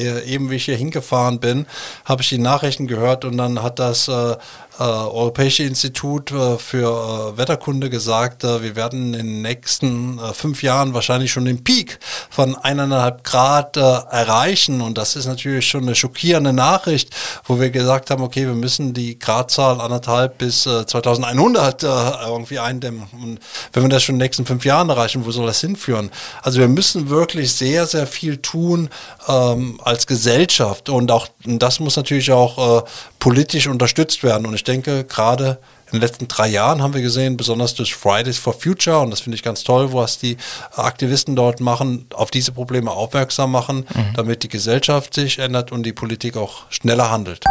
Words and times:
Eben 0.00 0.48
wie 0.48 0.54
ich 0.54 0.66
hier 0.66 0.76
hingefahren 0.76 1.40
bin, 1.40 1.66
habe 2.04 2.22
ich 2.22 2.28
die 2.28 2.38
Nachrichten 2.38 2.86
gehört 2.86 3.24
und 3.24 3.36
dann 3.36 3.64
hat 3.64 3.80
das 3.80 4.06
äh, 4.06 4.36
äh, 4.78 4.84
Europäische 4.84 5.64
Institut 5.64 6.30
äh, 6.30 6.56
für 6.56 7.34
äh, 7.34 7.36
Wetterkunde 7.36 7.90
gesagt, 7.90 8.44
äh, 8.44 8.62
wir 8.62 8.76
werden 8.76 9.12
in 9.12 9.26
den 9.26 9.42
nächsten 9.42 10.20
äh, 10.20 10.32
fünf 10.32 10.62
Jahren 10.62 10.94
wahrscheinlich 10.94 11.32
schon 11.32 11.46
den 11.46 11.64
Peak 11.64 11.98
von 12.30 12.54
eineinhalb 12.54 13.24
Grad 13.24 13.76
erreichen. 13.76 14.80
Und 14.80 14.96
das 14.96 15.16
ist 15.16 15.26
natürlich 15.26 15.66
schon 15.66 15.82
eine 15.82 15.96
schockierende 15.96 16.52
Nachricht, 16.52 17.10
wo 17.44 17.58
wir 17.58 17.70
gesagt 17.70 18.10
haben, 18.10 18.22
okay, 18.22 18.46
wir 18.46 18.54
müssen 18.54 18.94
die 18.94 19.18
Gradzahl 19.18 19.80
anderthalb 19.80 20.38
bis 20.38 20.62
2100 20.62 21.82
irgendwie 21.82 22.58
eindämmen. 22.58 23.08
Und 23.20 23.40
wenn 23.72 23.82
wir 23.82 23.88
das 23.88 24.04
schon 24.04 24.14
in 24.14 24.18
den 24.20 24.26
nächsten 24.26 24.46
fünf 24.46 24.64
Jahren 24.64 24.90
erreichen, 24.90 25.24
wo 25.26 25.30
soll 25.30 25.46
das 25.46 25.60
hinführen? 25.60 26.10
Also 26.42 26.60
wir 26.60 26.68
müssen 26.68 27.08
wirklich 27.08 27.52
sehr, 27.52 27.86
sehr 27.86 28.06
viel 28.06 28.36
tun 28.38 28.90
ähm, 29.26 29.80
als 29.88 30.06
Gesellschaft. 30.06 30.88
Und 30.88 31.10
auch 31.10 31.28
das 31.44 31.80
muss 31.80 31.96
natürlich 31.96 32.30
auch 32.30 32.84
politisch 33.18 33.66
unterstützt 33.66 34.22
werden. 34.22 34.46
Und 34.46 34.54
ich 34.54 34.64
denke, 34.64 35.04
gerade 35.04 35.58
in 35.86 35.92
den 35.92 36.02
letzten 36.02 36.28
drei 36.28 36.48
Jahren 36.48 36.82
haben 36.82 36.92
wir 36.92 37.00
gesehen, 37.00 37.38
besonders 37.38 37.74
durch 37.74 37.94
Fridays 37.94 38.36
for 38.36 38.52
Future, 38.52 39.00
und 39.00 39.10
das 39.10 39.20
finde 39.20 39.36
ich 39.36 39.42
ganz 39.42 39.64
toll, 39.64 39.94
was 39.94 40.18
die 40.18 40.36
Aktivisten 40.76 41.34
dort 41.34 41.60
machen, 41.60 42.06
auf 42.12 42.30
diese 42.30 42.52
Probleme 42.52 42.90
aufmerksam 42.90 43.50
machen, 43.50 43.86
mhm. 43.94 44.12
damit 44.14 44.42
die 44.42 44.48
Gesellschaft 44.48 45.14
sich 45.14 45.38
ändert 45.38 45.72
und 45.72 45.84
die 45.84 45.94
Politik 45.94 46.36
auch 46.36 46.70
schneller 46.70 47.10
handelt. 47.10 47.42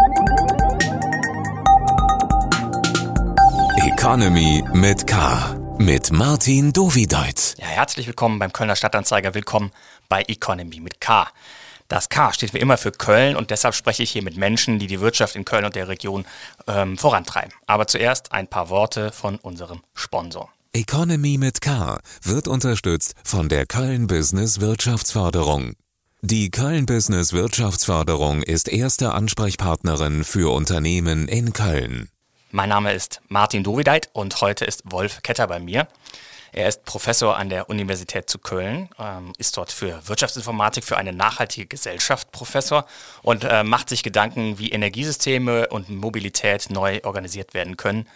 Economy 3.88 4.64
mit 4.74 5.08
K. 5.08 5.56
Mit 5.80 6.12
Martin 6.12 6.74
Dovideit. 6.74 7.56
Ja, 7.58 7.66
herzlich 7.66 8.06
willkommen 8.06 8.38
beim 8.38 8.54
Kölner 8.54 8.76
Stadtanzeiger. 8.76 9.34
Willkommen 9.34 9.72
bei 10.10 10.22
Economy 10.28 10.80
mit 10.80 11.02
K. 11.02 11.28
Das 11.88 12.10
K 12.10 12.34
steht 12.34 12.54
wie 12.54 12.60
immer 12.60 12.78
für 12.78 12.92
Köln 12.92 13.36
und 13.36 13.50
deshalb 13.50 13.74
spreche 13.74 14.04
ich 14.04 14.12
hier 14.12 14.24
mit 14.24 14.36
Menschen, 14.36 14.78
die 14.80 14.88
die 14.88 15.00
Wirtschaft 15.00 15.36
in 15.36 15.46
Köln 15.46 15.66
und 15.66 15.76
der 15.76 15.88
Region 15.88 16.26
ähm, 16.68 16.98
vorantreiben. 16.98 17.54
Aber 17.66 17.88
zuerst 17.88 18.34
ein 18.34 18.48
paar 18.48 18.70
Worte 18.70 19.12
von 19.12 19.38
unserem 19.38 19.82
Sponsor. 19.94 20.52
Economy 20.74 21.38
mit 21.38 21.62
K 21.62 22.00
wird 22.24 22.48
unterstützt 22.48 23.16
von 23.24 23.48
der 23.50 23.66
Köln 23.66 24.08
Business 24.08 24.60
Wirtschaftsförderung. 24.60 25.74
Die 26.22 26.50
Köln 26.52 26.86
Business 26.86 27.32
Wirtschaftsförderung 27.32 28.44
ist 28.44 28.68
erste 28.68 29.14
Ansprechpartnerin 29.14 30.24
für 30.24 30.54
Unternehmen 30.54 31.28
in 31.28 31.54
Köln. 31.54 32.10
Mein 32.52 32.70
Name 32.70 32.94
ist 32.94 33.22
Martin 33.28 33.64
Dovideit 33.64 34.10
und 34.14 34.42
heute 34.42 34.66
ist 34.66 34.82
Wolf 34.86 35.22
Ketter 35.22 35.48
bei 35.48 35.60
mir. 35.60 35.88
Er 36.52 36.68
ist 36.68 36.86
Professor 36.86 37.38
an 37.38 37.50
der 37.50 37.70
Universität 37.70 38.30
zu 38.30 38.40
Köln, 38.40 38.90
ähm, 39.00 39.34
ist 39.38 39.58
dort 39.58 39.72
für 39.72 40.08
Wirtschaftsinformatik 40.08 40.84
für 40.84 40.98
eine 40.98 41.14
nachhaltige 41.14 41.68
Gesellschaft 41.68 42.32
Professor 42.32 42.86
und 43.22 43.44
äh, 43.44 43.64
macht 43.64 43.90
sich 43.90 44.04
Gedanken, 44.04 44.60
wie 44.60 44.72
Energiesysteme 44.72 45.68
und 45.68 45.90
Mobilität 45.90 46.70
neu 46.70 47.00
organisiert 47.04 47.54
werden 47.54 47.78
können. 47.78 48.08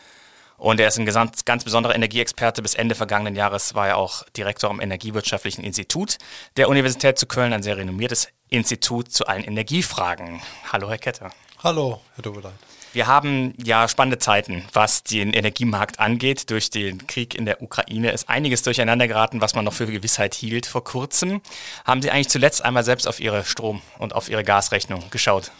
Und 0.61 0.79
er 0.79 0.89
ist 0.89 0.99
ein 0.99 1.07
ganz, 1.07 1.43
ganz 1.43 1.63
besonderer 1.63 1.95
Energieexperte. 1.95 2.61
Bis 2.61 2.75
Ende 2.75 2.93
vergangenen 2.93 3.35
Jahres 3.35 3.73
war 3.73 3.87
er 3.87 3.97
auch 3.97 4.23
Direktor 4.37 4.69
am 4.69 4.79
Energiewirtschaftlichen 4.79 5.63
Institut 5.63 6.19
der 6.55 6.69
Universität 6.69 7.17
zu 7.17 7.25
Köln, 7.25 7.51
ein 7.51 7.63
sehr 7.63 7.77
renommiertes 7.77 8.27
Institut 8.47 9.11
zu 9.11 9.25
allen 9.25 9.43
Energiefragen. 9.43 10.39
Hallo, 10.71 10.87
Herr 10.87 10.99
Kette. 10.99 11.31
Hallo, 11.63 12.01
Herr 12.13 12.21
Doberlein. 12.21 12.53
Wir 12.93 13.07
haben 13.07 13.53
ja 13.63 13.87
spannende 13.87 14.19
Zeiten, 14.19 14.65
was 14.73 15.03
den 15.03 15.31
Energiemarkt 15.31 15.99
angeht. 15.99 16.49
Durch 16.49 16.69
den 16.69 17.07
Krieg 17.07 17.35
in 17.35 17.45
der 17.45 17.61
Ukraine 17.61 18.11
ist 18.11 18.27
einiges 18.27 18.63
durcheinander 18.63 19.07
geraten, 19.07 19.39
was 19.39 19.55
man 19.55 19.63
noch 19.63 19.73
für 19.73 19.85
Gewissheit 19.87 20.33
hielt 20.33 20.65
vor 20.65 20.83
kurzem. 20.83 21.41
Haben 21.85 22.01
Sie 22.01 22.11
eigentlich 22.11 22.29
zuletzt 22.29 22.63
einmal 22.65 22.83
selbst 22.83 23.07
auf 23.07 23.21
Ihre 23.21 23.45
Strom- 23.45 23.81
und 23.97 24.13
auf 24.13 24.29
Ihre 24.29 24.43
Gasrechnung 24.43 25.03
geschaut? 25.09 25.51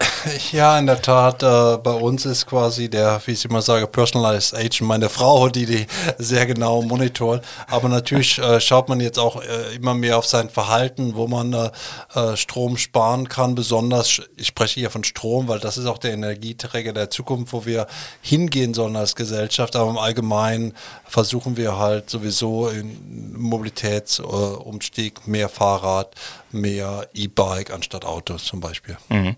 Ja, 0.52 0.78
in 0.78 0.86
der 0.86 1.00
Tat. 1.00 1.42
Äh, 1.42 1.78
bei 1.78 1.92
uns 1.92 2.24
ist 2.24 2.46
quasi 2.46 2.88
der, 2.88 3.20
wie 3.24 3.32
ich 3.32 3.44
immer 3.44 3.62
sage, 3.62 3.86
Personalized 3.86 4.54
Agent 4.54 4.82
meine 4.82 5.08
Frau, 5.08 5.48
die 5.48 5.66
die 5.66 5.86
sehr 6.18 6.46
genau 6.46 6.82
monitort. 6.82 7.44
Aber 7.68 7.88
natürlich 7.88 8.38
äh, 8.38 8.60
schaut 8.60 8.88
man 8.88 9.00
jetzt 9.00 9.18
auch 9.18 9.42
äh, 9.42 9.74
immer 9.76 9.94
mehr 9.94 10.18
auf 10.18 10.26
sein 10.26 10.48
Verhalten, 10.50 11.14
wo 11.14 11.26
man 11.26 11.52
äh, 11.52 11.70
äh, 12.14 12.36
Strom 12.36 12.76
sparen 12.76 13.28
kann. 13.28 13.54
Besonders, 13.54 14.20
ich 14.36 14.48
spreche 14.48 14.80
hier 14.80 14.90
von 14.90 15.04
Strom, 15.04 15.48
weil 15.48 15.60
das 15.60 15.78
ist 15.78 15.86
auch 15.86 15.98
der 15.98 16.12
Energieträger 16.12 16.92
der 16.92 17.10
Zukunft, 17.10 17.52
wo 17.52 17.66
wir 17.66 17.86
hingehen 18.20 18.74
sollen 18.74 18.96
als 18.96 19.16
Gesellschaft. 19.16 19.76
Aber 19.76 19.90
im 19.90 19.98
Allgemeinen 19.98 20.74
versuchen 21.06 21.56
wir 21.56 21.78
halt 21.78 22.10
sowieso 22.10 22.68
in 22.68 23.38
Mobilitätsumstieg 23.38 25.26
mehr 25.26 25.48
Fahrrad, 25.48 26.14
mehr 26.52 27.08
E-Bike 27.14 27.70
anstatt 27.70 28.04
Auto 28.04 28.36
zum 28.36 28.60
Beispiel. 28.60 28.96
Mhm. 29.08 29.36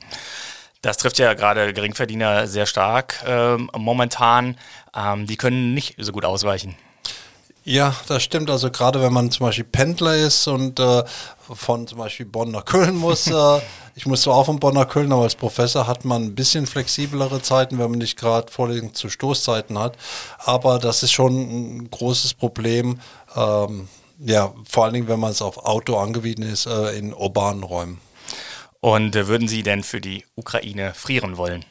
Das 0.82 0.96
trifft 0.96 1.18
ja 1.18 1.34
gerade 1.34 1.72
Geringverdiener 1.72 2.48
sehr 2.48 2.66
stark 2.66 3.22
ähm, 3.24 3.70
momentan. 3.76 4.58
Ähm, 4.96 5.26
die 5.26 5.36
können 5.36 5.74
nicht 5.74 5.94
so 5.98 6.10
gut 6.12 6.24
ausweichen. 6.24 6.74
Ja, 7.64 7.94
das 8.08 8.24
stimmt. 8.24 8.50
Also 8.50 8.70
gerade 8.70 9.00
wenn 9.00 9.12
man 9.12 9.30
zum 9.30 9.46
Beispiel 9.46 9.64
Pendler 9.64 10.16
ist 10.16 10.48
und 10.48 10.80
äh, 10.80 11.04
von 11.52 11.86
zum 11.86 11.98
Beispiel 11.98 12.26
Bonn 12.26 12.50
nach 12.50 12.64
Köln 12.64 12.96
muss, 12.96 13.26
äh, 13.28 13.60
ich 13.94 14.06
muss 14.06 14.22
zwar 14.22 14.34
auch 14.34 14.46
von 14.46 14.58
Bonn 14.58 14.74
nach 14.74 14.88
Köln, 14.88 15.12
aber 15.12 15.22
als 15.22 15.36
Professor 15.36 15.86
hat 15.86 16.04
man 16.04 16.24
ein 16.24 16.34
bisschen 16.34 16.66
flexiblere 16.66 17.40
Zeiten, 17.42 17.78
wenn 17.78 17.90
man 17.90 17.98
nicht 17.98 18.18
gerade 18.18 18.50
Vorlesungen 18.50 18.94
zu 18.94 19.08
Stoßzeiten 19.08 19.78
hat. 19.78 19.96
Aber 20.38 20.80
das 20.80 21.04
ist 21.04 21.12
schon 21.12 21.34
ein 21.76 21.90
großes 21.90 22.34
Problem. 22.34 22.98
Ähm, 23.36 23.88
ja, 24.24 24.52
vor 24.68 24.84
allen 24.84 24.94
Dingen, 24.94 25.08
wenn 25.08 25.20
man 25.20 25.30
es 25.30 25.42
auf 25.42 25.58
Auto 25.58 25.96
angewiesen 25.96 26.42
ist 26.42 26.66
äh, 26.66 26.96
in 26.96 27.12
urbanen 27.12 27.62
Räumen. 27.62 28.00
Und 28.80 29.14
äh, 29.16 29.28
würden 29.28 29.48
Sie 29.48 29.62
denn 29.62 29.82
für 29.82 30.00
die 30.00 30.24
Ukraine 30.34 30.92
frieren 30.94 31.36
wollen? 31.36 31.64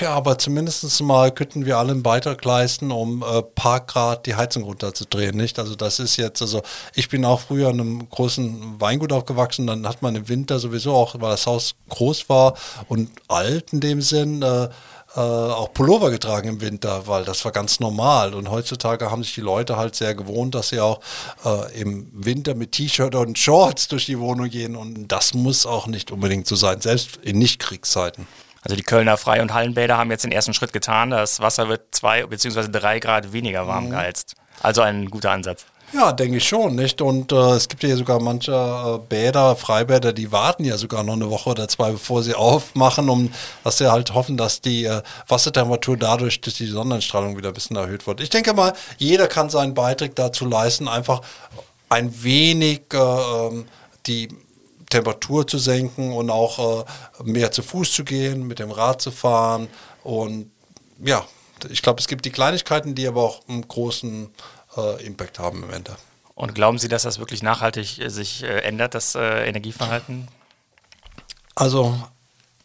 Ja, 0.00 0.10
aber 0.10 0.36
zumindest 0.36 1.00
mal 1.02 1.32
könnten 1.32 1.64
wir 1.64 1.78
alle 1.78 1.92
einen 1.92 2.02
Beitrag 2.02 2.44
leisten, 2.44 2.90
um 2.90 3.22
äh, 3.22 3.42
paar 3.42 3.80
Grad 3.80 4.26
die 4.26 4.34
Heizung 4.34 4.64
runterzudrehen, 4.64 5.36
nicht? 5.36 5.58
Also 5.58 5.74
das 5.74 5.98
ist 5.98 6.16
jetzt, 6.16 6.42
also 6.42 6.60
ich 6.94 7.08
bin 7.08 7.24
auch 7.24 7.40
früher 7.40 7.70
in 7.70 7.80
einem 7.80 8.08
großen 8.10 8.80
Weingut 8.80 9.12
aufgewachsen, 9.12 9.66
dann 9.66 9.88
hat 9.88 10.02
man 10.02 10.16
im 10.16 10.28
Winter 10.28 10.58
sowieso 10.58 10.92
auch, 10.92 11.14
weil 11.20 11.30
das 11.30 11.46
Haus 11.46 11.76
groß 11.88 12.28
war 12.28 12.54
und 12.88 13.10
alt 13.28 13.72
in 13.72 13.80
dem 13.80 14.02
Sinn, 14.02 14.42
äh, 14.42 14.68
äh, 15.16 15.20
auch 15.20 15.72
Pullover 15.72 16.10
getragen 16.10 16.48
im 16.48 16.60
Winter, 16.60 17.06
weil 17.06 17.24
das 17.24 17.44
war 17.44 17.52
ganz 17.52 17.80
normal. 17.80 18.34
Und 18.34 18.50
heutzutage 18.50 19.10
haben 19.10 19.22
sich 19.22 19.34
die 19.34 19.40
Leute 19.40 19.76
halt 19.76 19.94
sehr 19.94 20.14
gewohnt, 20.14 20.54
dass 20.54 20.68
sie 20.68 20.80
auch 20.80 21.00
äh, 21.44 21.80
im 21.80 22.08
Winter 22.12 22.54
mit 22.54 22.72
T-Shirt 22.72 23.14
und 23.14 23.38
Shorts 23.38 23.88
durch 23.88 24.06
die 24.06 24.18
Wohnung 24.18 24.48
gehen. 24.48 24.76
Und 24.76 25.08
das 25.08 25.34
muss 25.34 25.66
auch 25.66 25.86
nicht 25.86 26.10
unbedingt 26.10 26.46
so 26.46 26.56
sein, 26.56 26.80
selbst 26.80 27.16
in 27.22 27.38
Nicht-Kriegszeiten. 27.38 28.26
Also 28.62 28.76
die 28.76 28.82
Kölner 28.82 29.16
Frei- 29.16 29.40
und 29.40 29.54
Hallenbäder 29.54 29.96
haben 29.96 30.10
jetzt 30.10 30.24
den 30.24 30.32
ersten 30.32 30.52
Schritt 30.52 30.72
getan. 30.72 31.10
Das 31.10 31.40
Wasser 31.40 31.68
wird 31.68 31.94
zwei 31.94 32.26
bzw. 32.26 32.68
drei 32.70 33.00
Grad 33.00 33.32
weniger 33.32 33.66
warm 33.66 33.86
mhm. 33.86 33.90
geheizt. 33.90 34.34
Also 34.62 34.82
ein 34.82 35.08
guter 35.08 35.30
Ansatz. 35.30 35.64
Ja, 35.92 36.12
denke 36.12 36.36
ich 36.36 36.46
schon, 36.46 36.76
nicht? 36.76 37.02
Und 37.02 37.32
äh, 37.32 37.52
es 37.52 37.68
gibt 37.68 37.82
ja 37.82 37.96
sogar 37.96 38.20
manche 38.20 38.52
äh, 38.52 38.98
Bäder, 39.08 39.56
Freibäder, 39.56 40.12
die 40.12 40.30
warten 40.30 40.64
ja 40.64 40.76
sogar 40.78 41.02
noch 41.02 41.14
eine 41.14 41.30
Woche 41.30 41.50
oder 41.50 41.66
zwei, 41.66 41.90
bevor 41.90 42.22
sie 42.22 42.34
aufmachen, 42.34 43.08
um 43.08 43.32
dass 43.64 43.78
sie 43.78 43.90
halt 43.90 44.14
hoffen, 44.14 44.36
dass 44.36 44.60
die 44.60 44.84
äh, 44.84 45.02
Wassertemperatur 45.26 45.96
dadurch 45.96 46.40
durch 46.40 46.56
die 46.56 46.66
Sonnenstrahlung 46.66 47.36
wieder 47.36 47.48
ein 47.48 47.54
bisschen 47.54 47.76
erhöht 47.76 48.06
wird. 48.06 48.20
Ich 48.20 48.30
denke 48.30 48.54
mal, 48.54 48.72
jeder 48.98 49.26
kann 49.26 49.50
seinen 49.50 49.74
Beitrag 49.74 50.14
dazu 50.14 50.46
leisten, 50.46 50.86
einfach 50.86 51.22
ein 51.88 52.22
wenig 52.22 52.82
äh, 52.92 52.98
ähm, 52.98 53.66
die 54.06 54.28
Temperatur 54.90 55.46
zu 55.46 55.58
senken 55.58 56.12
und 56.12 56.30
auch 56.30 56.82
äh, 56.82 56.84
mehr 57.24 57.50
zu 57.50 57.62
Fuß 57.62 57.92
zu 57.92 58.04
gehen, 58.04 58.46
mit 58.46 58.60
dem 58.60 58.70
Rad 58.70 59.02
zu 59.02 59.10
fahren. 59.10 59.68
Und 60.04 60.50
ja, 61.02 61.24
ich 61.68 61.82
glaube, 61.82 62.00
es 62.00 62.08
gibt 62.08 62.24
die 62.24 62.30
Kleinigkeiten, 62.30 62.94
die 62.94 63.06
aber 63.06 63.22
auch 63.22 63.40
einen 63.48 63.66
großen 63.66 64.30
äh, 64.76 65.04
Impact 65.04 65.38
haben 65.38 65.62
im 65.64 65.70
Ende. 65.70 65.96
Und 66.34 66.54
glauben 66.54 66.78
Sie, 66.78 66.88
dass 66.88 67.02
das 67.02 67.18
wirklich 67.18 67.42
nachhaltig 67.42 67.98
äh, 67.98 68.08
sich 68.08 68.42
äh, 68.42 68.60
ändert, 68.60 68.94
das 68.94 69.14
äh, 69.14 69.46
Energieverhalten? 69.48 70.28
Also 71.54 71.94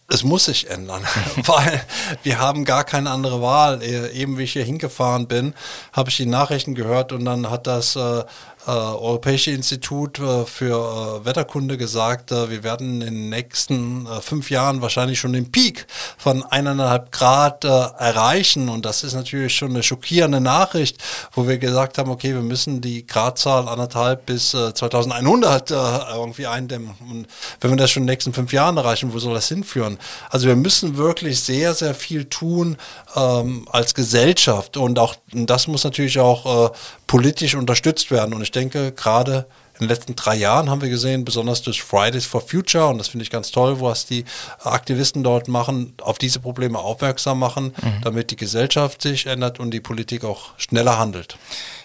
es 0.07 0.23
muss 0.23 0.45
sich 0.45 0.69
ändern, 0.69 1.03
weil 1.45 1.83
wir 2.23 2.39
haben 2.39 2.63
gar 2.63 2.83
keine 2.83 3.09
andere 3.09 3.41
Wahl. 3.41 3.81
Äh, 3.81 4.11
eben 4.11 4.37
wie 4.37 4.43
ich 4.43 4.53
hier 4.53 4.63
hingefahren 4.63 5.27
bin, 5.27 5.53
habe 5.93 6.09
ich 6.09 6.17
die 6.17 6.25
Nachrichten 6.25 6.75
gehört 6.75 7.11
und 7.11 7.25
dann 7.25 7.49
hat 7.49 7.67
das 7.67 7.95
äh, 7.95 8.23
äh, 8.67 8.71
Europäische 8.71 9.51
Institut 9.51 10.19
äh, 10.19 10.45
für 10.45 11.21
äh, 11.21 11.25
Wetterkunde 11.25 11.77
gesagt, 11.77 12.31
äh, 12.31 12.49
wir 12.49 12.63
werden 12.63 13.01
in 13.01 13.13
den 13.13 13.29
nächsten 13.29 14.07
äh, 14.07 14.21
fünf 14.21 14.49
Jahren 14.49 14.81
wahrscheinlich 14.81 15.19
schon 15.19 15.33
den 15.33 15.51
Peak 15.51 15.85
von 16.17 16.43
eineinhalb 16.43 17.11
Grad 17.11 17.63
äh, 17.63 17.67
erreichen. 17.67 18.69
Und 18.69 18.85
das 18.85 19.03
ist 19.03 19.13
natürlich 19.13 19.55
schon 19.55 19.71
eine 19.71 19.83
schockierende 19.83 20.41
Nachricht, 20.41 20.97
wo 21.33 21.47
wir 21.47 21.57
gesagt 21.57 21.97
haben, 21.97 22.09
okay, 22.09 22.33
wir 22.33 22.41
müssen 22.41 22.81
die 22.81 23.05
Gradzahl 23.05 23.67
anderthalb 23.67 24.25
bis 24.25 24.51
2100 24.51 25.71
irgendwie 25.71 26.47
eindämmen. 26.47 26.95
Und 27.09 27.27
wenn 27.61 27.71
wir 27.71 27.77
das 27.77 27.91
schon 27.91 28.03
in 28.03 28.07
den 28.07 28.13
nächsten 28.13 28.33
fünf 28.33 28.53
Jahren 28.53 28.77
erreichen, 28.77 29.13
wo 29.13 29.19
soll 29.19 29.33
das 29.33 29.47
hinführen? 29.47 29.97
Also 30.29 30.47
wir 30.47 30.55
müssen 30.55 30.97
wirklich 30.97 31.41
sehr, 31.41 31.73
sehr 31.73 31.93
viel 31.93 32.25
tun 32.25 32.77
ähm, 33.15 33.67
als 33.71 33.93
Gesellschaft. 33.93 34.77
Und 34.77 34.99
auch 34.99 35.15
und 35.33 35.49
das 35.49 35.67
muss 35.67 35.83
natürlich 35.83 36.19
auch 36.19 36.71
politisch 37.07 37.55
unterstützt 37.55 38.11
werden. 38.11 38.33
Und 38.33 38.41
ich 38.41 38.51
denke, 38.51 38.91
gerade 38.91 39.45
in 39.75 39.87
den 39.87 39.89
letzten 39.89 40.15
drei 40.15 40.35
Jahren 40.35 40.69
haben 40.69 40.81
wir 40.81 40.89
gesehen, 40.89 41.25
besonders 41.25 41.61
durch 41.61 41.83
Fridays 41.83 42.25
for 42.25 42.39
Future, 42.39 42.87
und 42.87 42.97
das 42.97 43.09
finde 43.09 43.23
ich 43.23 43.29
ganz 43.29 43.51
toll, 43.51 43.81
was 43.81 44.05
die 44.05 44.23
Aktivisten 44.63 45.21
dort 45.21 45.49
machen, 45.49 45.93
auf 46.01 46.17
diese 46.17 46.39
Probleme 46.39 46.79
aufmerksam 46.79 47.39
machen, 47.39 47.75
mhm. 47.81 48.01
damit 48.01 48.31
die 48.31 48.37
Gesellschaft 48.37 49.01
sich 49.01 49.25
ändert 49.25 49.59
und 49.59 49.71
die 49.71 49.81
Politik 49.81 50.23
auch 50.23 50.57
schneller 50.57 50.97
handelt. 50.97 51.37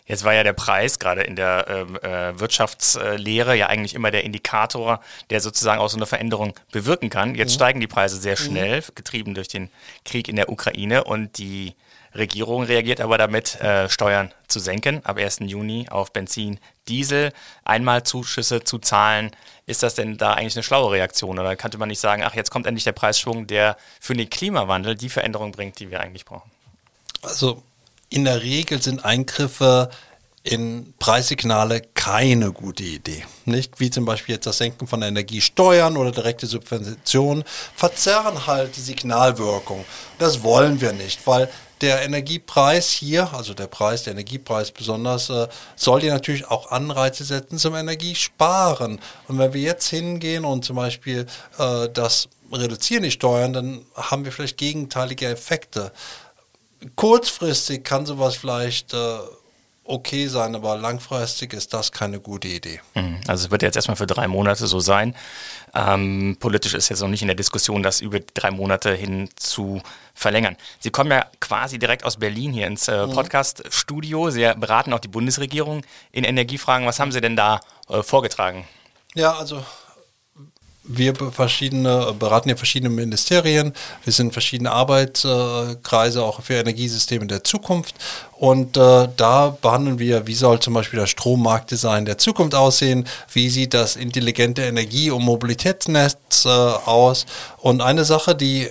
Jetzt 0.06 0.24
war 0.24 0.34
ja 0.34 0.44
der 0.44 0.52
Preis 0.52 0.98
gerade 1.00 1.22
in 1.22 1.36
der 1.36 1.66
ähm, 1.68 1.96
äh, 1.96 2.38
Wirtschaftslehre 2.38 3.56
ja 3.56 3.66
eigentlich 3.66 3.94
immer 3.94 4.10
der 4.10 4.24
Indikator, 4.24 5.00
der 5.30 5.40
sozusagen 5.40 5.80
auch 5.80 5.88
so 5.88 5.96
eine 5.96 6.06
Veränderung 6.06 6.54
bewirken 6.72 7.10
kann. 7.10 7.34
Jetzt 7.34 7.50
mhm. 7.50 7.54
steigen 7.54 7.80
die 7.80 7.86
Preise 7.86 8.16
sehr 8.16 8.38
mhm. 8.38 8.44
schnell, 8.44 8.84
getrieben 8.94 9.34
durch 9.34 9.48
den 9.48 9.68
Krieg 10.04 10.28
in 10.28 10.36
der 10.36 10.48
Ukraine 10.48 11.04
und 11.04 11.38
die 11.38 11.74
Regierung 12.14 12.64
reagiert 12.64 13.00
aber 13.00 13.18
damit, 13.18 13.60
äh, 13.60 13.88
Steuern 13.88 14.32
zu 14.48 14.58
senken 14.58 15.04
ab 15.04 15.18
1. 15.18 15.40
Juni 15.40 15.86
auf 15.90 16.12
Benzin, 16.12 16.58
Diesel, 16.88 17.32
einmal 17.64 18.02
Zuschüsse 18.02 18.64
zu 18.64 18.78
zahlen. 18.78 19.30
Ist 19.66 19.82
das 19.82 19.94
denn 19.94 20.18
da 20.18 20.34
eigentlich 20.34 20.56
eine 20.56 20.64
schlaue 20.64 20.92
Reaktion? 20.92 21.38
Oder 21.38 21.54
könnte 21.56 21.78
man 21.78 21.88
nicht 21.88 22.00
sagen, 22.00 22.22
ach, 22.24 22.34
jetzt 22.34 22.50
kommt 22.50 22.66
endlich 22.66 22.84
der 22.84 22.92
Preisschwung, 22.92 23.46
der 23.46 23.76
für 24.00 24.14
den 24.14 24.28
Klimawandel 24.28 24.96
die 24.96 25.08
Veränderung 25.08 25.52
bringt, 25.52 25.78
die 25.78 25.90
wir 25.90 26.00
eigentlich 26.00 26.24
brauchen? 26.24 26.50
Also 27.22 27.62
in 28.08 28.24
der 28.24 28.42
Regel 28.42 28.82
sind 28.82 29.04
Eingriffe 29.04 29.90
in 30.42 30.94
Preissignale 30.98 31.82
keine 31.94 32.50
gute 32.50 32.82
Idee. 32.82 33.24
Nicht 33.44 33.78
wie 33.78 33.90
zum 33.90 34.06
Beispiel 34.06 34.36
jetzt 34.36 34.46
das 34.46 34.58
Senken 34.58 34.86
von 34.86 35.02
Energiesteuern 35.02 35.96
oder 35.96 36.12
direkte 36.12 36.46
Subventionen 36.46 37.44
verzerren 37.76 38.46
halt 38.46 38.74
die 38.76 38.80
Signalwirkung. 38.80 39.84
Das 40.18 40.42
wollen 40.42 40.80
wir 40.80 40.92
nicht, 40.92 41.26
weil 41.26 41.50
der 41.80 42.02
Energiepreis 42.02 42.90
hier, 42.90 43.32
also 43.32 43.54
der 43.54 43.66
Preis, 43.66 44.04
der 44.04 44.12
Energiepreis 44.12 44.70
besonders, 44.70 45.30
äh, 45.30 45.48
soll 45.76 46.00
dir 46.00 46.12
natürlich 46.12 46.48
auch 46.48 46.70
Anreize 46.70 47.24
setzen 47.24 47.58
zum 47.58 47.74
Energiesparen. 47.74 49.00
Und 49.28 49.38
wenn 49.38 49.52
wir 49.52 49.60
jetzt 49.60 49.88
hingehen 49.88 50.44
und 50.44 50.64
zum 50.64 50.76
Beispiel 50.76 51.26
äh, 51.58 51.88
das 51.92 52.28
reduzieren 52.52 53.04
die 53.04 53.10
Steuern, 53.10 53.52
dann 53.52 53.84
haben 53.94 54.24
wir 54.24 54.32
vielleicht 54.32 54.56
gegenteilige 54.56 55.26
Effekte 55.26 55.92
kurzfristig 56.96 57.84
kann 57.84 58.06
sowas 58.06 58.36
vielleicht 58.36 58.94
äh, 58.94 59.18
okay 59.90 60.26
sein, 60.28 60.54
aber 60.54 60.76
langfristig 60.76 61.52
ist 61.52 61.74
das 61.74 61.92
keine 61.92 62.20
gute 62.20 62.48
Idee. 62.48 62.80
Mhm. 62.94 63.20
Also 63.26 63.46
es 63.46 63.50
wird 63.50 63.62
jetzt 63.62 63.76
erstmal 63.76 63.96
für 63.96 64.06
drei 64.06 64.28
Monate 64.28 64.66
so 64.66 64.80
sein. 64.80 65.14
Ähm, 65.74 66.36
politisch 66.40 66.74
ist 66.74 66.88
jetzt 66.88 67.00
noch 67.00 67.08
nicht 67.08 67.22
in 67.22 67.28
der 67.28 67.36
Diskussion, 67.36 67.82
das 67.82 68.00
über 68.00 68.20
drei 68.20 68.50
Monate 68.50 68.94
hin 68.94 69.28
zu 69.36 69.82
verlängern. 70.14 70.56
Sie 70.78 70.90
kommen 70.90 71.10
ja 71.10 71.26
quasi 71.40 71.78
direkt 71.78 72.04
aus 72.04 72.16
Berlin 72.16 72.52
hier 72.52 72.66
ins 72.66 72.88
äh, 72.88 73.06
mhm. 73.06 73.12
Podcast-Studio. 73.12 74.30
Sie 74.30 74.50
beraten 74.56 74.92
auch 74.92 75.00
die 75.00 75.08
Bundesregierung 75.08 75.82
in 76.12 76.24
Energiefragen. 76.24 76.86
Was 76.86 77.00
haben 77.00 77.12
Sie 77.12 77.20
denn 77.20 77.36
da 77.36 77.60
äh, 77.88 78.02
vorgetragen? 78.02 78.66
Ja, 79.14 79.32
also 79.36 79.64
wir 80.82 81.14
verschiedene, 81.14 82.14
beraten 82.18 82.48
ja 82.48 82.56
verschiedene 82.56 82.90
Ministerien, 82.90 83.72
wir 84.04 84.12
sind 84.12 84.32
verschiedene 84.32 84.72
Arbeitskreise 84.72 86.22
auch 86.22 86.42
für 86.42 86.54
Energiesysteme 86.54 87.26
der 87.26 87.44
Zukunft 87.44 87.94
und 88.40 88.78
äh, 88.78 89.06
da 89.18 89.54
behandeln 89.60 89.98
wir, 89.98 90.26
wie 90.26 90.34
soll 90.34 90.60
zum 90.60 90.72
Beispiel 90.72 90.98
das 90.98 91.10
Strommarktdesign 91.10 92.06
der 92.06 92.16
Zukunft 92.16 92.54
aussehen, 92.54 93.06
wie 93.30 93.50
sieht 93.50 93.74
das 93.74 93.96
intelligente 93.96 94.62
Energie- 94.62 95.10
und 95.10 95.22
Mobilitätsnetz 95.24 96.46
äh, 96.46 96.48
aus. 96.48 97.26
Und 97.58 97.82
eine 97.82 98.06
Sache, 98.06 98.34
die 98.34 98.68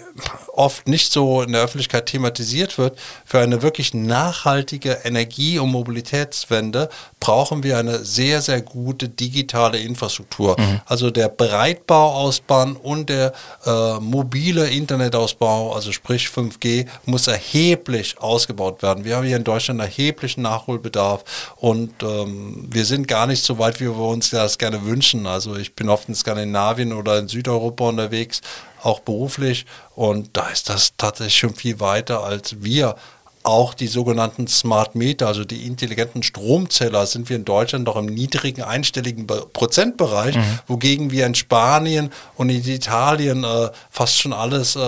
oft 0.54 0.88
nicht 0.88 1.12
so 1.12 1.44
in 1.44 1.52
der 1.52 1.62
Öffentlichkeit 1.62 2.08
thematisiert 2.08 2.80
wird, 2.80 2.98
für 3.26 3.42
eine 3.42 3.62
wirklich 3.62 3.94
nachhaltige 3.94 5.02
Energie- 5.04 5.60
und 5.60 5.70
Mobilitätswende 5.70 6.90
brauchen 7.20 7.62
wir 7.62 7.78
eine 7.78 8.04
sehr, 8.04 8.42
sehr 8.42 8.62
gute 8.62 9.08
digitale 9.08 9.78
Infrastruktur. 9.78 10.60
Mhm. 10.60 10.82
Also 10.88 11.12
der 11.12 11.30
Breitbau 11.30 12.09
ausbauen 12.10 12.76
und 12.76 13.10
der 13.10 13.34
äh, 13.66 14.00
mobile 14.00 14.68
Internetausbau, 14.70 15.74
also 15.74 15.92
sprich 15.92 16.28
5G, 16.28 16.88
muss 17.06 17.28
erheblich 17.28 18.20
ausgebaut 18.20 18.82
werden. 18.82 19.06
Wir 19.06 19.16
haben 19.16 19.26
hier 19.26 19.38
in 19.38 19.44
Deutschland 19.44 19.60
Deutschland 19.60 19.82
erheblichen 19.82 20.42
Nachholbedarf 20.42 21.54
und 21.58 22.02
ähm, 22.02 22.68
wir 22.72 22.86
sind 22.86 23.08
gar 23.08 23.28
nicht 23.28 23.44
so 23.44 23.60
weit, 23.60 23.80
wie 23.80 23.88
wir 23.88 24.00
uns 24.00 24.30
das 24.30 24.58
gerne 24.58 24.86
wünschen. 24.86 25.28
Also 25.28 25.58
ich 25.58 25.76
bin 25.76 25.90
oft 25.90 26.08
in 26.08 26.16
Skandinavien 26.16 26.94
oder 26.94 27.20
in 27.20 27.28
Südeuropa 27.28 27.90
unterwegs, 27.90 28.42
auch 28.82 29.02
beruflich 29.02 29.66
und 29.96 30.30
da 30.38 30.48
ist 30.50 30.70
das 30.70 30.94
tatsächlich 30.96 31.38
schon 31.38 31.56
viel 31.56 31.80
weiter 31.82 32.24
als 32.24 32.64
wir 32.64 32.96
auch 33.44 33.74
die 33.74 33.88
sogenannten 33.88 34.48
Smart 34.48 34.96
Meter, 34.96 35.28
also 35.28 35.46
die 35.46 35.66
intelligenten 35.66 36.24
Stromzähler, 36.24 37.06
sind 37.06 37.30
wir 37.30 37.36
in 37.36 37.46
Deutschland 37.46 37.88
doch 37.88 37.96
im 37.96 38.06
niedrigen 38.06 38.64
einstelligen 38.64 39.28
Prozentbereich, 39.28 40.36
mhm. 40.36 40.60
wogegen 40.68 41.12
wir 41.12 41.26
in 41.26 41.36
Spanien 41.36 42.12
und 42.36 42.50
in 42.50 42.64
Italien 42.66 43.44
äh, 43.44 43.70
fast 43.90 44.20
schon 44.20 44.34
alles 44.34 44.76
äh, 44.76 44.80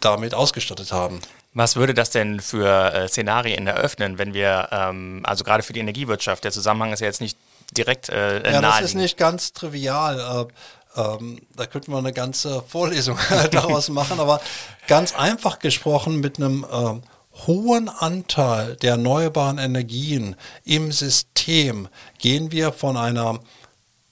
damit 0.00 0.34
ausgestattet 0.34 0.92
haben. 0.92 1.20
Was 1.54 1.76
würde 1.76 1.94
das 1.94 2.10
denn 2.10 2.40
für 2.40 2.92
äh, 2.92 3.08
Szenarien 3.08 3.66
eröffnen, 3.68 4.18
wenn 4.18 4.34
wir, 4.34 4.68
ähm, 4.72 5.20
also 5.24 5.44
gerade 5.44 5.62
für 5.62 5.72
die 5.72 5.80
Energiewirtschaft, 5.80 6.42
der 6.42 6.50
Zusammenhang 6.50 6.92
ist 6.92 7.00
ja 7.00 7.06
jetzt 7.06 7.20
nicht 7.20 7.38
direkt 7.76 8.08
äh, 8.08 8.52
Ja, 8.52 8.60
das 8.60 8.80
ist 8.80 8.94
nicht 8.94 9.16
ganz 9.16 9.52
trivial. 9.52 10.48
Äh, 10.48 11.00
ähm, 11.00 11.40
da 11.56 11.66
könnten 11.66 11.92
wir 11.92 11.98
eine 11.98 12.12
ganze 12.12 12.62
Vorlesung 12.62 13.18
daraus 13.52 13.88
machen, 13.88 14.20
aber 14.20 14.40
ganz 14.86 15.14
einfach 15.14 15.58
gesprochen 15.58 16.20
mit 16.20 16.38
einem 16.38 16.64
äh, 16.64 17.00
hohen 17.46 17.88
Anteil 17.88 18.76
der 18.76 18.92
erneuerbaren 18.92 19.58
Energien 19.58 20.36
im 20.64 20.92
System 20.92 21.88
gehen 22.18 22.52
wir 22.52 22.72
von 22.72 22.96
einer 22.96 23.40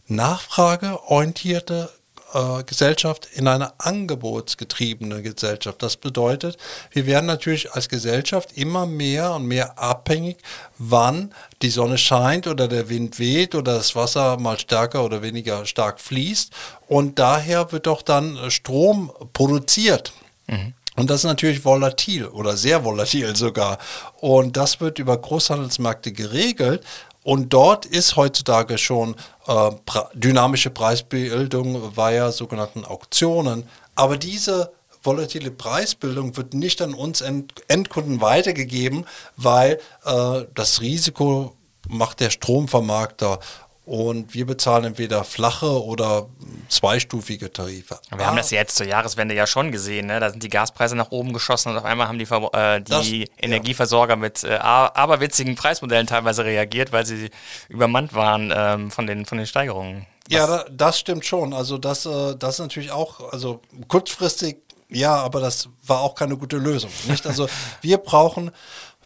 nachfrageorientierte 0.07 1.89
äh, 2.35 2.63
Gesellschaft 2.65 3.29
in 3.35 3.49
eine 3.49 3.79
angebotsgetriebene 3.81 5.23
Gesellschaft. 5.23 5.83
Das 5.83 5.97
bedeutet, 5.97 6.57
wir 6.91 7.07
werden 7.07 7.27
natürlich 7.27 7.73
als 7.73 7.89
Gesellschaft 7.89 8.57
immer 8.57 8.87
mehr 8.87 9.33
und 9.35 9.47
mehr 9.47 9.79
abhängig, 9.79 10.39
wann 10.79 11.35
die 11.63 11.71
Sonne 11.71 11.99
scheint 11.99 12.47
oder 12.47 12.69
der 12.69 12.89
Wind 12.89 13.19
weht 13.19 13.55
oder 13.55 13.75
das 13.75 13.95
Wasser 13.95 14.39
mal 14.39 14.59
stärker 14.59 15.05
oder 15.05 15.23
weniger 15.23 15.67
stark 15.67 16.01
fließt. 16.01 16.53
Und 16.89 17.19
daher 17.19 17.73
wird 17.73 17.87
doch 17.87 18.03
dann 18.03 18.51
Strom 18.51 19.13
produziert. 19.33 20.13
Mhm. 20.47 20.75
Und 20.97 21.09
das 21.09 21.21
ist 21.21 21.25
natürlich 21.25 21.65
volatil 21.65 22.27
oder 22.27 22.57
sehr 22.57 22.85
volatil 22.85 23.35
sogar. 23.35 23.79
Und 24.21 24.57
das 24.57 24.81
wird 24.81 24.99
über 24.99 25.17
Großhandelsmärkte 25.17 26.13
geregelt. 26.13 26.85
Und 27.25 27.53
dort 27.53 27.87
ist 27.87 28.17
heutzutage 28.17 28.79
schon 28.79 29.15
äh, 29.47 29.71
dynamische 30.15 30.71
Preisbildung 30.71 31.97
via 31.97 32.33
sogenannten 32.33 32.85
Auktionen. 32.85 33.65
Aber 33.95 34.17
diese 34.17 34.73
volatile 35.03 35.51
Preisbildung 35.51 36.37
wird 36.37 36.55
nicht 36.55 36.83
an 36.83 36.95
uns 36.95 37.21
End 37.21 37.53
Endkunden 37.69 38.21
weitergegeben, 38.21 39.07
weil 39.37 39.79
äh, 40.05 40.43
das 40.55 40.81
Risiko 40.81 41.57
macht 41.89 42.21
der 42.21 42.31
Stromvermarkter 42.31 43.41
und 43.85 44.33
wir 44.33 44.47
bezahlen 44.47 44.85
entweder 44.85 45.25
flache 45.25 45.83
oder 45.83 46.29
zweistufige 46.69 47.53
Tarife. 47.53 47.99
Wir 48.11 48.21
ah. 48.21 48.27
haben 48.27 48.37
das 48.37 48.51
jetzt 48.51 48.77
zur 48.77 48.87
Jahreswende 48.87 49.35
ja 49.35 49.47
schon 49.47 49.73
gesehen. 49.73 50.07
Ne? 50.07 50.21
Da 50.21 50.31
sind 50.31 50.43
die 50.43 50.49
Gaspreise 50.49 50.95
nach 50.95 51.11
oben 51.11 51.33
geschossen 51.33 51.71
und 51.71 51.79
auf 51.79 51.85
einmal 51.85 52.07
haben 52.07 52.19
die, 52.19 52.25
äh, 52.25 52.81
die 52.81 53.25
das, 53.27 53.43
Energieversorger 53.43 54.15
ja. 54.15 54.17
mit 54.17 54.45
äh, 54.45 54.55
aberwitzigen 54.55 55.57
Preismodellen 55.57 56.07
teilweise 56.07 56.45
reagiert, 56.45 56.93
weil 56.93 57.07
sie 57.07 57.31
übermannt 57.69 58.15
waren 58.15 58.53
ähm, 58.55 58.91
von, 58.91 59.07
den, 59.07 59.27
von 59.27 59.39
den 59.39 59.47
Steigerungen. 59.47 60.07
Was? 60.29 60.37
Ja, 60.37 60.65
das 60.71 61.01
stimmt 61.01 61.27
schon. 61.27 61.53
Also 61.53 61.77
das, 61.77 62.07
äh, 62.07 62.37
das 62.37 62.55
ist 62.55 62.61
natürlich 62.61 62.93
auch, 62.93 63.33
also 63.33 63.61
kurzfristig, 63.89 64.59
ja, 64.89 65.17
aber 65.17 65.41
das 65.41 65.69
war 65.85 66.01
auch 66.01 66.15
keine 66.15 66.37
gute 66.37 66.59
Lösung. 66.59 66.91
Nicht? 67.09 67.27
Also 67.27 67.49
wir 67.81 67.99
brauchen 67.99 68.53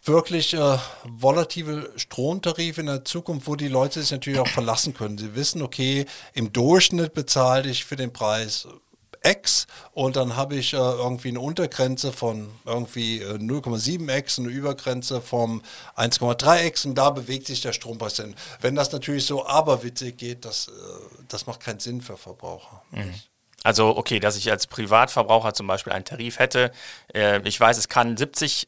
wirklich 0.07 0.53
äh, 0.53 0.77
volative 1.03 1.91
Stromtarife 1.95 2.81
in 2.81 2.87
der 2.87 3.05
Zukunft, 3.05 3.47
wo 3.47 3.55
die 3.55 3.67
Leute 3.67 4.01
sich 4.01 4.11
natürlich 4.11 4.39
auch 4.39 4.47
verlassen 4.47 4.93
können. 4.93 5.17
Sie 5.17 5.35
wissen, 5.35 5.61
okay, 5.61 6.05
im 6.33 6.53
Durchschnitt 6.53 7.13
bezahle 7.13 7.69
ich 7.69 7.85
für 7.85 7.95
den 7.95 8.13
Preis 8.13 8.67
X 9.23 9.67
und 9.93 10.15
dann 10.15 10.35
habe 10.35 10.55
ich 10.55 10.73
äh, 10.73 10.77
irgendwie 10.77 11.29
eine 11.29 11.39
Untergrenze 11.39 12.11
von 12.13 12.49
irgendwie 12.65 13.21
äh, 13.21 13.33
0,7x, 13.33 14.39
eine 14.39 14.49
Übergrenze 14.49 15.21
vom 15.21 15.61
1,3x 15.95 16.87
und 16.87 16.95
da 16.95 17.09
bewegt 17.09 17.47
sich 17.47 17.61
der 17.61 17.73
Strompreis 17.73 18.17
hin. 18.17 18.35
Wenn 18.61 18.75
das 18.75 18.91
natürlich 18.91 19.25
so 19.25 19.45
aberwitzig 19.45 20.17
geht, 20.17 20.45
das, 20.45 20.67
äh, 20.67 20.71
das 21.27 21.47
macht 21.47 21.59
keinen 21.59 21.79
Sinn 21.79 22.01
für 22.01 22.17
Verbraucher. 22.17 22.83
Mhm. 22.91 23.13
Also 23.63 23.97
okay, 23.97 24.19
dass 24.19 24.37
ich 24.37 24.49
als 24.51 24.67
Privatverbraucher 24.67 25.53
zum 25.53 25.67
Beispiel 25.67 25.91
einen 25.91 26.05
Tarif 26.05 26.39
hätte, 26.39 26.71
äh, 27.13 27.41
ich 27.41 27.59
weiß, 27.59 27.77
es 27.77 27.89
kann 27.89 28.15
70 28.15 28.67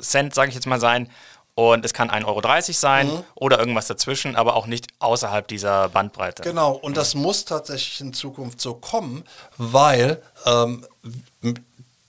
Cent, 0.00 0.34
sage 0.34 0.48
ich 0.50 0.54
jetzt 0.54 0.66
mal, 0.66 0.80
sein. 0.80 1.08
Und 1.54 1.84
es 1.84 1.92
kann 1.92 2.08
1,30 2.08 2.26
Euro 2.26 2.72
sein 2.72 3.06
mhm. 3.08 3.24
oder 3.34 3.58
irgendwas 3.58 3.88
dazwischen, 3.88 4.36
aber 4.36 4.54
auch 4.54 4.68
nicht 4.68 4.86
außerhalb 5.00 5.48
dieser 5.48 5.88
Bandbreite. 5.88 6.44
Genau, 6.44 6.70
und 6.70 6.96
das 6.96 7.16
muss 7.16 7.44
tatsächlich 7.44 8.00
in 8.00 8.12
Zukunft 8.12 8.60
so 8.60 8.74
kommen, 8.74 9.24
weil 9.56 10.22
ähm, 10.46 10.86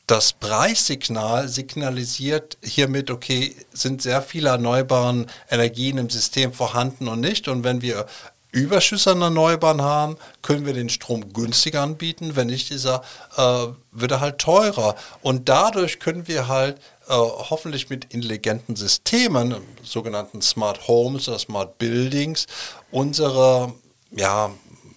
das 0.05 0.33
Preissignal 0.33 1.47
signalisiert 1.47 2.57
hiermit, 2.63 3.09
okay, 3.11 3.55
sind 3.73 4.01
sehr 4.01 4.21
viele 4.21 4.49
erneuerbare 4.49 5.25
Energien 5.49 5.97
im 5.97 6.09
System 6.09 6.53
vorhanden 6.53 7.07
und 7.07 7.19
nicht. 7.19 7.47
Und 7.47 7.63
wenn 7.63 7.81
wir 7.81 8.05
Überschüsse 8.51 9.11
an 9.11 9.21
Erneuerbaren 9.21 9.81
haben, 9.81 10.17
können 10.41 10.65
wir 10.65 10.73
den 10.73 10.89
Strom 10.89 11.33
günstiger 11.33 11.81
anbieten. 11.81 12.35
Wenn 12.35 12.47
nicht, 12.47 12.69
dieser 12.69 13.03
äh, 13.37 13.67
wird 13.91 14.11
er 14.11 14.21
halt 14.21 14.39
teurer. 14.39 14.95
Und 15.21 15.49
dadurch 15.49 15.99
können 15.99 16.27
wir 16.27 16.47
halt 16.47 16.77
äh, 17.07 17.13
hoffentlich 17.13 17.89
mit 17.89 18.13
intelligenten 18.13 18.75
Systemen, 18.75 19.55
sogenannten 19.83 20.41
Smart 20.41 20.87
Homes 20.87 21.27
oder 21.27 21.39
Smart 21.39 21.77
Buildings, 21.77 22.47
unsere 22.91 23.73
ja, 24.11 24.51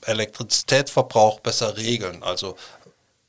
Elektrizitätsverbrauch 0.07 1.41
besser 1.41 1.77
regeln. 1.77 2.23
Also 2.23 2.57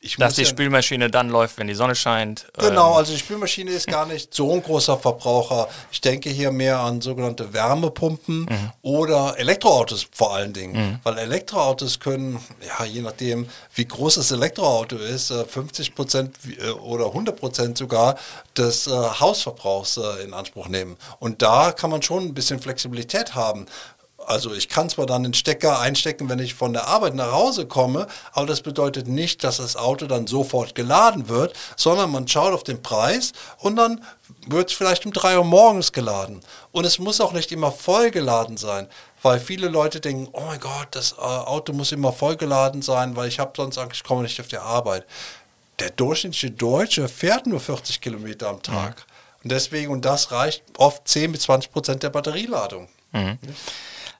ich 0.03 0.17
Dass 0.17 0.35
die 0.35 0.41
ja 0.41 0.47
Spülmaschine 0.47 1.09
dann 1.09 1.29
läuft, 1.29 1.57
wenn 1.57 1.67
die 1.67 1.75
Sonne 1.75 1.95
scheint. 1.95 2.45
Genau, 2.57 2.91
ähm. 2.91 2.97
also 2.97 3.13
die 3.13 3.19
Spülmaschine 3.19 3.71
ist 3.71 3.87
gar 3.87 4.05
nicht 4.05 4.33
so 4.33 4.51
ein 4.51 4.61
großer 4.61 4.97
Verbraucher. 4.97 5.69
Ich 5.93 6.01
denke 6.01 6.29
hier 6.29 6.51
mehr 6.51 6.79
an 6.79 6.99
sogenannte 6.99 7.53
Wärmepumpen 7.53 8.39
mhm. 8.41 8.71
oder 8.81 9.39
Elektroautos 9.39 10.05
vor 10.11 10.35
allen 10.35 10.51
Dingen. 10.51 10.73
Mhm. 10.75 10.99
Weil 11.03 11.19
Elektroautos 11.19 12.01
können, 12.01 12.37
ja, 12.67 12.83
je 12.83 13.01
nachdem, 13.01 13.47
wie 13.75 13.85
groß 13.85 14.15
das 14.15 14.31
Elektroauto 14.31 14.97
ist, 14.97 15.31
50 15.31 15.87
äh, 15.87 15.91
Prozent 15.91 16.35
äh, 16.59 16.71
oder 16.71 17.05
100 17.05 17.39
Prozent 17.39 17.77
sogar 17.77 18.17
des 18.57 18.87
äh, 18.87 18.91
Hausverbrauchs 18.91 19.99
in 20.23 20.33
Anspruch 20.33 20.67
nehmen. 20.67 20.97
Und 21.19 21.41
da 21.41 21.71
kann 21.71 21.89
man 21.89 22.01
schon 22.01 22.25
ein 22.25 22.33
bisschen 22.33 22.59
Flexibilität 22.59 23.35
haben. 23.35 23.67
Also 24.27 24.53
ich 24.53 24.69
kann 24.69 24.89
zwar 24.89 25.05
dann 25.05 25.23
den 25.23 25.33
Stecker 25.33 25.79
einstecken, 25.79 26.29
wenn 26.29 26.39
ich 26.39 26.53
von 26.53 26.73
der 26.73 26.87
Arbeit 26.87 27.15
nach 27.15 27.31
Hause 27.31 27.65
komme, 27.65 28.07
aber 28.31 28.45
das 28.45 28.61
bedeutet 28.61 29.07
nicht, 29.07 29.43
dass 29.43 29.57
das 29.57 29.75
Auto 29.75 30.05
dann 30.05 30.27
sofort 30.27 30.75
geladen 30.75 31.29
wird, 31.29 31.53
sondern 31.75 32.11
man 32.11 32.27
schaut 32.27 32.53
auf 32.53 32.63
den 32.63 32.81
Preis 32.81 33.33
und 33.59 33.75
dann 33.75 34.03
wird 34.47 34.71
es 34.71 34.75
vielleicht 34.75 35.05
um 35.05 35.13
drei 35.13 35.37
Uhr 35.37 35.43
morgens 35.43 35.91
geladen. 35.91 36.41
Und 36.71 36.85
es 36.85 36.99
muss 36.99 37.21
auch 37.21 37.33
nicht 37.33 37.51
immer 37.51 37.71
voll 37.71 38.11
geladen 38.11 38.57
sein, 38.57 38.87
weil 39.21 39.39
viele 39.39 39.67
Leute 39.67 39.99
denken, 39.99 40.27
oh 40.33 40.41
mein 40.41 40.59
Gott, 40.59 40.87
das 40.91 41.13
äh, 41.13 41.21
Auto 41.21 41.73
muss 41.73 41.91
immer 41.91 42.11
voll 42.11 42.35
geladen 42.35 42.81
sein, 42.81 43.15
weil 43.15 43.27
ich 43.27 43.39
habe 43.39 43.53
sonst 43.55 43.77
Angst, 43.77 43.97
ich 43.97 44.03
komme 44.03 44.23
nicht 44.23 44.39
auf 44.39 44.47
die 44.47 44.57
Arbeit. 44.57 45.05
Der 45.79 45.89
durchschnittliche 45.89 46.51
Deutsche 46.51 47.07
fährt 47.07 47.47
nur 47.47 47.59
40 47.59 48.01
Kilometer 48.01 48.49
am 48.49 48.61
Tag. 48.61 48.97
Mhm. 48.97 49.13
Und 49.43 49.51
deswegen, 49.51 49.91
und 49.91 50.05
das 50.05 50.31
reicht 50.31 50.63
oft 50.77 51.07
10 51.07 51.31
bis 51.31 51.41
20 51.41 51.71
Prozent 51.71 52.03
der 52.03 52.09
Batterieladung. 52.09 52.87
Mhm. 53.11 53.37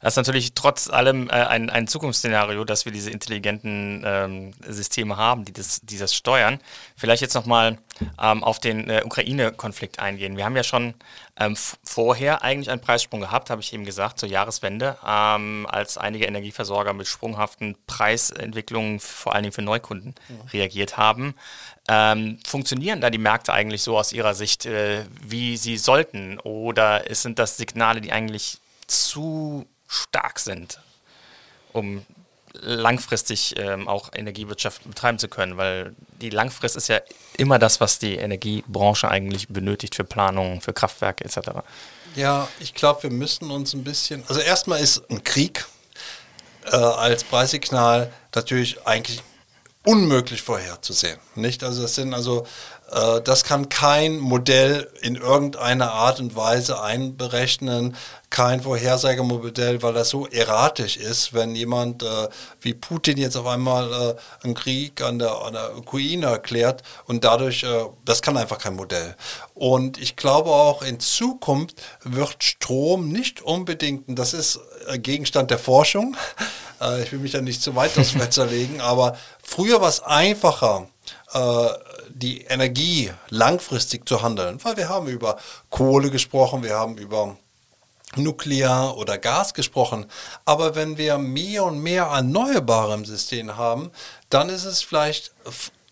Das 0.03 0.13
ist 0.13 0.17
natürlich 0.17 0.53
trotz 0.53 0.89
allem 0.89 1.29
äh, 1.29 1.31
ein, 1.31 1.69
ein 1.69 1.87
Zukunftsszenario, 1.87 2.65
dass 2.65 2.83
wir 2.83 2.91
diese 2.91 3.09
intelligenten 3.09 4.03
ähm, 4.05 4.51
Systeme 4.67 5.15
haben, 5.15 5.45
die 5.45 5.53
das, 5.53 5.79
die 5.81 5.97
das 5.97 6.13
steuern. 6.13 6.59
Vielleicht 6.97 7.21
jetzt 7.21 7.35
nochmal 7.35 7.77
ähm, 8.21 8.43
auf 8.43 8.59
den 8.59 8.89
äh, 8.89 9.01
Ukraine-Konflikt 9.05 9.99
eingehen. 9.99 10.35
Wir 10.35 10.43
haben 10.43 10.57
ja 10.57 10.63
schon 10.65 10.93
ähm, 11.39 11.55
vorher 11.83 12.43
eigentlich 12.43 12.69
einen 12.69 12.81
Preissprung 12.81 13.21
gehabt, 13.21 13.49
habe 13.49 13.61
ich 13.61 13.71
eben 13.71 13.85
gesagt, 13.85 14.19
zur 14.19 14.27
Jahreswende, 14.27 14.97
ähm, 15.07 15.65
als 15.69 15.97
einige 15.97 16.25
Energieversorger 16.25 16.91
mit 16.91 17.07
sprunghaften 17.07 17.77
Preisentwicklungen, 17.87 18.99
vor 18.99 19.33
allen 19.33 19.43
Dingen 19.43 19.53
für 19.53 19.61
Neukunden, 19.61 20.15
ja. 20.27 20.35
reagiert 20.51 20.97
haben. 20.97 21.33
Ähm, 21.87 22.39
funktionieren 22.45 22.99
da 22.99 23.09
die 23.09 23.17
Märkte 23.19 23.53
eigentlich 23.53 23.83
so 23.83 23.97
aus 23.97 24.11
Ihrer 24.11 24.33
Sicht, 24.33 24.65
äh, 24.65 25.05
wie 25.21 25.55
sie 25.55 25.77
sollten? 25.77 26.39
Oder 26.39 27.03
sind 27.11 27.39
das 27.39 27.55
Signale, 27.55 28.01
die 28.01 28.11
eigentlich 28.11 28.59
zu 28.87 29.65
stark 29.93 30.39
sind, 30.39 30.79
um 31.71 32.05
langfristig 32.53 33.55
ähm, 33.57 33.87
auch 33.87 34.11
Energiewirtschaft 34.13 34.83
betreiben 34.83 35.17
zu 35.17 35.27
können, 35.27 35.57
weil 35.57 35.95
die 36.21 36.29
Langfrist 36.29 36.75
ist 36.75 36.87
ja 36.87 36.99
immer 37.35 37.57
das, 37.57 37.81
was 37.81 37.99
die 37.99 38.15
Energiebranche 38.15 39.09
eigentlich 39.09 39.47
benötigt 39.47 39.95
für 39.95 40.03
Planungen, 40.03 40.61
für 40.61 40.73
Kraftwerke 40.73 41.25
etc. 41.25 41.49
Ja, 42.15 42.47
ich 42.59 42.73
glaube, 42.73 43.03
wir 43.03 43.09
müssen 43.09 43.49
uns 43.49 43.73
ein 43.73 43.83
bisschen, 43.83 44.23
also 44.27 44.39
erstmal 44.39 44.81
ist 44.81 45.09
ein 45.09 45.23
Krieg 45.23 45.65
äh, 46.65 46.75
als 46.75 47.23
Preissignal 47.23 48.13
natürlich 48.35 48.85
eigentlich 48.85 49.23
unmöglich 49.85 50.41
vorherzusehen. 50.41 51.19
Nicht? 51.35 51.63
Also 51.63 51.81
das 51.81 51.95
sind 51.95 52.13
also 52.13 52.45
äh, 52.91 53.21
das 53.21 53.43
kann 53.43 53.69
kein 53.69 54.19
Modell 54.19 54.89
in 55.01 55.15
irgendeiner 55.15 55.91
Art 55.91 56.19
und 56.19 56.35
Weise 56.35 56.81
einberechnen, 56.81 57.95
kein 58.29 58.61
Vorhersagemodell, 58.61 59.81
weil 59.83 59.93
das 59.93 60.09
so 60.09 60.27
erratisch 60.27 60.97
ist, 60.97 61.33
wenn 61.33 61.55
jemand 61.55 62.01
äh, 62.01 62.29
wie 62.61 62.73
Putin 62.73 63.17
jetzt 63.17 63.35
auf 63.35 63.45
einmal 63.45 63.91
äh, 63.91 64.15
einen 64.43 64.55
Krieg 64.55 65.01
an 65.01 65.19
der, 65.19 65.41
an 65.41 65.53
der 65.53 65.77
Ukraine 65.77 66.27
erklärt 66.27 66.81
und 67.05 67.23
dadurch, 67.23 67.63
äh, 67.63 67.85
das 68.05 68.21
kann 68.21 68.37
einfach 68.37 68.57
kein 68.57 68.75
Modell. 68.75 69.15
Und 69.53 69.99
ich 69.99 70.15
glaube 70.15 70.49
auch 70.49 70.81
in 70.81 70.99
Zukunft 70.99 71.81
wird 72.03 72.43
Strom 72.43 73.09
nicht 73.09 73.41
unbedingt, 73.41 74.07
und 74.07 74.17
das 74.17 74.33
ist 74.33 74.59
Gegenstand 74.97 75.51
der 75.51 75.59
Forschung, 75.59 76.15
äh, 76.81 77.03
ich 77.03 77.11
will 77.11 77.19
mich 77.19 77.31
da 77.31 77.41
nicht 77.41 77.61
zu 77.61 77.75
weit 77.75 77.97
aus 77.97 78.11
Fenster 78.11 78.45
legen, 78.45 78.81
aber 78.81 79.17
früher 79.41 79.81
war 79.81 79.89
es 79.89 80.01
einfacher, 80.01 80.87
die 82.09 82.41
Energie 82.41 83.11
langfristig 83.29 84.07
zu 84.07 84.21
handeln, 84.21 84.63
weil 84.63 84.77
wir 84.77 84.87
haben 84.87 85.07
über 85.07 85.37
Kohle 85.71 86.11
gesprochen, 86.11 86.61
wir 86.61 86.75
haben 86.75 86.95
über 86.97 87.37
Nuklear 88.15 88.97
oder 88.97 89.17
Gas 89.17 89.53
gesprochen. 89.53 90.05
Aber 90.45 90.75
wenn 90.75 90.97
wir 90.97 91.17
mehr 91.17 91.63
und 91.65 91.79
mehr 91.79 92.03
Erneuerbare 92.03 92.93
im 92.93 93.05
System 93.05 93.57
haben, 93.57 93.91
dann 94.29 94.49
ist 94.49 94.65
es 94.65 94.81
vielleicht 94.81 95.33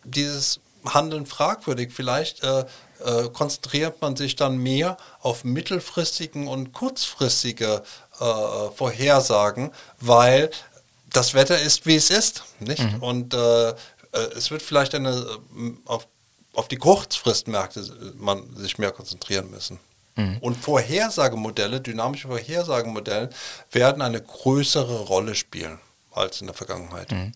dieses 0.04 0.60
Handeln 0.86 1.26
fragwürdig. 1.26 1.92
Vielleicht 1.94 2.44
äh, 2.44 2.66
äh, 3.04 3.30
konzentriert 3.30 4.02
man 4.02 4.16
sich 4.16 4.36
dann 4.36 4.58
mehr 4.58 4.98
auf 5.22 5.44
mittelfristigen 5.44 6.48
und 6.48 6.74
kurzfristige 6.74 7.84
äh, 8.22 8.72
Vorhersagen, 8.76 9.72
weil 10.00 10.52
das 11.12 11.34
Wetter 11.34 11.60
ist, 11.60 11.86
wie 11.86 11.96
es 11.96 12.10
ist. 12.10 12.44
Nicht? 12.60 12.84
Mhm. 12.84 13.04
Und 13.04 13.34
äh, 13.34 13.70
äh, 13.70 13.74
es 14.36 14.52
wird 14.52 14.62
vielleicht 14.62 14.96
eine, 14.96 15.10
äh, 15.10 15.72
auf, 15.86 16.08
auf 16.54 16.68
die 16.68 16.78
Kurzfristmärkte 16.78 18.14
man 18.18 18.56
sich 18.56 18.78
mehr 18.78 18.92
konzentrieren 18.92 19.50
müssen. 19.50 19.80
Mhm. 20.16 20.38
Und 20.42 20.58
Vorhersagemodelle, 20.58 21.82
dynamische 21.82 22.28
Vorhersagemodelle 22.28 23.30
werden 23.72 24.02
eine 24.02 24.22
größere 24.22 25.02
Rolle 25.02 25.36
spielen 25.36 25.80
als 26.12 26.42
in 26.42 26.48
der 26.48 26.56
Vergangenheit. 26.56 27.12
Mhm. 27.12 27.34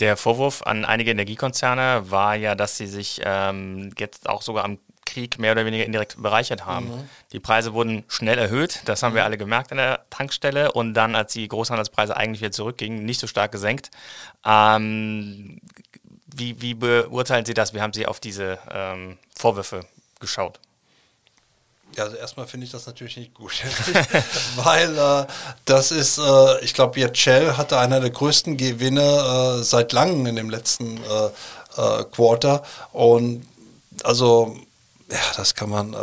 Der 0.00 0.16
Vorwurf 0.16 0.62
an 0.62 0.84
einige 0.84 1.10
Energiekonzerne 1.10 2.10
war 2.10 2.34
ja, 2.34 2.54
dass 2.54 2.76
sie 2.76 2.86
sich 2.86 3.20
ähm, 3.24 3.92
jetzt 3.98 4.28
auch 4.28 4.42
sogar 4.42 4.64
am 4.64 4.78
Krieg 5.12 5.38
mehr 5.38 5.52
oder 5.52 5.66
weniger 5.66 5.84
indirekt 5.84 6.20
bereichert 6.20 6.64
haben. 6.64 6.88
Mhm. 6.88 7.08
Die 7.32 7.40
Preise 7.40 7.74
wurden 7.74 8.04
schnell 8.08 8.38
erhöht, 8.38 8.80
das 8.86 9.02
haben 9.02 9.14
wir 9.14 9.24
alle 9.24 9.36
gemerkt 9.36 9.70
an 9.72 9.78
der 9.78 10.04
Tankstelle 10.10 10.72
und 10.72 10.94
dann, 10.94 11.14
als 11.14 11.32
die 11.34 11.46
Großhandelspreise 11.46 12.16
eigentlich 12.16 12.40
wieder 12.40 12.52
zurückgingen, 12.52 13.04
nicht 13.04 13.20
so 13.20 13.26
stark 13.26 13.52
gesenkt. 13.52 13.90
Ähm, 14.44 15.60
wie, 16.34 16.60
wie, 16.62 16.74
beurteilen 16.74 17.44
Sie 17.44 17.54
das? 17.54 17.74
Wie 17.74 17.80
haben 17.80 17.92
Sie 17.92 18.06
auf 18.06 18.20
diese 18.20 18.58
ähm, 18.70 19.18
Vorwürfe 19.36 19.80
geschaut? 20.18 20.58
Ja, 21.96 22.04
also 22.04 22.16
erstmal 22.16 22.46
finde 22.46 22.64
ich 22.64 22.72
das 22.72 22.86
natürlich 22.86 23.18
nicht 23.18 23.34
gut, 23.34 23.52
weil 24.56 24.96
äh, 24.96 25.26
das 25.66 25.92
ist, 25.92 26.16
äh, 26.16 26.60
ich 26.64 26.72
glaube, 26.72 26.98
jetzt 26.98 27.18
Shell 27.18 27.58
hatte 27.58 27.78
einer 27.78 28.00
der 28.00 28.08
größten 28.08 28.56
Gewinne 28.56 29.02
äh, 29.02 29.62
seit 29.62 29.92
langem 29.92 30.24
in 30.24 30.36
dem 30.36 30.48
letzten 30.48 30.96
äh, 30.96 31.26
äh, 31.76 32.04
Quarter 32.04 32.62
und 32.92 33.46
also 34.04 34.56
ja, 35.12 35.18
das 35.36 35.54
kann 35.54 35.70
man 35.70 35.94
äh, 35.94 35.96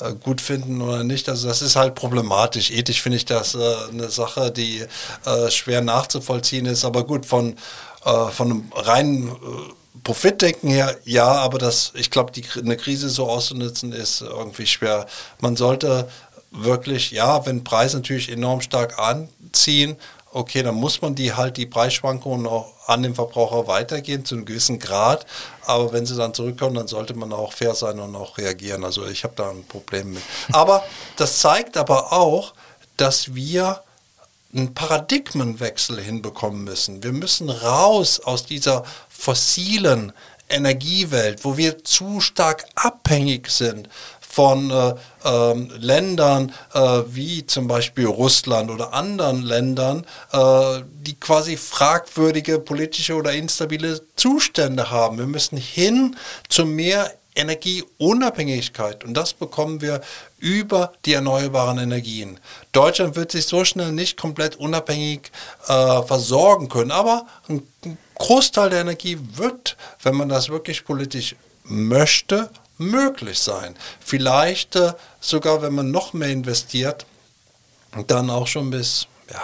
äh, 0.00 0.14
gut 0.14 0.40
finden 0.40 0.82
oder 0.82 1.04
nicht. 1.04 1.28
Also 1.28 1.48
das 1.48 1.62
ist 1.62 1.76
halt 1.76 1.94
problematisch. 1.94 2.70
Ethisch 2.70 3.02
finde 3.02 3.16
ich 3.16 3.24
das 3.24 3.54
äh, 3.54 3.58
eine 3.90 4.10
Sache, 4.10 4.50
die 4.50 4.84
äh, 5.24 5.50
schwer 5.50 5.80
nachzuvollziehen 5.80 6.66
ist. 6.66 6.84
Aber 6.84 7.04
gut, 7.04 7.26
von, 7.26 7.56
äh, 8.04 8.26
von 8.28 8.50
einem 8.50 8.72
reinen 8.74 9.28
äh, 9.28 9.34
Profitdenken 10.02 10.70
her, 10.70 10.96
ja, 11.04 11.26
aber 11.26 11.58
das, 11.58 11.92
ich 11.94 12.10
glaube, 12.10 12.32
eine 12.56 12.76
Krise 12.76 13.10
so 13.10 13.28
auszunutzen 13.28 13.92
ist 13.92 14.22
irgendwie 14.22 14.66
schwer. 14.66 15.06
Man 15.40 15.56
sollte 15.56 16.08
wirklich, 16.50 17.10
ja, 17.10 17.44
wenn 17.46 17.64
Preise 17.64 17.98
natürlich 17.98 18.30
enorm 18.30 18.60
stark 18.60 18.98
anziehen, 18.98 19.96
okay, 20.32 20.62
dann 20.62 20.74
muss 20.74 21.02
man 21.02 21.14
die 21.14 21.32
halt 21.32 21.56
die 21.56 21.66
Preisschwankungen 21.66 22.46
auch 22.46 22.72
an 22.86 23.02
den 23.02 23.14
Verbraucher 23.14 23.66
weitergehen 23.66 24.24
zu 24.24 24.34
einem 24.34 24.44
gewissen 24.44 24.78
Grad. 24.78 25.26
Aber 25.66 25.92
wenn 25.92 26.06
sie 26.06 26.16
dann 26.16 26.34
zurückkommen, 26.34 26.74
dann 26.74 26.88
sollte 26.88 27.14
man 27.14 27.32
auch 27.32 27.52
fair 27.52 27.74
sein 27.74 27.98
und 28.00 28.14
auch 28.16 28.38
reagieren. 28.38 28.84
Also 28.84 29.06
ich 29.06 29.24
habe 29.24 29.34
da 29.36 29.50
ein 29.50 29.64
Problem 29.64 30.12
mit. 30.12 30.22
Aber 30.52 30.84
das 31.16 31.38
zeigt 31.38 31.76
aber 31.76 32.12
auch, 32.12 32.54
dass 32.96 33.34
wir 33.34 33.82
einen 34.52 34.74
Paradigmenwechsel 34.74 36.00
hinbekommen 36.00 36.64
müssen. 36.64 37.02
Wir 37.02 37.12
müssen 37.12 37.50
raus 37.50 38.20
aus 38.20 38.46
dieser 38.46 38.84
fossilen 39.08 40.12
Energiewelt, 40.48 41.44
wo 41.44 41.56
wir 41.56 41.84
zu 41.84 42.20
stark 42.20 42.66
abhängig 42.74 43.50
sind 43.50 43.88
von 44.30 44.70
äh, 44.70 44.94
ähm, 45.24 45.70
Ländern 45.76 46.52
äh, 46.72 47.02
wie 47.08 47.44
zum 47.46 47.66
Beispiel 47.66 48.06
Russland 48.06 48.70
oder 48.70 48.94
anderen 48.94 49.42
Ländern, 49.42 50.06
äh, 50.32 50.82
die 51.00 51.18
quasi 51.18 51.56
fragwürdige 51.56 52.60
politische 52.60 53.14
oder 53.14 53.32
instabile 53.32 54.00
Zustände 54.14 54.90
haben. 54.90 55.18
Wir 55.18 55.26
müssen 55.26 55.56
hin 55.58 56.16
zu 56.48 56.64
mehr 56.64 57.12
Energieunabhängigkeit. 57.34 59.02
Und 59.02 59.14
das 59.14 59.32
bekommen 59.32 59.80
wir 59.80 60.00
über 60.38 60.92
die 61.04 61.14
erneuerbaren 61.14 61.78
Energien. 61.78 62.38
Deutschland 62.70 63.16
wird 63.16 63.32
sich 63.32 63.46
so 63.46 63.64
schnell 63.64 63.90
nicht 63.90 64.16
komplett 64.16 64.56
unabhängig 64.56 65.32
äh, 65.66 66.02
versorgen 66.02 66.68
können, 66.68 66.92
aber 66.92 67.26
ein 67.48 67.66
Großteil 68.14 68.70
der 68.70 68.82
Energie 68.82 69.18
wird, 69.34 69.76
wenn 70.02 70.14
man 70.14 70.28
das 70.28 70.50
wirklich 70.50 70.84
politisch 70.84 71.34
möchte, 71.64 72.50
möglich 72.80 73.38
sein. 73.38 73.76
Vielleicht 74.00 74.76
äh, 74.76 74.94
sogar, 75.20 75.62
wenn 75.62 75.74
man 75.74 75.90
noch 75.90 76.12
mehr 76.12 76.30
investiert, 76.30 77.06
dann 78.06 78.30
auch 78.30 78.46
schon 78.46 78.70
bis 78.70 79.06
ja, 79.30 79.42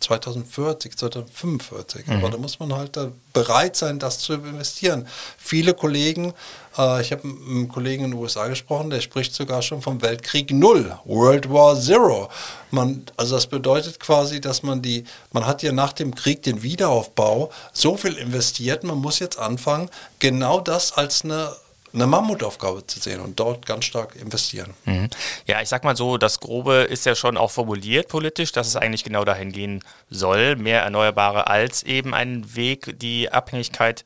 2040, 0.00 0.96
2045. 0.96 2.06
Mhm. 2.06 2.12
Aber 2.14 2.30
da 2.30 2.38
muss 2.38 2.60
man 2.60 2.72
halt 2.72 2.96
äh, 2.96 3.08
bereit 3.32 3.74
sein, 3.74 3.98
das 3.98 4.18
zu 4.20 4.34
investieren. 4.34 5.08
Viele 5.38 5.74
Kollegen, 5.74 6.32
äh, 6.78 7.00
ich 7.00 7.10
habe 7.10 7.26
mit 7.26 7.48
einem 7.48 7.68
Kollegen 7.68 8.04
in 8.04 8.10
den 8.12 8.20
USA 8.20 8.46
gesprochen, 8.46 8.90
der 8.90 9.00
spricht 9.00 9.34
sogar 9.34 9.62
schon 9.62 9.82
vom 9.82 10.02
Weltkrieg 10.02 10.52
Null, 10.52 10.96
World 11.04 11.50
War 11.50 11.78
Zero. 11.80 12.28
Man, 12.70 13.04
also 13.16 13.34
das 13.34 13.46
bedeutet 13.46 13.98
quasi, 13.98 14.40
dass 14.40 14.62
man 14.62 14.82
die, 14.82 15.04
man 15.32 15.46
hat 15.46 15.62
ja 15.62 15.72
nach 15.72 15.92
dem 15.92 16.14
Krieg 16.14 16.42
den 16.42 16.62
Wiederaufbau 16.62 17.50
so 17.72 17.96
viel 17.96 18.14
investiert, 18.14 18.84
man 18.84 18.98
muss 18.98 19.18
jetzt 19.18 19.38
anfangen, 19.38 19.90
genau 20.20 20.60
das 20.60 20.92
als 20.92 21.24
eine 21.24 21.54
eine 21.94 22.06
Mammutaufgabe 22.06 22.86
zu 22.86 22.98
sehen 22.98 23.20
und 23.20 23.38
dort 23.38 23.66
ganz 23.66 23.84
stark 23.84 24.16
investieren. 24.16 24.74
Mhm. 24.84 25.08
Ja, 25.46 25.62
ich 25.62 25.68
sag 25.68 25.84
mal 25.84 25.96
so, 25.96 26.18
das 26.18 26.40
Grobe 26.40 26.86
ist 26.90 27.06
ja 27.06 27.14
schon 27.14 27.36
auch 27.36 27.50
formuliert 27.50 28.08
politisch, 28.08 28.52
dass 28.52 28.66
es 28.66 28.76
eigentlich 28.76 29.04
genau 29.04 29.24
dahin 29.24 29.52
gehen 29.52 29.82
soll, 30.10 30.56
mehr 30.56 30.82
Erneuerbare 30.82 31.46
als 31.46 31.82
eben 31.82 32.14
einen 32.14 32.56
Weg, 32.56 32.98
die 32.98 33.30
Abhängigkeit 33.30 34.04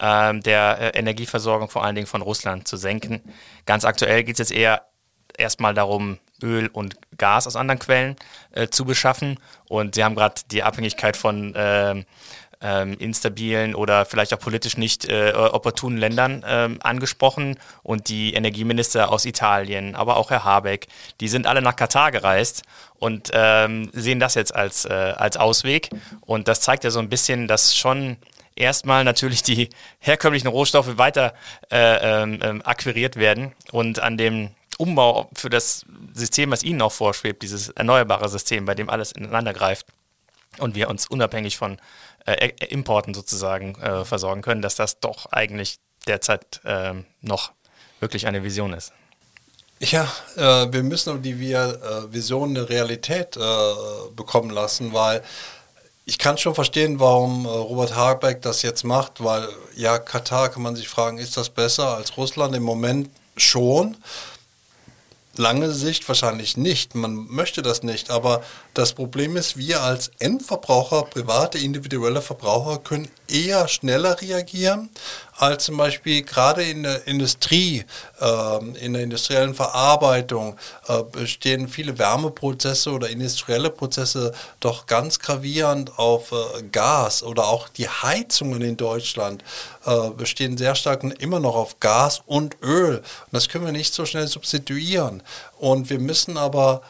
ähm, 0.00 0.42
der 0.42 0.94
äh, 0.94 0.98
Energieversorgung 0.98 1.68
vor 1.68 1.84
allen 1.84 1.94
Dingen 1.94 2.06
von 2.06 2.22
Russland 2.22 2.66
zu 2.66 2.76
senken. 2.76 3.22
Ganz 3.66 3.84
aktuell 3.84 4.24
geht 4.24 4.34
es 4.34 4.50
jetzt 4.50 4.52
eher 4.56 4.82
erstmal 5.36 5.74
darum, 5.74 6.18
Öl 6.42 6.68
und 6.68 6.96
Gas 7.16 7.46
aus 7.46 7.56
anderen 7.56 7.78
Quellen 7.80 8.16
äh, 8.52 8.68
zu 8.68 8.84
beschaffen. 8.84 9.40
Und 9.68 9.94
Sie 9.94 10.04
haben 10.04 10.14
gerade 10.14 10.40
die 10.50 10.62
Abhängigkeit 10.62 11.16
von 11.16 11.54
äh, 11.54 12.04
ähm, 12.60 12.94
instabilen 12.98 13.74
oder 13.74 14.04
vielleicht 14.04 14.34
auch 14.34 14.38
politisch 14.38 14.76
nicht 14.76 15.04
äh, 15.04 15.32
opportunen 15.32 15.98
Ländern 15.98 16.44
ähm, 16.46 16.78
angesprochen. 16.82 17.58
Und 17.82 18.08
die 18.08 18.34
Energieminister 18.34 19.10
aus 19.10 19.24
Italien, 19.24 19.94
aber 19.94 20.16
auch 20.16 20.30
Herr 20.30 20.44
Habeck, 20.44 20.88
die 21.20 21.28
sind 21.28 21.46
alle 21.46 21.62
nach 21.62 21.76
Katar 21.76 22.10
gereist 22.10 22.62
und 22.98 23.30
ähm, 23.32 23.90
sehen 23.92 24.20
das 24.20 24.34
jetzt 24.34 24.54
als, 24.54 24.84
äh, 24.84 24.92
als 24.92 25.36
Ausweg. 25.36 25.90
Und 26.20 26.48
das 26.48 26.60
zeigt 26.60 26.84
ja 26.84 26.90
so 26.90 26.98
ein 26.98 27.08
bisschen, 27.08 27.46
dass 27.46 27.76
schon 27.76 28.16
erstmal 28.56 29.04
natürlich 29.04 29.42
die 29.42 29.70
herkömmlichen 30.00 30.48
Rohstoffe 30.48 30.98
weiter 30.98 31.34
äh, 31.70 32.22
ähm, 32.22 32.40
ähm, 32.42 32.62
akquiriert 32.64 33.16
werden 33.16 33.52
und 33.70 34.00
an 34.00 34.16
dem 34.16 34.50
Umbau 34.78 35.28
für 35.34 35.50
das 35.50 35.84
System, 36.14 36.52
was 36.52 36.62
Ihnen 36.62 36.82
auch 36.82 36.92
vorschwebt, 36.92 37.42
dieses 37.42 37.70
erneuerbare 37.70 38.28
System, 38.28 38.64
bei 38.64 38.76
dem 38.76 38.88
alles 38.88 39.10
ineinander 39.10 39.52
greift 39.52 39.86
und 40.58 40.74
wir 40.74 40.88
uns 40.88 41.06
unabhängig 41.06 41.56
von 41.56 41.78
äh, 42.26 42.48
Importen 42.68 43.14
sozusagen 43.14 43.74
äh, 43.80 44.04
versorgen 44.04 44.42
können, 44.42 44.62
dass 44.62 44.76
das 44.76 45.00
doch 45.00 45.26
eigentlich 45.26 45.78
derzeit 46.06 46.60
äh, 46.64 46.94
noch 47.20 47.52
wirklich 48.00 48.26
eine 48.26 48.42
Vision 48.42 48.72
ist. 48.72 48.92
Ja, 49.80 50.10
äh, 50.36 50.72
wir 50.72 50.82
müssen 50.82 51.22
die 51.22 51.52
äh, 51.52 52.12
Vision 52.12 52.50
eine 52.50 52.68
Realität 52.68 53.36
äh, 53.36 53.40
bekommen 54.14 54.50
lassen, 54.50 54.92
weil 54.92 55.22
ich 56.04 56.18
kann 56.18 56.38
schon 56.38 56.54
verstehen, 56.54 57.00
warum 57.00 57.44
Robert 57.46 57.94
Habeck 57.94 58.40
das 58.40 58.62
jetzt 58.62 58.82
macht, 58.82 59.22
weil 59.22 59.46
ja, 59.76 59.98
Katar 59.98 60.48
kann 60.48 60.62
man 60.62 60.74
sich 60.74 60.88
fragen, 60.88 61.18
ist 61.18 61.36
das 61.36 61.50
besser 61.50 61.96
als 61.96 62.16
Russland? 62.16 62.56
Im 62.56 62.62
Moment 62.62 63.10
schon 63.36 63.96
lange 65.38 65.72
Sicht 65.72 66.06
wahrscheinlich 66.08 66.56
nicht. 66.56 66.94
Man 66.94 67.26
möchte 67.28 67.62
das 67.62 67.82
nicht. 67.82 68.10
Aber 68.10 68.42
das 68.74 68.92
Problem 68.92 69.36
ist, 69.36 69.56
wir 69.56 69.82
als 69.82 70.10
Endverbraucher, 70.18 71.02
private, 71.04 71.58
individuelle 71.58 72.20
Verbraucher 72.22 72.78
können 72.78 73.08
eher 73.28 73.68
schneller 73.68 74.20
reagieren 74.20 74.90
als 75.38 75.64
zum 75.64 75.76
Beispiel 75.76 76.22
gerade 76.22 76.62
in 76.62 76.82
der 76.82 77.06
Industrie, 77.06 77.84
äh, 78.20 78.84
in 78.84 78.92
der 78.92 79.02
industriellen 79.02 79.54
Verarbeitung 79.54 80.56
äh, 80.88 81.02
bestehen 81.02 81.68
viele 81.68 81.98
Wärmeprozesse 81.98 82.90
oder 82.90 83.08
industrielle 83.08 83.70
Prozesse 83.70 84.32
doch 84.60 84.86
ganz 84.86 85.18
gravierend 85.18 85.98
auf 85.98 86.32
äh, 86.32 86.62
Gas 86.72 87.22
oder 87.22 87.46
auch 87.46 87.68
die 87.68 87.88
Heizungen 87.88 88.62
in 88.62 88.76
Deutschland 88.76 89.44
äh, 89.86 90.10
bestehen 90.10 90.58
sehr 90.58 90.74
stark 90.74 91.04
immer 91.20 91.40
noch 91.40 91.54
auf 91.54 91.80
Gas 91.80 92.22
und 92.26 92.56
Öl. 92.62 92.96
Und 92.96 93.04
das 93.32 93.48
können 93.48 93.64
wir 93.64 93.72
nicht 93.72 93.94
so 93.94 94.04
schnell 94.06 94.26
substituieren. 94.26 95.22
Und 95.58 95.90
wir 95.90 96.00
müssen 96.00 96.36
aber 96.36 96.82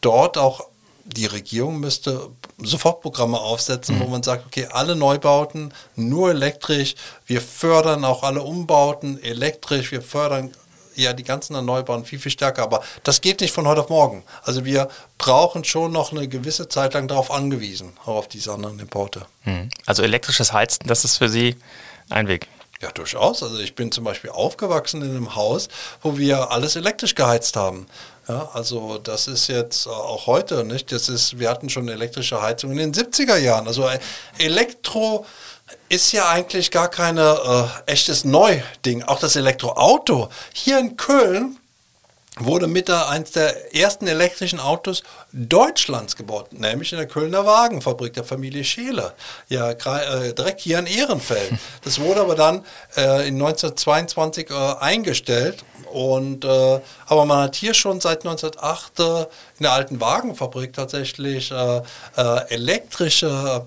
dort 0.00 0.36
auch 0.36 0.68
die 1.04 1.26
Regierung 1.26 1.80
müsste 1.80 2.30
Sofortprogramme 2.58 3.38
aufsetzen, 3.38 3.96
mhm. 3.96 4.00
wo 4.00 4.06
man 4.08 4.22
sagt, 4.22 4.46
okay, 4.46 4.68
alle 4.70 4.96
Neubauten 4.96 5.72
nur 5.96 6.30
elektrisch, 6.30 6.94
wir 7.26 7.40
fördern 7.40 8.04
auch 8.04 8.22
alle 8.22 8.42
Umbauten 8.42 9.22
elektrisch, 9.22 9.92
wir 9.92 10.02
fördern 10.02 10.52
ja 10.96 11.12
die 11.12 11.24
ganzen 11.24 11.54
Erneuerbaren 11.54 12.04
viel, 12.04 12.18
viel 12.18 12.32
stärker, 12.32 12.62
aber 12.62 12.82
das 13.02 13.20
geht 13.20 13.40
nicht 13.40 13.52
von 13.52 13.66
heute 13.66 13.80
auf 13.82 13.88
morgen. 13.88 14.22
Also 14.44 14.64
wir 14.64 14.88
brauchen 15.18 15.64
schon 15.64 15.92
noch 15.92 16.12
eine 16.12 16.28
gewisse 16.28 16.68
Zeit 16.68 16.94
lang 16.94 17.08
darauf 17.08 17.30
angewiesen, 17.30 17.92
auch 18.02 18.16
auf 18.16 18.28
diese 18.28 18.52
anderen 18.52 18.78
Importe. 18.78 19.26
Mhm. 19.44 19.70
Also 19.86 20.02
elektrisches 20.02 20.52
Heizen, 20.52 20.86
das 20.86 21.04
ist 21.04 21.18
für 21.18 21.28
Sie 21.28 21.56
ein 22.10 22.28
Weg. 22.28 22.48
Ja, 22.84 22.90
durchaus. 22.92 23.42
Also 23.42 23.58
ich 23.60 23.74
bin 23.74 23.90
zum 23.92 24.04
Beispiel 24.04 24.28
aufgewachsen 24.28 25.00
in 25.00 25.12
einem 25.12 25.34
Haus, 25.34 25.68
wo 26.02 26.18
wir 26.18 26.50
alles 26.50 26.76
elektrisch 26.76 27.14
geheizt 27.14 27.56
haben. 27.56 27.86
Ja, 28.28 28.50
also 28.52 28.98
das 28.98 29.26
ist 29.26 29.46
jetzt 29.46 29.86
auch 29.86 30.26
heute, 30.26 30.64
nicht? 30.64 30.92
Das 30.92 31.08
ist, 31.08 31.38
wir 31.38 31.48
hatten 31.48 31.70
schon 31.70 31.88
elektrische 31.88 32.42
Heizung 32.42 32.72
in 32.72 32.76
den 32.76 32.92
70er 32.92 33.38
Jahren. 33.38 33.66
Also 33.66 33.88
äh, 33.88 33.98
Elektro 34.36 35.24
ist 35.88 36.12
ja 36.12 36.28
eigentlich 36.28 36.70
gar 36.70 36.88
kein 36.88 37.16
äh, 37.16 37.32
echtes 37.86 38.26
Neuding. 38.26 39.02
Auch 39.02 39.18
das 39.18 39.34
Elektroauto. 39.34 40.28
Hier 40.52 40.78
in 40.78 40.98
Köln 40.98 41.56
wurde 42.40 42.66
mit 42.66 42.88
der, 42.88 43.08
eins 43.08 43.30
der 43.30 43.74
ersten 43.74 44.06
elektrischen 44.08 44.58
Autos 44.58 45.02
Deutschlands 45.32 46.16
gebaut, 46.16 46.52
nämlich 46.52 46.92
in 46.92 46.98
der 46.98 47.06
Kölner 47.06 47.46
Wagenfabrik 47.46 48.12
der 48.12 48.24
Familie 48.24 48.64
Scheele, 48.64 49.12
ja 49.48 49.70
äh, 49.70 50.34
direkt 50.34 50.60
hier 50.60 50.78
in 50.78 50.86
Ehrenfeld. 50.86 51.52
Das 51.84 52.00
wurde 52.00 52.20
aber 52.22 52.34
dann 52.34 52.64
äh, 52.96 53.28
in 53.28 53.34
1922 53.34 54.50
äh, 54.50 54.54
eingestellt 54.80 55.64
und 55.92 56.44
äh, 56.44 56.80
aber 57.06 57.24
man 57.24 57.44
hat 57.44 57.56
hier 57.56 57.74
schon 57.74 58.00
seit 58.00 58.24
1908 58.24 59.00
äh, 59.00 59.26
in 59.58 59.64
der 59.64 59.72
alten 59.72 60.00
Wagenfabrik 60.00 60.72
tatsächlich 60.72 61.50
äh, 61.50 61.82
elektrische 62.48 63.66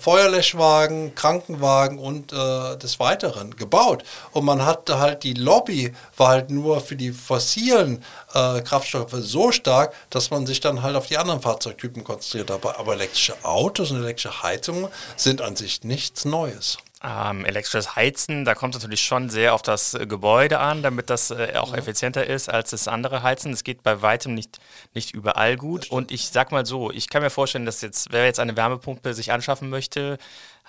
Feuerlöschwagen, 0.00 1.14
Krankenwagen 1.14 1.98
und 1.98 2.32
des 2.32 2.98
Weiteren 2.98 3.54
gebaut 3.56 4.02
und 4.32 4.44
man 4.44 4.64
hatte 4.64 4.98
halt 4.98 5.22
die 5.22 5.34
Lobby 5.34 5.92
war 6.16 6.28
halt 6.28 6.50
nur 6.50 6.80
für 6.80 6.96
die 6.96 7.12
fossilen 7.12 8.02
Kraftstoffe 8.32 9.12
so 9.12 9.52
stark, 9.52 9.94
dass 10.10 10.30
man 10.30 10.46
sich 10.46 10.60
dann 10.60 10.82
halt 10.82 10.96
auf 10.96 11.06
die 11.06 11.18
anderen 11.18 11.40
Fahrzeugtypen 11.40 12.04
konzentriert. 12.04 12.50
Aber, 12.50 12.78
aber 12.78 12.94
elektrische 12.94 13.34
Autos 13.42 13.90
und 13.90 14.02
elektrische 14.02 14.42
Heizungen 14.42 14.88
sind 15.16 15.42
an 15.42 15.56
sich 15.56 15.84
nichts 15.84 16.24
Neues. 16.24 16.78
Ähm, 17.02 17.46
elektrisches 17.46 17.96
Heizen, 17.96 18.44
da 18.44 18.54
kommt 18.54 18.74
es 18.74 18.82
natürlich 18.82 19.00
schon 19.00 19.30
sehr 19.30 19.54
auf 19.54 19.62
das 19.62 19.94
äh, 19.94 20.06
Gebäude 20.06 20.58
an, 20.58 20.82
damit 20.82 21.08
das 21.08 21.30
äh, 21.30 21.54
auch 21.56 21.72
effizienter 21.72 22.26
ist 22.26 22.50
als 22.50 22.70
das 22.70 22.88
andere 22.88 23.22
Heizen. 23.22 23.54
Es 23.54 23.64
geht 23.64 23.82
bei 23.82 24.02
weitem 24.02 24.34
nicht, 24.34 24.58
nicht 24.92 25.14
überall 25.14 25.56
gut. 25.56 25.90
Und 25.90 26.12
ich 26.12 26.28
sag 26.28 26.52
mal 26.52 26.66
so, 26.66 26.90
ich 26.90 27.08
kann 27.08 27.22
mir 27.22 27.30
vorstellen, 27.30 27.64
dass 27.64 27.80
jetzt, 27.80 28.12
wer 28.12 28.26
jetzt 28.26 28.38
eine 28.38 28.54
Wärmepumpe 28.54 29.14
sich 29.14 29.32
anschaffen 29.32 29.70
möchte, 29.70 30.18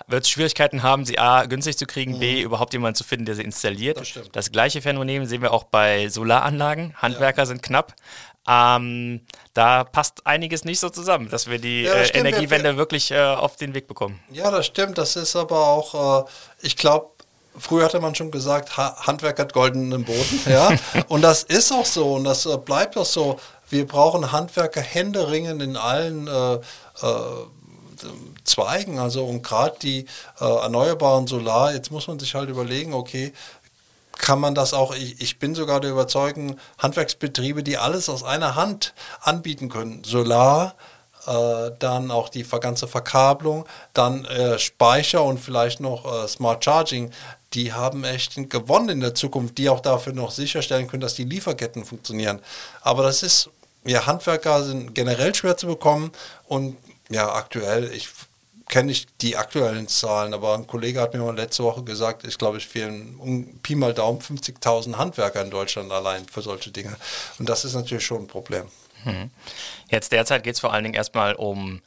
wird 0.06 0.26
Schwierigkeiten 0.26 0.82
haben, 0.82 1.04
sie 1.04 1.18
A 1.18 1.44
günstig 1.44 1.76
zu 1.76 1.86
kriegen, 1.86 2.14
mhm. 2.14 2.20
B 2.20 2.40
überhaupt 2.40 2.72
jemanden 2.72 2.96
zu 2.96 3.04
finden, 3.04 3.26
der 3.26 3.34
sie 3.34 3.42
installiert. 3.42 3.98
Das, 3.98 4.30
das, 4.32 4.52
gleiche 4.52 4.80
Phänomen 4.80 5.26
sehen 5.26 5.42
wir 5.42 5.52
auch 5.52 5.64
bei 5.64 6.08
Solaranlagen. 6.08 6.94
Handwerker 6.96 7.42
ja. 7.42 7.46
sind 7.46 7.62
knapp. 7.62 7.94
Ähm, 8.48 9.20
da 9.54 9.84
passt 9.84 10.26
einiges 10.26 10.64
nicht 10.64 10.80
so 10.80 10.90
zusammen, 10.90 11.28
dass 11.28 11.48
wir 11.48 11.58
die 11.58 11.82
ja, 11.82 11.94
äh, 11.94 12.08
Energiewende 12.08 12.70
wir, 12.70 12.76
wirklich 12.76 13.10
äh, 13.12 13.20
auf 13.20 13.56
den 13.56 13.74
Weg 13.74 13.86
bekommen. 13.86 14.18
Ja, 14.32 14.50
das 14.50 14.66
stimmt. 14.66 14.98
Das 14.98 15.14
ist 15.14 15.36
aber 15.36 15.68
auch, 15.68 16.24
äh, 16.24 16.30
ich 16.62 16.76
glaube, 16.76 17.10
früher 17.56 17.84
hatte 17.84 18.00
man 18.00 18.14
schon 18.16 18.32
gesagt, 18.32 18.76
ha 18.76 18.96
Handwerk 19.06 19.38
hat 19.38 19.52
goldenen 19.52 20.04
Boden. 20.04 20.40
Ja? 20.46 20.70
und 21.08 21.22
das 21.22 21.44
ist 21.44 21.70
auch 21.72 21.86
so 21.86 22.14
und 22.14 22.24
das 22.24 22.46
äh, 22.46 22.56
bleibt 22.56 22.96
auch 22.96 23.04
so. 23.04 23.38
Wir 23.68 23.86
brauchen 23.86 24.32
Handwerker 24.32 24.82
händeringend 24.82 25.62
in 25.62 25.76
allen 25.76 26.26
äh, 26.26 26.54
äh, 26.54 26.60
Zweigen. 28.44 28.98
Also 28.98 29.24
und 29.24 29.42
gerade 29.44 29.76
die 29.80 30.06
erneuerbaren 30.40 31.28
Solar, 31.28 31.72
jetzt 31.72 31.92
muss 31.92 32.08
man 32.08 32.18
sich 32.18 32.34
halt 32.34 32.50
überlegen, 32.50 32.92
okay, 32.92 33.32
kann 34.18 34.40
man 34.40 34.54
das 34.54 34.74
auch, 34.74 34.94
ich, 34.94 35.20
ich 35.20 35.38
bin 35.38 35.54
sogar 35.54 35.80
der 35.80 35.90
Überzeugung, 35.90 36.58
Handwerksbetriebe, 36.78 37.62
die 37.62 37.78
alles 37.78 38.08
aus 38.08 38.22
einer 38.22 38.54
Hand 38.54 38.94
anbieten 39.20 39.68
können. 39.68 40.04
Solar, 40.04 40.74
äh, 41.26 41.70
dann 41.78 42.10
auch 42.10 42.28
die 42.28 42.42
ganze 42.44 42.88
Verkabelung, 42.88 43.66
dann 43.94 44.24
äh, 44.24 44.58
Speicher 44.58 45.22
und 45.22 45.38
vielleicht 45.38 45.80
noch 45.80 46.24
äh, 46.24 46.28
Smart 46.28 46.64
Charging, 46.64 47.10
die 47.54 47.72
haben 47.72 48.04
echt 48.04 48.34
gewonnen 48.50 48.88
in 48.88 49.00
der 49.00 49.14
Zukunft, 49.14 49.58
die 49.58 49.68
auch 49.68 49.80
dafür 49.80 50.12
noch 50.14 50.30
sicherstellen 50.30 50.88
können, 50.88 51.02
dass 51.02 51.14
die 51.14 51.24
Lieferketten 51.24 51.84
funktionieren. 51.84 52.40
Aber 52.80 53.02
das 53.02 53.22
ist, 53.22 53.50
ja, 53.84 54.06
Handwerker 54.06 54.64
sind 54.64 54.94
generell 54.94 55.34
schwer 55.34 55.56
zu 55.56 55.66
bekommen 55.66 56.12
und 56.46 56.76
ja, 57.08 57.32
aktuell, 57.32 57.92
ich 57.92 58.08
kenne 58.72 58.86
nicht 58.86 59.10
die 59.20 59.36
aktuellen 59.36 59.86
Zahlen, 59.86 60.32
aber 60.32 60.54
ein 60.54 60.66
Kollege 60.66 60.98
hat 61.02 61.12
mir 61.12 61.20
mal 61.20 61.36
letzte 61.36 61.62
Woche 61.62 61.84
gesagt, 61.84 62.24
ich 62.24 62.38
glaube, 62.38 62.56
es 62.56 62.64
fehlen 62.64 63.16
um 63.18 63.58
Pi 63.58 63.74
mal 63.74 63.92
Daumen 63.92 64.18
50.000 64.18 64.96
Handwerker 64.96 65.42
in 65.42 65.50
Deutschland 65.50 65.92
allein 65.92 66.24
für 66.24 66.40
solche 66.40 66.70
Dinge. 66.70 66.96
Und 67.38 67.50
das 67.50 67.66
ist 67.66 67.74
natürlich 67.74 68.06
schon 68.06 68.22
ein 68.22 68.26
Problem. 68.28 68.64
Hm. 69.04 69.30
Jetzt 69.90 70.10
derzeit 70.10 70.42
geht 70.42 70.54
es 70.54 70.60
vor 70.60 70.72
allen 70.72 70.84
Dingen 70.84 70.94
erstmal 70.94 71.34
um 71.34 71.82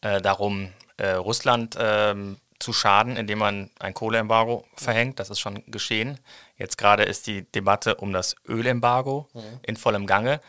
äh, 0.00 0.22
darum, 0.22 0.72
äh, 0.96 1.10
Russland 1.10 1.76
ähm, 1.78 2.38
zu 2.58 2.72
schaden, 2.72 3.18
indem 3.18 3.40
man 3.40 3.68
ein 3.78 3.92
Kohleembargo 3.92 4.64
verhängt. 4.76 5.20
Das 5.20 5.28
ist 5.28 5.40
schon 5.40 5.62
geschehen. 5.66 6.20
Jetzt 6.56 6.78
gerade 6.78 7.02
ist 7.02 7.26
die 7.26 7.42
Debatte 7.52 7.96
um 7.96 8.14
das 8.14 8.34
Ölembargo 8.48 9.28
mhm. 9.34 9.60
in 9.62 9.76
vollem 9.76 10.06
Gange. 10.06 10.40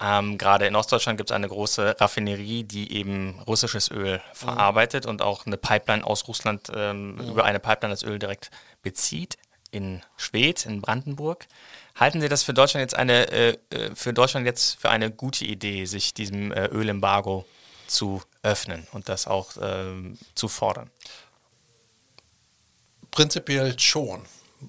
Ähm, 0.00 0.38
Gerade 0.38 0.66
in 0.66 0.76
Ostdeutschland 0.76 1.18
gibt 1.18 1.30
es 1.30 1.34
eine 1.34 1.48
große 1.48 1.96
Raffinerie, 2.00 2.62
die 2.62 2.92
eben 2.92 3.40
russisches 3.46 3.90
Öl 3.90 4.20
verarbeitet 4.32 5.04
mhm. 5.04 5.10
und 5.10 5.22
auch 5.22 5.46
eine 5.46 5.56
Pipeline 5.56 6.04
aus 6.04 6.28
Russland 6.28 6.70
ähm, 6.74 7.16
mhm. 7.16 7.30
über 7.30 7.44
eine 7.44 7.58
Pipeline 7.58 7.92
das 7.92 8.04
Öl 8.04 8.18
direkt 8.18 8.50
bezieht 8.82 9.36
in 9.70 10.02
Schwedt, 10.16 10.66
in 10.66 10.80
Brandenburg. 10.80 11.46
Halten 11.94 12.20
Sie 12.20 12.28
das 12.28 12.42
für 12.42 12.54
Deutschland 12.54 12.82
jetzt 12.82 12.94
eine 12.94 13.30
äh, 13.30 13.58
äh 13.70 13.94
für 13.94 14.12
Deutschland 14.12 14.46
jetzt 14.46 14.80
für 14.80 14.88
eine 14.88 15.10
gute 15.10 15.44
Idee, 15.44 15.84
sich 15.84 16.14
diesem 16.14 16.52
äh, 16.52 16.66
Ölembargo 16.66 17.44
zu 17.86 18.22
öffnen 18.42 18.86
und 18.92 19.08
das 19.08 19.26
auch 19.26 19.56
äh, 19.56 20.14
zu 20.34 20.48
fordern? 20.48 20.90
Prinzipiell 23.10 23.78
schon. 23.78 24.22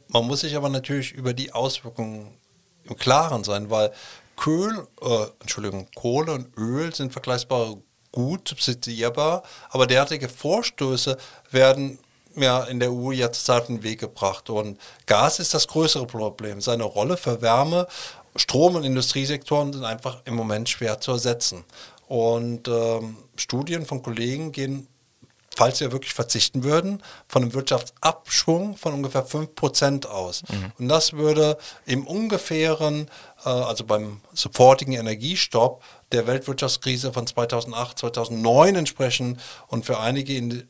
Man 0.08 0.26
muss 0.26 0.42
sich 0.42 0.56
aber 0.56 0.70
natürlich 0.70 1.12
über 1.12 1.34
die 1.34 1.52
Auswirkungen 1.52 2.38
im 2.84 2.98
Klaren 2.98 3.44
sein, 3.44 3.70
weil 3.70 3.92
Kohl, 4.40 4.88
äh, 5.02 5.26
Entschuldigung, 5.42 5.88
Kohle 5.96 6.32
und 6.32 6.58
Öl 6.58 6.96
sind 6.96 7.12
vergleichbar 7.12 7.76
gut 8.14 8.48
subsidierbar, 8.48 9.44
aber 9.70 9.86
derartige 9.86 10.30
Vorstöße 10.30 11.18
werden 11.52 12.00
ja 12.36 12.64
in 12.64 12.80
der 12.80 12.94
EU 12.94 13.12
jetzt 13.12 13.52
auf 13.52 13.68
den 13.68 13.84
Weg 13.84 14.00
gebracht. 14.00 14.50
Und 14.50 14.80
Gas 15.08 15.40
ist 15.40 15.54
das 15.54 15.68
größere 15.68 16.08
Problem. 16.08 16.62
Seine 16.62 16.84
Rolle 16.84 17.18
für 17.18 17.42
Wärme, 17.42 17.86
Strom- 18.38 18.76
und 18.76 18.86
Industriesektoren 18.86 19.74
sind 19.74 19.84
einfach 19.84 20.22
im 20.24 20.36
Moment 20.36 20.70
schwer 20.70 21.02
zu 21.02 21.12
ersetzen. 21.12 21.66
Und 22.08 22.70
ähm, 22.70 23.18
Studien 23.36 23.86
von 23.86 24.02
Kollegen 24.02 24.54
gehen 24.54 24.88
falls 25.60 25.82
wir 25.82 25.92
wirklich 25.92 26.14
verzichten 26.14 26.64
würden, 26.64 27.04
von 27.28 27.42
einem 27.42 27.54
Wirtschaftsabschwung 27.54 28.78
von 28.78 28.94
ungefähr 28.94 29.28
5% 29.28 30.06
aus. 30.06 30.44
Mhm. 30.44 30.72
Und 30.80 30.88
das 30.88 31.12
würde 31.12 31.58
im 31.86 32.08
ungefähren, 32.08 33.10
äh, 33.44 33.50
also 33.50 33.84
beim 33.84 34.22
sofortigen 34.32 34.94
Energiestopp 34.94 35.84
der 36.14 36.28
Weltwirtschaftskrise 36.28 37.12
von 37.12 37.28
2008, 37.28 38.00
2009 38.00 38.76
entsprechen 38.76 39.38
und 39.68 39.86
für 39.86 40.00
einige 40.00 40.34
in, 40.34 40.66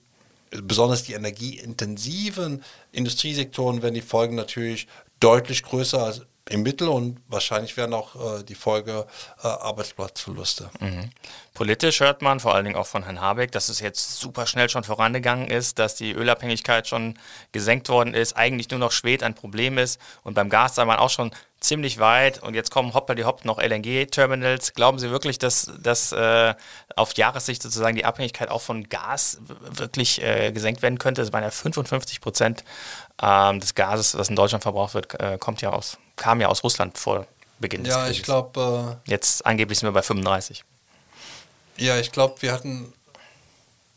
besonders 0.49 1.03
die 1.03 1.13
energieintensiven 1.13 2.63
Industriesektoren 2.91 3.83
werden 3.83 3.93
die 3.93 4.01
Folgen 4.01 4.33
natürlich 4.33 4.87
deutlich 5.19 5.61
größer 5.61 6.01
als 6.03 6.25
im 6.49 6.63
Mittel 6.63 6.87
und 6.87 7.19
wahrscheinlich 7.27 7.77
werden 7.77 7.93
auch 7.93 8.39
äh, 8.39 8.43
die 8.43 8.55
Folge 8.55 9.05
äh, 9.43 9.47
Arbeitsplatzverluste. 9.47 10.69
Mhm. 10.79 11.11
Politisch 11.53 11.99
hört 11.99 12.21
man, 12.21 12.39
vor 12.39 12.55
allen 12.55 12.65
Dingen 12.65 12.77
auch 12.77 12.87
von 12.87 13.03
Herrn 13.03 13.21
Habeck, 13.21 13.51
dass 13.51 13.69
es 13.69 13.79
jetzt 13.79 14.19
super 14.19 14.47
schnell 14.47 14.69
schon 14.69 14.83
vorangegangen 14.83 15.47
ist, 15.47 15.77
dass 15.77 15.95
die 15.95 16.11
Ölabhängigkeit 16.11 16.87
schon 16.87 17.19
gesenkt 17.51 17.89
worden 17.89 18.13
ist, 18.13 18.35
eigentlich 18.35 18.69
nur 18.69 18.79
noch 18.79 18.91
Schwed 18.91 19.23
ein 19.23 19.35
Problem 19.35 19.77
ist 19.77 19.99
und 20.23 20.33
beim 20.33 20.49
Gas 20.49 20.75
sei 20.75 20.85
man 20.85 20.97
auch 20.97 21.09
schon 21.09 21.31
ziemlich 21.59 21.99
weit 21.99 22.41
und 22.41 22.53
jetzt 22.53 22.71
kommen 22.71 22.93
hoppla 22.93 23.15
die 23.15 23.25
hopp 23.25 23.43
noch 23.45 23.59
LNG-Terminals. 23.61 24.73
Glauben 24.73 24.97
Sie 24.97 25.11
wirklich, 25.11 25.39
dass, 25.39 25.71
dass 25.79 26.11
äh, 26.11 26.55
auf 26.95 27.13
Jahressicht 27.15 27.61
sozusagen 27.61 27.95
die 27.95 28.05
Abhängigkeit 28.05 28.49
auch 28.49 28.61
von 28.61 28.87
Gas 28.87 29.39
wirklich 29.69 30.21
äh, 30.21 30.51
gesenkt 30.51 30.81
werden 30.81 30.97
könnte? 30.97 31.21
Das 31.21 31.33
waren 31.33 31.43
ja 31.43 31.51
55 31.51 32.21
Prozent 32.21 32.63
ähm, 33.21 33.59
des 33.59 33.75
Gases, 33.75 34.11
das 34.13 34.29
in 34.29 34.35
Deutschland 34.35 34.63
verbraucht 34.63 34.93
wird, 34.93 35.19
äh, 35.19 35.37
kommt 35.37 35.61
ja 35.61 35.71
aus 35.71 35.97
kam 36.15 36.41
ja 36.41 36.47
aus 36.49 36.63
Russland 36.63 36.97
vor 36.97 37.25
Beginn 37.59 37.83
des 37.85 37.93
Ja, 37.93 38.01
Krieges. 38.01 38.17
ich 38.17 38.23
glaube. 38.23 38.99
Äh, 39.05 39.09
Jetzt 39.11 39.45
angeblich 39.45 39.79
sind 39.79 39.87
wir 39.87 39.93
bei 39.93 40.01
35. 40.01 40.63
Ja, 41.77 41.97
ich 41.97 42.11
glaube, 42.11 42.41
wir 42.41 42.51
hatten 42.51 42.93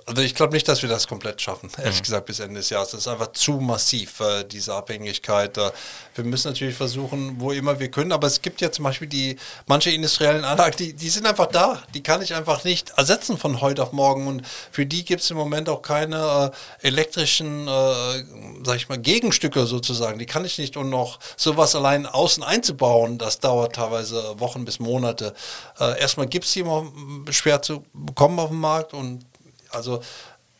also 0.07 0.23
ich 0.23 0.35
glaube 0.35 0.53
nicht, 0.55 0.67
dass 0.69 0.83
wir 0.83 0.89
das 0.89 1.07
komplett 1.07 1.41
schaffen, 1.41 1.71
ehrlich 1.79 1.99
mhm. 1.99 2.03
gesagt, 2.03 2.27
bis 2.27 2.41
Ende 2.41 2.57
des 2.57 2.71
Jahres. 2.71 2.91
Das 2.91 3.01
ist 3.01 3.09
einfach 3.09 3.33
zu 3.33 3.53
massiv, 3.53 4.21
äh, 4.21 4.45
diese 4.45 4.75
Abhängigkeit. 4.75 5.57
Äh, 5.59 5.71
wir 6.15 6.25
müssen 6.25 6.49
natürlich 6.49 6.77
versuchen, 6.77 7.41
wo 7.41 7.53
immer 7.53 7.79
wir 7.79 7.91
können, 7.91 8.13
aber 8.13 8.27
es 8.27 8.43
gibt 8.43 8.61
ja 8.61 8.71
zum 8.71 8.85
Beispiel 8.85 9.09
die 9.09 9.37
manche 9.67 9.91
industriellen 9.91 10.45
Anlagen, 10.45 10.77
die, 10.77 10.93
die 10.93 11.09
sind 11.09 11.27
einfach 11.27 11.47
da. 11.47 11.83
Die 11.95 12.03
kann 12.03 12.23
ich 12.23 12.35
einfach 12.35 12.65
nicht 12.65 12.91
ersetzen 12.97 13.39
von 13.39 13.61
heute 13.61 13.83
auf 13.83 13.93
morgen. 13.93 14.27
Und 14.27 14.47
für 14.71 14.87
die 14.87 15.05
gibt 15.05 15.23
es 15.23 15.31
im 15.31 15.37
Moment 15.37 15.69
auch 15.69 15.83
keine 15.83 16.53
äh, 16.83 16.87
elektrischen, 16.87 17.69
äh, 17.69 18.25
sag 18.65 18.77
ich 18.77 18.89
mal, 18.89 18.99
Gegenstücke 18.99 19.67
sozusagen. 19.67 20.19
Die 20.19 20.27
kann 20.27 20.45
ich 20.45 20.59
nicht 20.59 20.77
und 20.77 20.91
noch 20.91 21.19
sowas 21.37 21.75
allein 21.75 22.07
außen 22.07 22.43
einzubauen, 22.43 23.19
das 23.19 23.41
dauert 23.41 23.77
teilweise 23.77 24.39
Wochen 24.39 24.65
bis 24.65 24.79
Monate. 24.79 25.35
Äh, 25.79 26.01
erstmal 26.01 26.27
gibt 26.27 26.45
es 26.45 26.53
die 26.53 26.61
immer 26.61 26.91
schwer 27.31 27.63
zu 27.63 27.85
bekommen 27.93 28.39
auf 28.39 28.49
dem 28.49 28.61
Markt 28.61 28.95
und 28.95 29.25
also 29.73 30.01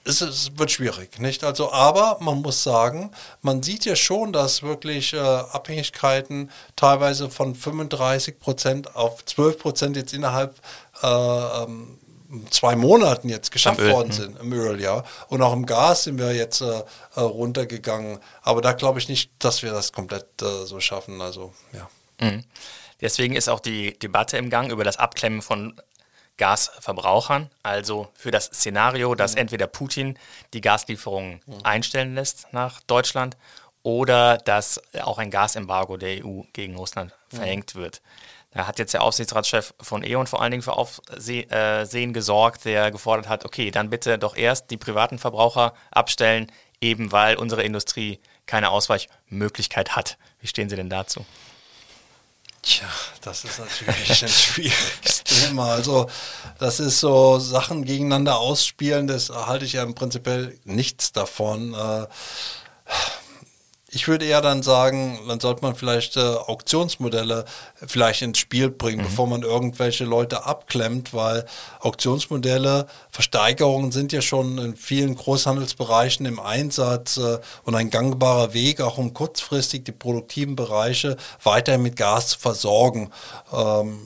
es, 0.05 0.21
es, 0.21 0.59
wird 0.59 0.71
schwierig, 0.71 1.21
nicht? 1.21 1.45
Also, 1.45 1.73
aber 1.73 2.19
man 2.21 2.43
muss 2.43 2.63
sagen, 2.63 3.13
man 3.41 3.63
sieht 3.63 3.85
ja 3.85 3.95
schon, 3.95 4.33
dass 4.33 4.63
wirklich 4.63 5.13
äh, 5.13 5.19
Abhängigkeiten 5.19 6.51
teilweise 6.77 7.31
von 7.31 7.55
35 7.55 8.41
Prozent 8.41 8.97
auf 8.97 9.25
12 9.25 9.59
Prozent 9.59 9.97
jetzt 9.97 10.13
innerhalb 10.13 10.61
äh, 11.03 11.07
ähm, 11.07 11.99
zwei 12.51 12.77
Monaten 12.77 13.29
jetzt 13.29 13.53
geschafft 13.53 13.81
worden 13.81 14.09
hm. 14.09 14.13
sind 14.13 14.41
im 14.41 14.53
Öl, 14.53 14.81
ja. 14.81 15.05
Und 15.29 15.43
auch 15.43 15.53
im 15.53 15.67
Gas 15.67 16.05
sind 16.05 16.19
wir 16.19 16.35
jetzt 16.35 16.63
äh, 16.63 16.83
äh 17.15 17.21
runtergegangen. 17.21 18.19
Aber 18.43 18.61
da 18.61 18.73
glaube 18.73 18.99
ich 18.99 19.09
nicht, 19.09 19.31
dass 19.39 19.63
wir 19.63 19.71
das 19.71 19.93
komplett 19.93 20.27
äh, 20.41 20.65
so 20.65 20.81
schaffen. 20.81 21.21
Also, 21.21 21.53
ja. 21.73 21.89
Mhm. 22.27 22.45
Deswegen 23.01 23.35
ist 23.35 23.49
auch 23.49 23.61
die 23.61 23.99
Debatte 23.99 24.37
im 24.37 24.49
Gang 24.49 24.71
über 24.71 24.85
das 24.85 24.97
Abklemmen 24.97 25.43
von 25.43 25.75
Gasverbrauchern, 26.43 27.51
also 27.63 28.09
für 28.15 28.33
das 28.33 28.47
Szenario, 28.47 29.15
dass 29.15 29.35
mhm. 29.35 29.43
entweder 29.43 29.69
Putin 29.69 30.19
die 30.55 30.61
Gaslieferungen 30.61 31.41
mhm. 31.47 31.59
einstellen 31.63 32.17
lässt 32.17 32.53
nach 32.53 32.81
Deutschland 32.81 33.37
oder 33.85 34.39
dass 34.39 34.81
auch 35.03 35.19
ein 35.19 35.31
Gasembargo 35.31 35.97
der 35.97 36.25
EU 36.25 36.41
gegen 36.53 36.75
Russland 36.75 37.13
mhm. 37.31 37.37
verhängt 37.37 37.77
wird. 37.77 38.03
Da 38.51 38.67
hat 38.67 38.81
jetzt 38.81 38.93
der 38.93 39.03
Aufsichtsratschef 39.03 39.73
von 39.81 40.03
E.ON 40.03 40.27
vor 40.27 40.43
allen 40.43 40.51
Dingen 40.51 40.65
für 40.65 40.77
Aufsehen 40.77 41.49
äh, 41.49 42.13
gesorgt, 42.13 42.65
der 42.65 42.91
gefordert 42.91 43.29
hat, 43.29 43.45
okay, 43.45 43.71
dann 43.71 43.89
bitte 43.89 44.19
doch 44.19 44.37
erst 44.37 44.73
die 44.73 44.77
privaten 44.77 45.21
Verbraucher 45.21 45.75
abstellen, 45.93 46.51
eben 46.81 47.13
weil 47.13 47.37
unsere 47.37 47.63
Industrie 47.63 48.19
keine 48.47 48.71
Ausweichmöglichkeit 48.71 49.95
hat. 49.95 50.19
Wie 50.41 50.49
stehen 50.49 50.69
Sie 50.69 50.75
denn 50.75 50.91
dazu? 50.91 51.25
Tja, 52.63 52.87
das 53.23 53.45
ist 53.45 53.59
natürlich 53.59 54.23
ein 54.23 54.29
schwieriges 54.29 55.25
Thema. 55.25 55.73
Also, 55.73 56.09
das 56.59 56.79
ist 56.79 57.01
so 57.01 57.39
Sachen 57.41 57.85
gegeneinander 57.85 58.39
ausspielen, 58.39 59.09
das 59.09 59.31
halte 59.31 59.65
ich 59.65 59.75
ja 59.75 59.83
im 59.83 59.95
Prinzip 59.95 60.29
nichts 60.65 61.11
davon. 61.11 61.75
Äh, 61.75 62.07
ich 63.95 64.09
würde 64.09 64.25
eher 64.25 64.41
dann 64.41 64.63
sagen, 64.63 65.21
dann 65.29 65.39
sollte 65.39 65.61
man 65.61 65.75
vielleicht 65.75 66.17
äh, 66.17 66.21
Auktionsmodelle 66.21 67.45
vielleicht 67.87 68.23
ins 68.23 68.39
Spiel 68.39 68.71
bringen, 68.71 69.01
mhm. 69.01 69.05
bevor 69.05 69.27
man 69.27 69.43
irgendwelche 69.43 70.05
Leute 70.05 70.47
abklemmt, 70.47 71.13
weil 71.13 71.45
Auktionsmodelle, 71.81 72.87
Versteigerungen 73.11 73.93
sind 73.93 74.13
ja 74.13 74.23
schon 74.23 74.57
in 74.57 74.77
vielen 74.77 75.15
Großhandelsbereichen 75.15 76.25
im 76.25 76.41
Einsatz 76.41 77.19
äh, 77.19 77.39
und 77.65 77.75
ein 77.75 77.91
gangbarer 77.91 78.55
Weg, 78.55 78.81
auch 78.81 78.97
um 78.97 79.13
kurzfristig 79.13 79.85
die 79.85 79.93
produktiven 79.93 80.57
Bereiche 80.57 81.19
weiterhin 81.43 81.83
mit 81.83 81.97
Gas 81.97 82.29
zu 82.29 82.39
versorgen. 82.39 83.11
Ähm, 83.53 83.99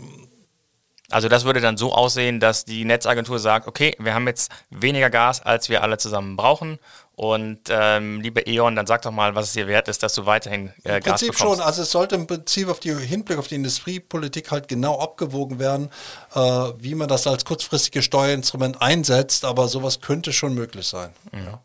also 1.11 1.29
das 1.29 1.45
würde 1.45 1.61
dann 1.61 1.77
so 1.77 1.93
aussehen, 1.93 2.41
dass 2.41 2.65
die 2.65 2.85
Netzagentur 2.85 3.39
sagt, 3.39 3.69
okay, 3.69 3.95
wir 4.01 4.15
haben 4.15 4.27
jetzt 4.27 4.51
weniger 4.71 5.11
Gas, 5.11 5.41
als 5.41 5.69
wir 5.69 5.85
alle 5.85 5.99
zusammen 5.99 6.37
brauchen 6.37 6.81
und 7.17 7.61
ähm, 7.71 8.21
liebe 8.21 8.43
E.ON, 8.47 8.77
dann 8.77 8.87
sag 8.87 9.01
doch 9.01 9.11
mal, 9.11 9.35
was 9.35 9.47
es 9.47 9.53
dir 9.55 9.67
wert 9.67 9.89
ist, 9.89 10.03
dass 10.03 10.13
du 10.13 10.27
weiterhin 10.27 10.69
äh, 10.85 10.99
Im 10.99 11.03
Gas 11.03 11.21
Prinzip 11.23 11.33
bekommst. 11.33 11.57
schon. 11.57 11.67
Also 11.67 11.83
es 11.83 11.91
sollte 11.91 12.15
im 12.15 12.27
Prinzip 12.27 12.69
auf 12.69 12.79
die 12.79 12.95
Hinblick 12.95 13.39
auf 13.39 13.49
die 13.49 13.55
Industriepolitik 13.55 14.51
halt 14.51 14.69
genau 14.69 15.01
abgewogen 15.01 15.59
werden, 15.59 15.91
äh, 16.35 16.41
wie 16.41 16.95
man 16.95 17.09
das 17.09 17.27
als 17.27 17.47
kurzfristiges 17.47 18.05
Steuerinstrument 18.05 18.83
einsetzt. 18.83 19.47
Aber 19.47 19.67
sowas 19.69 20.03
könnte 20.03 20.35
schon 20.35 20.55
möglich 20.55 20.87
sein. 20.87 21.11
Mhm. 21.33 21.47
Ja. 21.47 21.63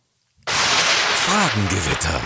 Fragengewitter. 0.47 2.21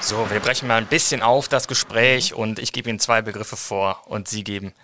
So, 0.00 0.30
wir 0.30 0.38
brechen 0.38 0.68
mal 0.68 0.76
ein 0.76 0.86
bisschen 0.86 1.22
auf 1.22 1.48
das 1.48 1.66
Gespräch 1.66 2.34
und 2.34 2.60
ich 2.60 2.72
gebe 2.72 2.88
Ihnen 2.88 3.00
zwei 3.00 3.20
Begriffe 3.20 3.56
vor 3.56 4.02
und 4.06 4.28
Sie 4.28 4.44
geben 4.44 4.74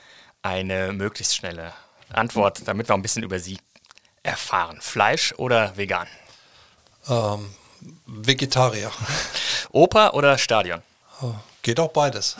eine 0.42 0.92
möglichst 0.92 1.36
schnelle 1.36 1.72
Antwort, 2.12 2.62
damit 2.66 2.88
wir 2.88 2.94
ein 2.94 3.02
bisschen 3.02 3.22
über 3.22 3.38
Sie 3.38 3.58
erfahren. 4.24 4.78
Fleisch 4.80 5.34
oder 5.36 5.76
vegan? 5.76 6.08
Ähm, 7.08 7.54
Vegetarier. 8.06 8.90
Oper 9.72 10.14
oder 10.14 10.38
Stadion? 10.38 10.82
Oh, 11.22 11.34
geht 11.62 11.78
auch 11.80 11.90
beides. 11.92 12.36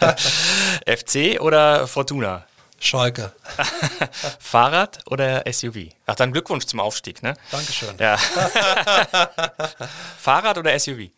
FC 0.86 1.40
oder 1.40 1.86
Fortuna? 1.86 2.44
Schalke. 2.78 3.32
Fahrrad 4.38 5.00
oder 5.06 5.44
SUV? 5.50 5.88
Ach, 6.06 6.14
dann 6.14 6.32
Glückwunsch 6.32 6.66
zum 6.66 6.80
Aufstieg, 6.80 7.22
ne? 7.22 7.34
Dankeschön. 7.50 7.96
Ja. 7.98 8.18
Fahrrad 10.18 10.58
oder 10.58 10.78
SUV? 10.78 11.10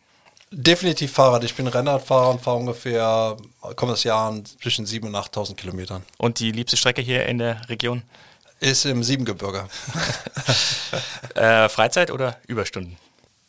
Definitiv 0.51 1.11
Fahrrad. 1.13 1.43
Ich 1.43 1.53
bin 1.55 1.67
Rennradfahrer 1.67 2.29
und 2.29 2.41
fahre 2.41 2.57
ungefähr, 2.57 3.37
komme 3.75 3.91
das 3.91 4.03
Jahr 4.03 4.29
an, 4.29 4.45
zwischen 4.45 4.85
7.000 4.85 5.05
und 5.05 5.15
8.000 5.15 5.55
Kilometern. 5.55 6.03
Und 6.17 6.39
die 6.39 6.51
liebste 6.51 6.77
Strecke 6.77 7.01
hier 7.01 7.25
in 7.25 7.37
der 7.37 7.61
Region? 7.69 8.03
Ist 8.59 8.85
im 8.85 9.03
Siebengebirge. 9.03 9.67
äh, 11.35 11.69
Freizeit 11.69 12.09
oder 12.09 12.37
Überstunden? 12.47 12.97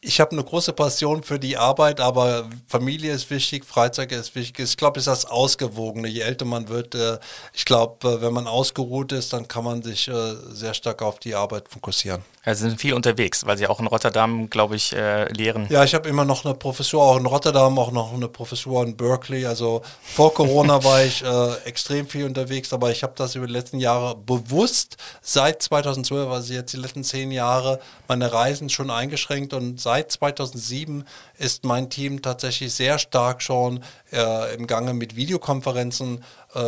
ich 0.00 0.20
habe 0.20 0.30
eine 0.30 0.44
große 0.44 0.72
Passion 0.74 1.24
für 1.24 1.40
die 1.40 1.56
Arbeit, 1.56 2.00
aber 2.00 2.48
Familie 2.68 3.12
ist 3.12 3.30
wichtig, 3.30 3.64
Freizeit 3.64 4.12
ist 4.12 4.36
wichtig. 4.36 4.64
Ich 4.64 4.76
glaube, 4.76 5.00
es 5.00 5.08
ist 5.08 5.24
das 5.24 5.24
Ausgewogene. 5.24 6.06
Je 6.06 6.20
älter 6.20 6.44
man 6.44 6.68
wird, 6.68 6.94
äh, 6.94 7.18
ich 7.52 7.64
glaube, 7.64 8.08
äh, 8.08 8.22
wenn 8.22 8.32
man 8.32 8.46
ausgeruht 8.46 9.10
ist, 9.10 9.32
dann 9.32 9.48
kann 9.48 9.64
man 9.64 9.82
sich 9.82 10.06
äh, 10.06 10.34
sehr 10.50 10.74
stark 10.74 11.02
auf 11.02 11.18
die 11.18 11.34
Arbeit 11.34 11.68
fokussieren. 11.68 12.22
Also 12.44 12.62
Sie 12.62 12.70
sind 12.70 12.80
viel 12.80 12.94
unterwegs, 12.94 13.44
weil 13.44 13.58
Sie 13.58 13.66
auch 13.66 13.80
in 13.80 13.88
Rotterdam, 13.88 14.48
glaube 14.48 14.76
ich, 14.76 14.94
äh, 14.94 15.30
lehren. 15.32 15.66
Ja, 15.68 15.82
ich 15.82 15.94
habe 15.94 16.08
immer 16.08 16.24
noch 16.24 16.44
eine 16.44 16.54
Professur 16.54 17.02
auch 17.02 17.18
in 17.18 17.26
Rotterdam, 17.26 17.76
auch 17.78 17.90
noch 17.90 18.14
eine 18.14 18.28
Professur 18.28 18.84
in 18.84 18.96
Berkeley. 18.96 19.46
Also 19.46 19.82
vor 20.02 20.32
Corona 20.32 20.82
war 20.84 21.02
ich 21.02 21.24
äh, 21.24 21.54
extrem 21.64 22.06
viel 22.06 22.24
unterwegs, 22.24 22.72
aber 22.72 22.92
ich 22.92 23.02
habe 23.02 23.14
das 23.16 23.34
über 23.34 23.48
die 23.48 23.52
letzten 23.52 23.80
Jahre 23.80 24.16
bewusst 24.16 24.96
seit 25.20 25.60
2012, 25.60 26.30
also 26.30 26.54
jetzt 26.54 26.72
die 26.72 26.76
letzten 26.76 27.02
zehn 27.02 27.32
Jahre, 27.32 27.80
meine 28.06 28.32
Reisen 28.32 28.70
schon 28.70 28.90
eingeschränkt 28.90 29.52
und 29.52 29.80
seit 29.88 30.12
2007 30.12 31.04
ist 31.38 31.64
mein 31.64 31.88
Team 31.88 32.20
tatsächlich 32.20 32.74
sehr 32.74 32.98
stark 32.98 33.40
schon 33.40 33.82
äh, 34.12 34.54
im 34.54 34.66
Gange 34.66 34.92
mit 34.92 35.16
Videokonferenzen, 35.16 36.22
äh, 36.54 36.60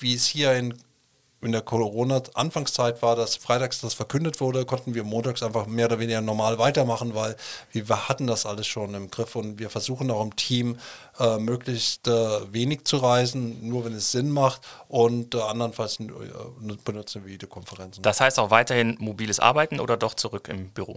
wie 0.00 0.14
es 0.14 0.26
hier 0.26 0.54
in 0.54 0.72
in 1.44 1.52
der 1.52 1.60
Corona-Anfangszeit 1.60 3.02
war, 3.02 3.16
dass 3.16 3.36
freitags 3.36 3.80
das 3.80 3.94
verkündet 3.94 4.40
wurde, 4.40 4.64
konnten 4.64 4.94
wir 4.94 5.04
montags 5.04 5.42
einfach 5.42 5.66
mehr 5.66 5.86
oder 5.86 5.98
weniger 5.98 6.20
normal 6.20 6.58
weitermachen, 6.58 7.14
weil 7.14 7.36
wir 7.72 8.08
hatten 8.08 8.26
das 8.26 8.46
alles 8.46 8.66
schon 8.66 8.94
im 8.94 9.10
Griff 9.10 9.36
und 9.36 9.58
wir 9.58 9.70
versuchen 9.70 10.10
auch 10.10 10.22
im 10.22 10.34
Team 10.36 10.78
äh, 11.20 11.36
möglichst 11.36 12.08
äh, 12.08 12.52
wenig 12.52 12.84
zu 12.84 12.96
reisen, 12.96 13.68
nur 13.68 13.84
wenn 13.84 13.92
es 13.92 14.10
Sinn 14.10 14.30
macht 14.30 14.62
und 14.88 15.34
äh, 15.34 15.40
andernfalls 15.40 16.00
äh, 16.00 16.06
benutzen 16.84 17.24
wir 17.24 17.32
Videokonferenzen. 17.32 18.02
Das 18.02 18.20
heißt 18.20 18.38
auch 18.38 18.50
weiterhin 18.50 18.96
mobiles 18.98 19.38
Arbeiten 19.38 19.80
oder 19.80 19.96
doch 19.96 20.14
zurück 20.14 20.48
im 20.48 20.70
Büro? 20.70 20.96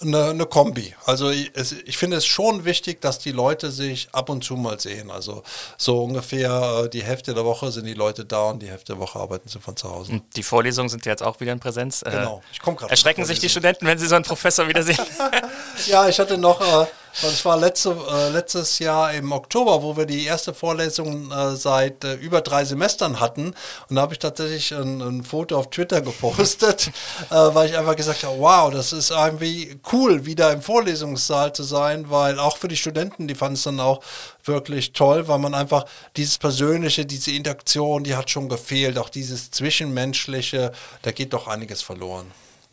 Eine, 0.00 0.24
eine 0.26 0.46
Kombi. 0.46 0.94
Also 1.06 1.30
ich, 1.30 1.50
es, 1.54 1.72
ich 1.72 1.96
finde 1.96 2.16
es 2.16 2.26
schon 2.26 2.64
wichtig, 2.64 3.00
dass 3.00 3.18
die 3.18 3.32
Leute 3.32 3.70
sich 3.70 4.08
ab 4.12 4.28
und 4.28 4.44
zu 4.44 4.56
mal 4.56 4.80
sehen. 4.80 5.10
Also 5.10 5.42
so 5.76 6.02
ungefähr 6.02 6.84
äh, 6.84 6.88
die 6.88 7.02
Hälfte 7.02 7.34
der 7.34 7.44
Woche 7.44 7.70
sind 7.70 7.86
die 7.86 7.94
Leute 7.94 8.24
da 8.24 8.50
und 8.50 8.62
die 8.62 8.68
Hälfte 8.68 8.94
der 8.94 9.00
Woche 9.00 9.18
arbeiten 9.18 9.48
sie 9.48 9.60
von 9.60 9.76
zu 9.76 9.90
Hause. 9.90 10.12
Und 10.12 10.36
die 10.36 10.42
Vorlesungen 10.42 10.88
sind 10.88 11.06
jetzt 11.06 11.22
auch 11.22 11.40
wieder 11.40 11.52
in 11.52 11.60
Präsenz. 11.60 12.02
Äh, 12.02 12.10
genau. 12.10 12.42
Ich 12.52 12.60
komme 12.60 12.76
gerade. 12.76 12.90
Erschrecken 12.90 13.24
sich 13.24 13.38
die 13.38 13.48
Studenten, 13.48 13.86
wenn 13.86 13.98
sie 13.98 14.06
so 14.06 14.14
einen 14.14 14.24
Professor 14.24 14.68
wiedersehen? 14.68 14.98
ja, 15.86 16.08
ich 16.08 16.18
hatte 16.18 16.38
noch 16.38 16.60
äh, 16.60 16.86
das 17.22 17.44
war 17.44 17.56
letzte, 17.56 17.96
äh, 18.10 18.30
letztes 18.30 18.78
Jahr 18.78 19.12
im 19.12 19.32
Oktober, 19.32 19.82
wo 19.82 19.96
wir 19.96 20.06
die 20.06 20.24
erste 20.24 20.52
Vorlesung 20.52 21.30
äh, 21.30 21.56
seit 21.56 22.04
äh, 22.04 22.14
über 22.14 22.40
drei 22.40 22.64
Semestern 22.64 23.20
hatten. 23.20 23.54
Und 23.88 23.96
da 23.96 24.02
habe 24.02 24.14
ich 24.14 24.18
tatsächlich 24.18 24.72
ein, 24.72 25.00
ein, 25.00 25.22
Foto 25.22 25.56
auf 25.56 25.70
Twitter 25.70 26.00
gepostet, 26.02 26.90
äh, 27.30 27.34
weil 27.34 27.70
ich 27.70 27.78
einfach 27.78 27.96
gesagt 27.96 28.24
habe, 28.24 28.38
wow, 28.38 28.72
das 28.72 28.92
ist 28.92 29.10
irgendwie 29.10 29.78
cool, 29.92 30.26
wieder 30.26 30.52
im 30.52 30.62
Vorlesungssaal 30.62 31.52
zu 31.52 31.62
sein, 31.62 32.10
weil 32.10 32.38
auch 32.38 32.56
für 32.56 32.68
die 32.68 32.76
Studenten, 32.76 33.28
die 33.28 33.34
fanden 33.34 33.54
es 33.54 33.62
dann 33.62 33.80
auch 33.80 34.02
wirklich 34.44 34.92
toll, 34.92 35.28
weil 35.28 35.38
man 35.38 35.54
einfach 35.54 35.86
dieses 36.16 36.38
Persönliche, 36.38 37.06
diese 37.06 37.30
Interaktion, 37.30 38.04
die 38.04 38.16
hat 38.16 38.30
schon 38.30 38.48
gefehlt, 38.48 38.98
auch 38.98 39.08
dieses 39.08 39.50
Zwischenmenschliche, 39.50 40.72
da 41.02 41.12
geht 41.12 41.32
doch 41.32 41.48
einiges 41.48 41.82
verloren. 41.82 42.30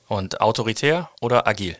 Und 0.07 0.41
autoritär 0.41 1.09
oder 1.21 1.47
agil? 1.47 1.77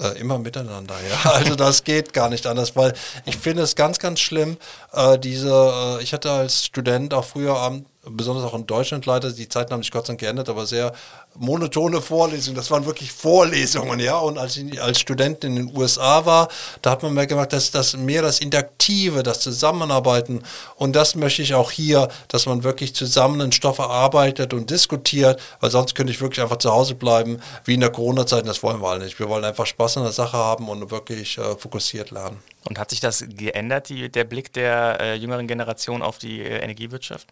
Äh, 0.00 0.18
immer 0.20 0.38
miteinander, 0.38 0.94
ja. 1.08 1.30
Also 1.32 1.54
das 1.54 1.84
geht 1.84 2.12
gar 2.12 2.28
nicht 2.28 2.46
anders, 2.46 2.76
weil 2.76 2.94
ich 3.26 3.36
finde 3.36 3.62
es 3.62 3.76
ganz, 3.76 3.98
ganz 3.98 4.20
schlimm, 4.20 4.56
äh, 4.92 5.18
diese, 5.18 5.50
äh, 5.50 6.02
ich 6.02 6.12
hatte 6.12 6.30
als 6.30 6.64
Student 6.66 7.12
auch 7.12 7.24
früher 7.24 7.56
am 7.56 7.84
besonders 8.04 8.44
auch 8.44 8.54
in 8.54 8.66
Deutschland 8.66 9.06
leider, 9.06 9.30
die 9.30 9.48
Zeiten 9.48 9.72
haben 9.72 9.82
sich 9.82 9.92
Gott 9.92 10.06
sei 10.06 10.12
Dank 10.12 10.20
geändert, 10.20 10.48
aber 10.48 10.66
sehr 10.66 10.92
monotone 11.34 12.00
Vorlesungen. 12.00 12.56
Das 12.56 12.70
waren 12.70 12.84
wirklich 12.84 13.12
Vorlesungen, 13.12 14.00
ja. 14.00 14.18
Und 14.18 14.38
als 14.38 14.56
ich 14.56 14.82
als 14.82 14.98
Student 14.98 15.44
in 15.44 15.56
den 15.56 15.76
USA 15.76 16.26
war, 16.26 16.48
da 16.82 16.90
hat 16.90 17.02
man 17.02 17.14
mehr 17.14 17.26
gemerkt, 17.26 17.52
dass 17.52 17.70
das 17.70 17.96
mehr 17.96 18.22
das 18.22 18.40
Interaktive, 18.40 19.22
das 19.22 19.40
Zusammenarbeiten 19.40 20.42
und 20.76 20.96
das 20.96 21.14
möchte 21.14 21.42
ich 21.42 21.54
auch 21.54 21.70
hier, 21.70 22.08
dass 22.28 22.46
man 22.46 22.64
wirklich 22.64 22.94
zusammen 22.94 23.40
in 23.40 23.52
Stoffe 23.52 23.84
arbeitet 23.84 24.52
und 24.52 24.70
diskutiert, 24.70 25.40
weil 25.60 25.70
sonst 25.70 25.94
könnte 25.94 26.12
ich 26.12 26.20
wirklich 26.20 26.42
einfach 26.42 26.58
zu 26.58 26.72
Hause 26.72 26.96
bleiben, 26.96 27.40
wie 27.64 27.74
in 27.74 27.80
der 27.80 27.90
Corona-Zeit. 27.90 28.46
Das 28.46 28.62
wollen 28.62 28.80
wir 28.82 28.88
alle 28.88 29.04
nicht. 29.04 29.18
Wir 29.18 29.28
wollen 29.28 29.44
einfach 29.44 29.66
Spaß 29.66 29.98
an 29.98 30.02
der 30.02 30.12
Sache 30.12 30.36
haben 30.36 30.68
und 30.68 30.90
wirklich 30.90 31.38
äh, 31.38 31.56
fokussiert 31.56 32.10
lernen. 32.10 32.38
Und 32.64 32.78
hat 32.78 32.90
sich 32.90 33.00
das 33.00 33.24
geändert, 33.28 33.88
die, 33.88 34.08
der 34.08 34.24
Blick 34.24 34.52
der 34.52 34.98
äh, 35.00 35.14
jüngeren 35.14 35.46
Generation 35.46 36.02
auf 36.02 36.18
die 36.18 36.40
äh, 36.40 36.58
Energiewirtschaft? 36.58 37.26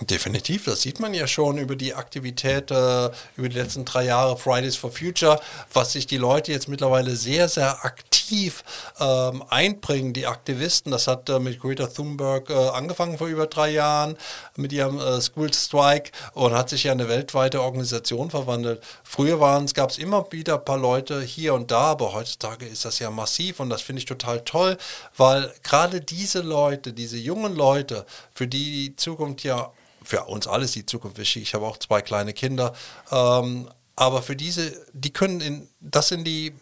Definitiv, 0.00 0.64
das 0.66 0.82
sieht 0.82 1.00
man 1.00 1.12
ja 1.12 1.26
schon 1.26 1.58
über 1.58 1.74
die 1.74 1.92
Aktivität 1.92 2.70
äh, 2.70 3.10
über 3.36 3.48
die 3.48 3.58
letzten 3.58 3.84
drei 3.84 4.04
Jahre 4.04 4.36
Fridays 4.36 4.76
for 4.76 4.92
Future, 4.92 5.40
was 5.72 5.92
sich 5.92 6.06
die 6.06 6.18
Leute 6.18 6.52
jetzt 6.52 6.68
mittlerweile 6.68 7.16
sehr, 7.16 7.48
sehr 7.48 7.84
aktiv 7.84 8.62
ähm, 9.00 9.42
einbringen, 9.48 10.12
die 10.12 10.28
Aktivisten. 10.28 10.92
Das 10.92 11.08
hat 11.08 11.28
äh, 11.28 11.40
mit 11.40 11.58
Greta 11.58 11.88
Thunberg 11.88 12.48
äh, 12.48 12.52
angefangen 12.52 13.18
vor 13.18 13.26
über 13.26 13.46
drei 13.46 13.70
Jahren 13.70 14.16
mit 14.54 14.72
ihrem 14.72 15.00
äh, 15.00 15.20
School 15.20 15.52
Strike 15.52 16.12
und 16.32 16.54
hat 16.54 16.68
sich 16.68 16.84
ja 16.84 16.92
eine 16.92 17.08
weltweite 17.08 17.60
Organisation 17.60 18.30
verwandelt. 18.30 18.80
Früher 19.02 19.38
gab 19.74 19.90
es 19.90 19.98
immer 19.98 20.30
wieder 20.30 20.54
ein 20.54 20.64
paar 20.64 20.78
Leute 20.78 21.22
hier 21.22 21.54
und 21.54 21.72
da, 21.72 21.80
aber 21.80 22.12
heutzutage 22.12 22.66
ist 22.66 22.84
das 22.84 23.00
ja 23.00 23.10
massiv 23.10 23.58
und 23.58 23.68
das 23.68 23.82
finde 23.82 23.98
ich 23.98 24.06
total 24.06 24.42
toll, 24.44 24.78
weil 25.16 25.52
gerade 25.64 26.00
diese 26.00 26.40
Leute, 26.40 26.92
diese 26.92 27.16
jungen 27.18 27.56
Leute, 27.56 28.06
für 28.32 28.46
die 28.46 28.88
die 28.88 28.96
Zukunft 28.96 29.42
ja 29.42 29.72
für 30.08 30.24
uns 30.24 30.46
alles 30.46 30.72
die 30.72 30.86
Zukunft 30.86 31.18
wichtig. 31.18 31.42
Ich 31.42 31.54
habe 31.54 31.66
auch 31.66 31.76
zwei 31.76 32.00
kleine 32.00 32.32
Kinder. 32.32 32.72
Ähm, 33.12 33.68
aber 33.94 34.22
für 34.22 34.36
diese, 34.36 34.72
die 34.94 35.12
können 35.12 35.42
in, 35.42 35.68
das 35.80 36.08
sind 36.08 36.24
die 36.24 36.54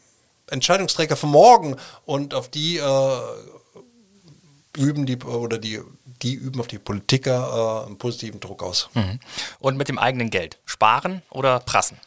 Entscheidungsträger 0.48 1.14
für 1.14 1.28
morgen 1.28 1.76
und 2.04 2.34
auf 2.34 2.48
die 2.48 2.78
äh, 2.78 3.18
üben 4.76 5.06
die 5.06 5.16
oder 5.18 5.58
die, 5.58 5.80
die 6.22 6.34
üben 6.34 6.58
auf 6.58 6.66
die 6.66 6.80
Politiker 6.80 7.84
äh, 7.84 7.86
einen 7.86 7.98
positiven 7.98 8.40
Druck 8.40 8.64
aus. 8.64 8.88
Mhm. 8.94 9.20
Und 9.60 9.76
mit 9.76 9.88
dem 9.88 10.00
eigenen 10.00 10.30
Geld. 10.30 10.58
Sparen 10.64 11.22
oder 11.30 11.60
prassen? 11.60 11.98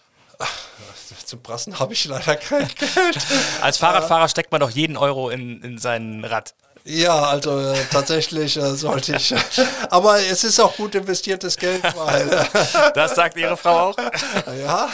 Zum 1.26 1.42
Prassen 1.42 1.80
habe 1.80 1.94
ich 1.94 2.04
leider 2.04 2.36
kein 2.36 2.68
Geld. 2.76 3.18
Als 3.62 3.78
Fahrradfahrer 3.78 4.28
steckt 4.28 4.52
man 4.52 4.60
doch 4.60 4.72
jeden 4.72 4.98
Euro 4.98 5.30
in, 5.30 5.62
in 5.62 5.78
sein 5.78 6.26
Rad. 6.26 6.54
Ja, 6.86 7.24
also 7.24 7.60
äh, 7.60 7.76
tatsächlich 7.92 8.58
äh, 8.58 8.76
sollte 8.76 9.16
ich. 9.16 9.34
aber 9.90 10.20
es 10.20 10.44
ist 10.44 10.60
auch 10.60 10.76
gut 10.76 10.96
investiertes 10.96 11.58
Geld, 11.58 11.84
weil. 11.96 12.48
das 12.96 13.16
sagt 13.16 13.38
Ihre 13.38 13.58
Frau 13.58 13.90
auch? 13.90 13.98
ja. 14.60 14.90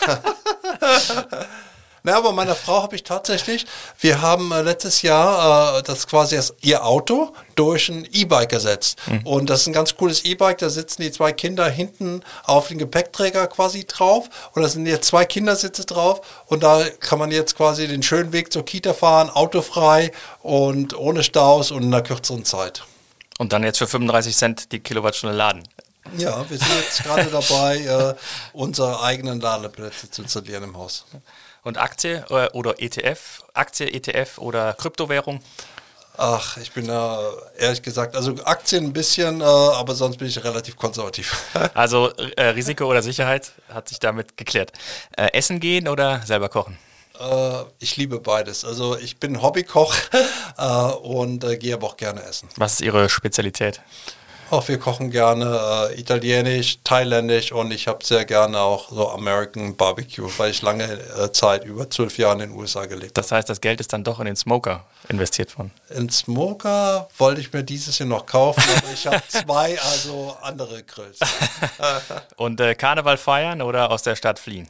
Na, 2.06 2.18
aber 2.18 2.34
meiner 2.34 2.54
Frau 2.54 2.84
habe 2.84 2.96
ich 2.96 3.02
tatsächlich, 3.02 3.66
wir 4.00 4.22
haben 4.22 4.52
äh, 4.52 4.62
letztes 4.62 5.02
Jahr 5.02 5.80
äh, 5.80 5.82
das 5.82 6.06
quasi 6.06 6.38
als 6.38 6.54
ihr 6.62 6.86
Auto 6.86 7.34
durch 7.56 7.90
ein 7.90 8.08
E-Bike 8.12 8.54
ersetzt. 8.54 9.00
Mhm. 9.08 9.26
Und 9.26 9.50
das 9.50 9.62
ist 9.62 9.68
ein 9.68 9.74
ganz 9.74 9.96
cooles 9.96 10.24
E-Bike, 10.24 10.60
da 10.60 10.70
sitzen 10.70 11.02
die 11.02 11.12
zwei 11.12 11.32
Kinder 11.32 11.68
hinten 11.68 12.22
auf 12.44 12.68
den 12.68 12.78
Gepäckträger 12.78 13.48
quasi 13.48 13.86
drauf 13.86 14.30
und 14.54 14.62
da 14.62 14.70
sind 14.70 14.86
jetzt 14.86 15.08
zwei 15.08 15.26
Kindersitze 15.26 15.84
drauf 15.86 16.22
und 16.46 16.62
da 16.62 16.84
kann 17.00 17.18
man 17.18 17.32
jetzt 17.32 17.58
quasi 17.58 17.88
den 17.88 18.04
schönen 18.04 18.32
Weg 18.34 18.54
zur 18.54 18.64
Kita 18.64 18.94
fahren, 18.94 19.32
autofrei 19.32 20.12
und 20.44 20.96
ohne 20.96 21.24
Staus 21.24 21.72
und 21.72 21.82
in 21.82 21.92
einer 21.92 22.04
kürzeren 22.04 22.46
Zeit. 22.46 22.84
Und 23.40 23.52
dann 23.52 23.64
jetzt 23.64 23.80
für 23.80 23.88
35 23.88 24.38
Cent 24.38 24.72
die 24.72 24.80
Kilowattstunde 24.80 25.36
laden. 25.36 25.64
Ja, 26.18 26.48
wir 26.48 26.58
sind 26.60 26.70
jetzt 26.84 27.04
gerade 27.04 27.32
dabei, 27.32 27.80
äh, 27.80 28.16
unsere 28.54 29.02
eigenen 29.02 29.42
Ladeplätze 29.42 30.12
zu 30.12 30.22
installieren 30.22 30.66
im 30.66 30.78
Haus. 30.78 31.06
Und 31.66 31.80
Aktie 31.80 32.24
äh, 32.30 32.48
oder 32.52 32.80
ETF, 32.80 33.44
Aktie, 33.56 33.88
ETF 33.88 34.38
oder 34.38 34.74
Kryptowährung? 34.76 35.42
Ach, 36.16 36.58
ich 36.58 36.72
bin 36.72 36.88
da 36.88 37.34
ehrlich 37.58 37.82
gesagt, 37.82 38.16
also 38.16 38.36
Aktien 38.46 38.86
ein 38.86 38.94
bisschen, 38.94 39.42
äh, 39.42 39.44
aber 39.44 39.96
sonst 39.96 40.18
bin 40.18 40.28
ich 40.28 40.42
relativ 40.44 40.78
konservativ. 40.78 41.36
Also 41.74 42.12
äh, 42.38 42.50
Risiko 42.50 42.86
oder 42.86 43.02
Sicherheit 43.02 43.52
hat 43.68 43.90
sich 43.90 44.00
damit 44.00 44.38
geklärt. 44.38 44.74
Essen 45.18 45.60
gehen 45.60 45.88
oder 45.88 46.22
selber 46.26 46.50
kochen? 46.50 46.78
Ich 47.80 47.98
liebe 47.98 48.20
beides. 48.20 48.64
Also 48.64 48.98
ich 48.98 49.18
bin 49.18 49.42
Hobbykoch 49.42 49.96
und 51.02 51.46
gehe 51.60 51.74
aber 51.74 51.88
auch 51.88 51.98
gerne 51.98 52.22
essen. 52.24 52.50
Was 52.58 52.74
ist 52.74 52.82
Ihre 52.82 53.10
Spezialität? 53.10 53.82
Auch 54.52 54.68
wir 54.68 54.78
kochen 54.78 55.10
gerne 55.10 55.90
äh, 55.92 56.00
italienisch, 56.00 56.78
thailändisch 56.84 57.52
und 57.52 57.72
ich 57.72 57.88
habe 57.88 58.06
sehr 58.06 58.26
gerne 58.26 58.60
auch 58.60 58.90
so 58.90 59.10
American 59.10 59.76
Barbecue, 59.76 60.30
weil 60.38 60.52
ich 60.52 60.62
lange 60.62 60.84
äh, 60.84 61.32
Zeit, 61.32 61.66
über 61.66 61.90
zwölf 61.90 62.18
Jahre 62.20 62.44
in 62.44 62.52
den 62.52 62.52
USA 62.52 62.86
gelebt 62.86 63.18
habe. 63.18 63.22
Das 63.22 63.32
heißt, 63.32 63.50
das 63.50 63.60
Geld 63.60 63.80
ist 63.80 63.92
dann 63.92 64.04
doch 64.04 64.20
in 64.20 64.26
den 64.26 64.36
Smoker 64.36 64.86
investiert 65.10 65.58
worden. 65.58 65.72
In 65.90 66.10
Smoker 66.10 67.10
wollte 67.18 67.42
ich 67.42 67.52
mir 67.54 67.64
dieses 67.64 67.98
Jahr 67.98 68.08
noch 68.08 68.26
kaufen, 68.28 68.64
aber 68.78 68.94
ich 68.94 69.08
habe 69.08 69.22
zwei, 69.28 69.80
also 69.82 70.36
andere 70.42 70.84
Grills. 70.84 71.20
und 72.36 72.62
äh, 72.62 72.76
Karneval 72.76 73.18
feiern 73.18 73.64
oder 73.64 73.90
aus 73.90 74.04
der 74.04 74.16
Stadt 74.16 74.38
fliehen? 74.38 74.68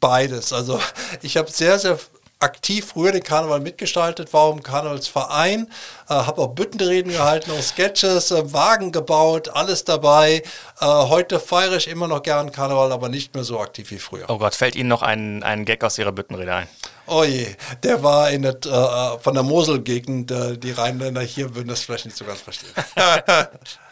Beides. 0.00 0.52
Also 0.52 0.80
ich 1.22 1.36
habe 1.36 1.50
sehr, 1.50 1.78
sehr 1.78 1.98
aktiv 2.38 2.86
früher 2.92 3.12
den 3.12 3.22
Karneval 3.22 3.60
mitgestaltet, 3.60 4.32
war 4.32 4.52
im 4.52 4.62
Karnevalsverein, 4.62 5.68
äh, 6.08 6.14
habe 6.14 6.42
auch 6.42 6.48
Büttenreden 6.48 7.12
gehalten, 7.12 7.50
auch 7.50 7.62
Sketches, 7.62 8.30
äh, 8.30 8.52
Wagen 8.52 8.92
gebaut, 8.92 9.48
alles 9.48 9.84
dabei. 9.84 10.42
Äh, 10.80 10.84
heute 10.84 11.40
feiere 11.40 11.76
ich 11.76 11.88
immer 11.88 12.08
noch 12.08 12.22
gern 12.22 12.52
Karneval, 12.52 12.92
aber 12.92 13.08
nicht 13.08 13.34
mehr 13.34 13.44
so 13.44 13.58
aktiv 13.60 13.90
wie 13.90 13.98
früher. 13.98 14.26
Oh 14.28 14.38
Gott, 14.38 14.54
fällt 14.54 14.76
Ihnen 14.76 14.88
noch 14.88 15.02
ein, 15.02 15.42
ein 15.42 15.64
Gag 15.64 15.82
aus 15.82 15.98
Ihrer 15.98 16.12
Büttenrede 16.12 16.54
ein? 16.54 16.68
Oh 17.06 17.24
je, 17.24 17.46
der 17.82 18.02
war 18.02 18.30
in 18.30 18.42
der, 18.42 18.56
äh, 18.64 19.18
von 19.20 19.34
der 19.34 19.42
Moselgegend. 19.42 20.30
Äh, 20.30 20.58
die 20.58 20.72
Rheinländer 20.72 21.22
hier 21.22 21.54
würden 21.54 21.68
das 21.68 21.82
vielleicht 21.82 22.04
nicht 22.04 22.16
so 22.16 22.24
ganz 22.24 22.40
verstehen. 22.40 22.72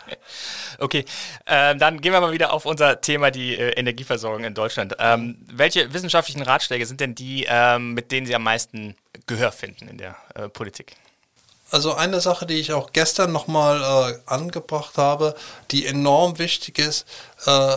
Okay, 0.79 1.05
ähm, 1.47 1.79
dann 1.79 2.01
gehen 2.01 2.12
wir 2.12 2.21
mal 2.21 2.33
wieder 2.33 2.53
auf 2.53 2.67
unser 2.67 3.01
Thema, 3.01 3.31
die 3.31 3.57
äh, 3.57 3.71
Energieversorgung 3.79 4.45
in 4.45 4.55
Deutschland. 4.55 4.97
Ähm, 4.99 5.37
welche 5.47 5.93
wissenschaftlichen 5.95 6.43
Ratschläge 6.43 6.85
sind 6.87 7.01
denn 7.01 7.14
die, 7.14 7.47
ähm, 7.49 7.95
mit 7.95 8.11
denen 8.11 8.27
Sie 8.27 8.35
am 8.35 8.43
meisten 8.43 8.97
Gehör 9.27 9.53
finden 9.53 9.88
in 9.88 9.99
der 9.99 10.17
äh, 10.35 10.49
Politik? 10.49 10.97
Also 11.71 11.95
eine 11.95 12.21
Sache, 12.21 12.47
die 12.47 12.55
ich 12.55 12.73
auch 12.73 12.93
gestern 12.93 13.33
nochmal 13.33 14.12
äh, 14.12 14.19
angebracht 14.27 14.99
habe, 14.99 15.35
die 15.71 15.87
enorm 15.87 16.38
wichtig 16.38 16.79
ist, 16.79 17.07
äh, 17.47 17.77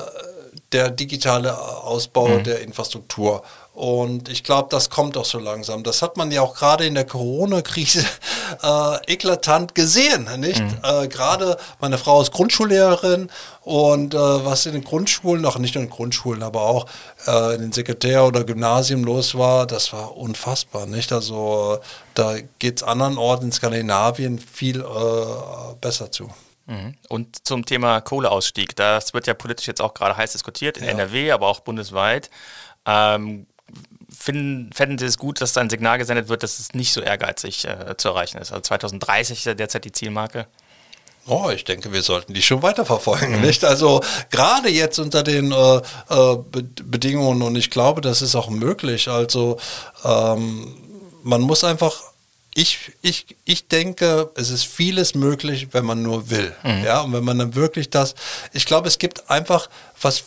der 0.71 0.89
digitale 0.89 1.57
Ausbau 1.57 2.27
mhm. 2.27 2.43
der 2.43 2.61
Infrastruktur. 2.61 3.43
Und 3.77 4.27
ich 4.27 4.43
glaube, 4.43 4.69
das 4.71 4.89
kommt 4.89 5.17
auch 5.17 5.25
so 5.25 5.37
langsam. 5.37 5.83
Das 5.83 6.01
hat 6.01 6.17
man 6.17 6.31
ja 6.31 6.41
auch 6.41 6.55
gerade 6.55 6.87
in 6.87 6.95
der 6.95 7.05
Corona-Krise 7.05 8.03
äh, 8.63 9.13
eklatant 9.13 9.75
gesehen. 9.75 10.27
Nicht? 10.39 10.61
Mhm. 10.61 10.79
Äh, 10.81 11.07
gerade 11.07 11.57
meine 11.79 11.99
Frau 11.99 12.19
ist 12.19 12.31
Grundschullehrerin 12.31 13.29
und 13.61 14.15
äh, 14.15 14.17
was 14.17 14.65
in 14.65 14.73
den 14.73 14.83
Grundschulen, 14.83 15.45
auch 15.45 15.59
nicht 15.59 15.75
nur 15.75 15.83
in 15.83 15.91
den 15.91 15.95
Grundschulen, 15.95 16.41
aber 16.41 16.61
auch 16.61 16.87
äh, 17.27 17.53
in 17.53 17.61
den 17.61 17.71
Sekretär- 17.71 18.25
oder 18.25 18.45
Gymnasium 18.45 19.03
los 19.03 19.37
war, 19.37 19.67
das 19.67 19.93
war 19.93 20.17
unfassbar. 20.17 20.87
Nicht? 20.87 21.13
Also 21.13 21.77
da 22.15 22.37
geht 22.57 22.77
es 22.77 22.83
anderen 22.83 23.19
Orten 23.19 23.45
in 23.45 23.51
Skandinavien 23.51 24.39
viel 24.39 24.81
äh, 24.81 25.75
besser 25.79 26.11
zu. 26.11 26.31
Mhm. 26.65 26.95
Und 27.09 27.45
zum 27.47 27.63
Thema 27.63 28.01
Kohleausstieg, 28.01 28.75
das 28.75 29.13
wird 29.13 29.27
ja 29.27 29.35
politisch 29.35 29.67
jetzt 29.67 29.83
auch 29.83 29.93
gerade 29.93 30.17
heiß 30.17 30.31
diskutiert, 30.31 30.77
in 30.77 30.85
ja. 30.85 30.89
NRW, 30.89 31.31
aber 31.31 31.45
auch 31.45 31.59
bundesweit. 31.59 32.31
Ähm, 32.87 33.45
finden, 34.17 34.71
fänden 34.73 34.97
Sie 34.97 35.05
es 35.05 35.17
gut, 35.17 35.41
dass 35.41 35.53
da 35.53 35.61
ein 35.61 35.69
Signal 35.69 35.97
gesendet 35.97 36.29
wird, 36.29 36.43
dass 36.43 36.59
es 36.59 36.73
nicht 36.73 36.93
so 36.93 37.01
ehrgeizig 37.01 37.65
äh, 37.65 37.95
zu 37.97 38.09
erreichen 38.09 38.37
ist? 38.37 38.51
Also 38.51 38.61
2030 38.61 39.39
ist 39.39 39.45
ja 39.45 39.53
derzeit 39.53 39.85
die 39.85 39.91
Zielmarke. 39.91 40.47
Oh, 41.27 41.49
ich 41.49 41.65
denke, 41.65 41.91
wir 41.91 42.01
sollten 42.01 42.33
die 42.33 42.41
schon 42.41 42.61
weiterverfolgen, 42.61 43.35
mhm. 43.35 43.41
nicht? 43.41 43.65
Also 43.65 44.01
gerade 44.29 44.69
jetzt 44.69 44.97
unter 44.97 45.23
den 45.23 45.51
äh, 45.51 45.77
äh, 45.77 46.37
Bedingungen 46.83 47.41
und 47.41 47.55
ich 47.55 47.69
glaube, 47.69 48.01
das 48.01 48.21
ist 48.21 48.35
auch 48.35 48.49
möglich. 48.49 49.09
Also 49.09 49.57
ähm, 50.05 50.75
man 51.23 51.41
muss 51.41 51.63
einfach 51.63 52.01
ich, 52.57 52.93
ich, 53.03 53.37
ich 53.45 53.67
denke, 53.67 54.31
es 54.33 54.49
ist 54.49 54.65
vieles 54.65 55.13
möglich, 55.13 55.67
wenn 55.73 55.85
man 55.85 56.01
nur 56.01 56.31
will. 56.31 56.55
Mhm. 56.63 56.83
Ja, 56.83 57.01
und 57.01 57.13
wenn 57.13 57.23
man 57.23 57.37
dann 57.37 57.53
wirklich 57.53 57.91
das, 57.91 58.15
ich 58.51 58.65
glaube, 58.65 58.87
es 58.87 58.97
gibt 58.97 59.29
einfach 59.29 59.69
was, 60.01 60.23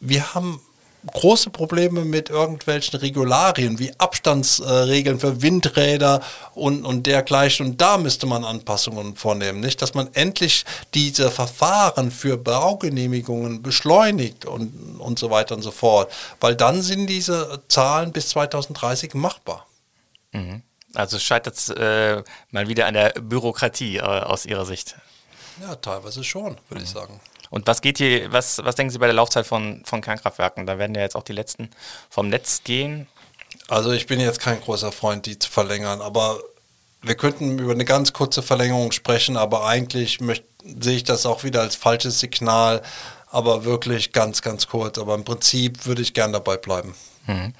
wir 0.00 0.34
haben 0.34 0.60
große 1.06 1.50
Probleme 1.50 2.04
mit 2.04 2.28
irgendwelchen 2.30 2.98
Regularien 2.98 3.78
wie 3.78 3.92
Abstandsregeln 3.98 5.18
für 5.20 5.42
Windräder 5.42 6.20
und, 6.54 6.84
und 6.84 7.06
dergleichen. 7.06 7.66
Und 7.66 7.80
da 7.80 7.98
müsste 7.98 8.26
man 8.26 8.44
Anpassungen 8.44 9.16
vornehmen, 9.16 9.60
nicht? 9.60 9.80
Dass 9.82 9.94
man 9.94 10.08
endlich 10.14 10.64
diese 10.94 11.30
Verfahren 11.30 12.10
für 12.10 12.36
Baugenehmigungen 12.36 13.62
beschleunigt 13.62 14.44
und, 14.44 14.98
und 14.98 15.18
so 15.18 15.30
weiter 15.30 15.54
und 15.54 15.62
so 15.62 15.70
fort. 15.70 16.12
Weil 16.40 16.56
dann 16.56 16.82
sind 16.82 17.06
diese 17.06 17.62
Zahlen 17.68 18.12
bis 18.12 18.28
2030 18.30 19.14
machbar. 19.14 19.66
Mhm. 20.32 20.62
Also 20.94 21.18
scheitert 21.18 21.56
es 21.56 21.68
äh, 21.70 22.22
mal 22.50 22.68
wieder 22.68 22.86
an 22.86 22.94
der 22.94 23.10
Bürokratie 23.10 23.98
äh, 23.98 24.00
aus 24.02 24.44
Ihrer 24.44 24.66
Sicht? 24.66 24.96
Ja, 25.60 25.76
teilweise 25.76 26.24
schon, 26.24 26.56
würde 26.68 26.80
mhm. 26.80 26.82
ich 26.82 26.90
sagen. 26.90 27.20
Und 27.50 27.66
was 27.66 27.82
geht 27.82 27.98
hier, 27.98 28.32
was, 28.32 28.64
was 28.64 28.76
denken 28.76 28.92
Sie 28.92 28.98
bei 28.98 29.06
der 29.06 29.14
Laufzeit 29.14 29.46
von, 29.46 29.82
von 29.84 30.00
Kernkraftwerken? 30.00 30.66
Da 30.66 30.78
werden 30.78 30.94
ja 30.94 31.02
jetzt 31.02 31.16
auch 31.16 31.24
die 31.24 31.32
letzten 31.32 31.68
vom 32.08 32.28
Netz 32.28 32.62
gehen. 32.64 33.08
Also 33.68 33.92
ich 33.92 34.06
bin 34.06 34.20
jetzt 34.20 34.40
kein 34.40 34.60
großer 34.60 34.92
Freund, 34.92 35.26
die 35.26 35.38
zu 35.38 35.50
verlängern, 35.50 36.00
aber 36.00 36.40
wir 37.02 37.14
könnten 37.14 37.58
über 37.58 37.72
eine 37.72 37.84
ganz 37.84 38.12
kurze 38.12 38.42
Verlängerung 38.42 38.92
sprechen, 38.92 39.36
aber 39.36 39.66
eigentlich 39.66 40.20
möchte, 40.20 40.46
sehe 40.62 40.96
ich 40.96 41.04
das 41.04 41.26
auch 41.26 41.44
wieder 41.44 41.60
als 41.60 41.74
falsches 41.74 42.20
Signal, 42.20 42.82
aber 43.30 43.64
wirklich 43.64 44.12
ganz, 44.12 44.42
ganz 44.42 44.66
kurz. 44.66 44.98
Aber 44.98 45.14
im 45.14 45.24
Prinzip 45.24 45.86
würde 45.86 46.02
ich 46.02 46.14
gern 46.14 46.32
dabei 46.32 46.56
bleiben. 46.56 46.94
Mhm. 47.26 47.54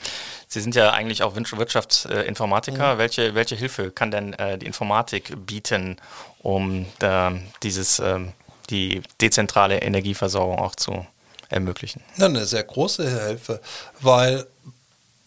Sie 0.48 0.60
sind 0.60 0.74
ja 0.74 0.90
eigentlich 0.92 1.22
auch 1.22 1.34
Wirtschaftsinformatiker. 1.36 2.94
Mhm. 2.94 2.98
Welche, 2.98 3.34
welche 3.34 3.56
Hilfe 3.56 3.90
kann 3.90 4.10
denn 4.10 4.32
äh, 4.34 4.58
die 4.58 4.66
Informatik 4.66 5.34
bieten, 5.46 5.96
um 6.40 6.86
äh, 7.00 7.30
dieses 7.62 8.00
ähm, 8.00 8.32
die 8.70 9.02
dezentrale 9.20 9.78
Energieversorgung 9.78 10.58
auch 10.58 10.74
zu 10.74 11.06
ermöglichen. 11.48 12.02
Ja, 12.16 12.26
eine 12.26 12.46
sehr 12.46 12.62
große 12.62 13.26
Hilfe, 13.26 13.60
weil 14.00 14.46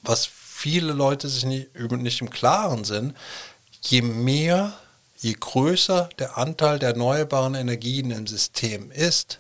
was 0.02 0.26
viele 0.26 0.94
Leute 0.94 1.28
sich 1.28 1.46
nicht, 1.46 1.78
nicht 1.78 2.22
im 2.22 2.30
Klaren 2.30 2.84
sind, 2.84 3.16
je 3.82 4.02
mehr, 4.02 4.74
je 5.20 5.36
größer 5.38 6.10
der 6.20 6.38
Anteil 6.38 6.80
der 6.80 6.90
erneuerbaren 6.90 7.56
Energien 7.56 8.12
im 8.12 8.28
System 8.28 8.92
ist, 8.92 9.40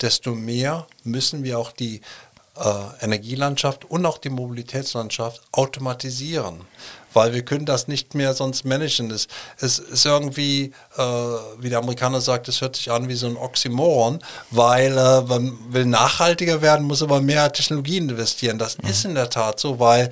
desto 0.00 0.34
mehr 0.34 0.86
müssen 1.04 1.44
wir 1.44 1.58
auch 1.58 1.72
die 1.72 2.00
äh, 2.56 3.04
Energielandschaft 3.04 3.84
und 3.84 4.04
auch 4.06 4.18
die 4.18 4.30
Mobilitätslandschaft 4.30 5.42
automatisieren 5.52 6.60
weil 7.14 7.32
wir 7.32 7.44
können 7.44 7.64
das 7.64 7.88
nicht 7.88 8.14
mehr 8.14 8.34
sonst 8.34 8.64
managen. 8.64 9.10
Es, 9.10 9.28
es 9.58 9.78
ist 9.78 10.04
irgendwie, 10.04 10.72
äh, 10.96 11.02
wie 11.58 11.70
der 11.70 11.78
Amerikaner 11.78 12.20
sagt, 12.20 12.48
es 12.48 12.60
hört 12.60 12.76
sich 12.76 12.90
an 12.90 13.08
wie 13.08 13.14
so 13.14 13.26
ein 13.26 13.36
Oxymoron, 13.36 14.18
weil 14.50 14.96
äh, 14.96 15.22
man 15.22 15.56
will 15.70 15.86
nachhaltiger 15.86 16.62
werden, 16.62 16.86
muss 16.86 17.02
aber 17.02 17.20
mehr 17.20 17.52
Technologien 17.52 18.08
investieren. 18.08 18.58
Das 18.58 18.78
mhm. 18.78 18.88
ist 18.88 19.04
in 19.04 19.14
der 19.14 19.30
Tat 19.30 19.60
so, 19.60 19.78
weil 19.78 20.10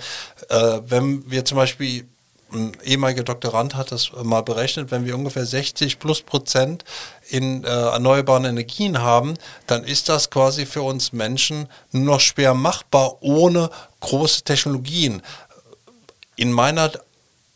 äh, 0.48 0.80
wenn 0.86 1.30
wir 1.30 1.44
zum 1.44 1.56
Beispiel 1.56 2.06
ein 2.54 2.72
ehemaliger 2.84 3.22
Doktorand 3.22 3.74
hat 3.74 3.92
das 3.92 4.12
mal 4.22 4.42
berechnet, 4.42 4.90
wenn 4.90 5.04
wir 5.04 5.14
ungefähr 5.14 5.46
60 5.46 5.98
plus 5.98 6.22
Prozent 6.22 6.84
in 7.28 7.64
äh, 7.64 7.68
erneuerbaren 7.68 8.44
Energien 8.44 9.00
haben, 9.00 9.34
dann 9.66 9.84
ist 9.84 10.08
das 10.08 10.30
quasi 10.30 10.66
für 10.66 10.82
uns 10.82 11.12
Menschen 11.12 11.68
nur 11.90 12.04
noch 12.04 12.20
schwer 12.20 12.54
machbar 12.54 13.22
ohne 13.22 13.70
große 14.00 14.42
Technologien 14.42 15.22
in 16.36 16.52
meiner 16.52 16.90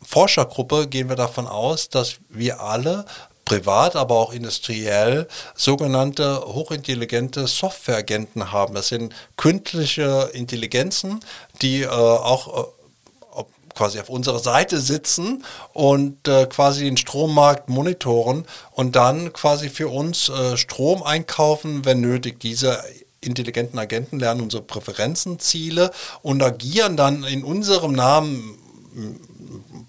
Forschergruppe 0.01 0.87
gehen 0.87 1.09
wir 1.09 1.15
davon 1.15 1.47
aus, 1.47 1.89
dass 1.89 2.17
wir 2.29 2.61
alle 2.61 3.05
privat, 3.45 3.95
aber 3.95 4.15
auch 4.15 4.33
industriell 4.33 5.27
sogenannte 5.55 6.41
hochintelligente 6.45 7.47
Softwareagenten 7.47 8.51
haben. 8.51 8.75
Das 8.75 8.89
sind 8.89 9.13
künstliche 9.37 10.29
Intelligenzen, 10.33 11.21
die 11.61 11.83
äh, 11.83 11.87
auch 11.87 12.65
äh, 12.65 13.43
quasi 13.73 13.99
auf 13.99 14.09
unserer 14.09 14.39
Seite 14.39 14.81
sitzen 14.81 15.45
und 15.71 16.27
äh, 16.27 16.47
quasi 16.47 16.83
den 16.83 16.97
Strommarkt 16.97 17.69
monitoren 17.69 18.45
und 18.71 18.95
dann 18.95 19.31
quasi 19.31 19.69
für 19.69 19.87
uns 19.87 20.29
äh, 20.29 20.57
Strom 20.57 21.03
einkaufen, 21.03 21.85
wenn 21.85 22.01
nötig. 22.01 22.39
Diese 22.39 22.83
intelligenten 23.21 23.79
Agenten 23.79 24.19
lernen 24.19 24.41
unsere 24.41 24.63
Präferenzen, 24.63 25.39
Ziele 25.39 25.91
und 26.21 26.41
agieren 26.41 26.97
dann 26.97 27.23
in 27.23 27.43
unserem 27.43 27.93
Namen 27.93 28.57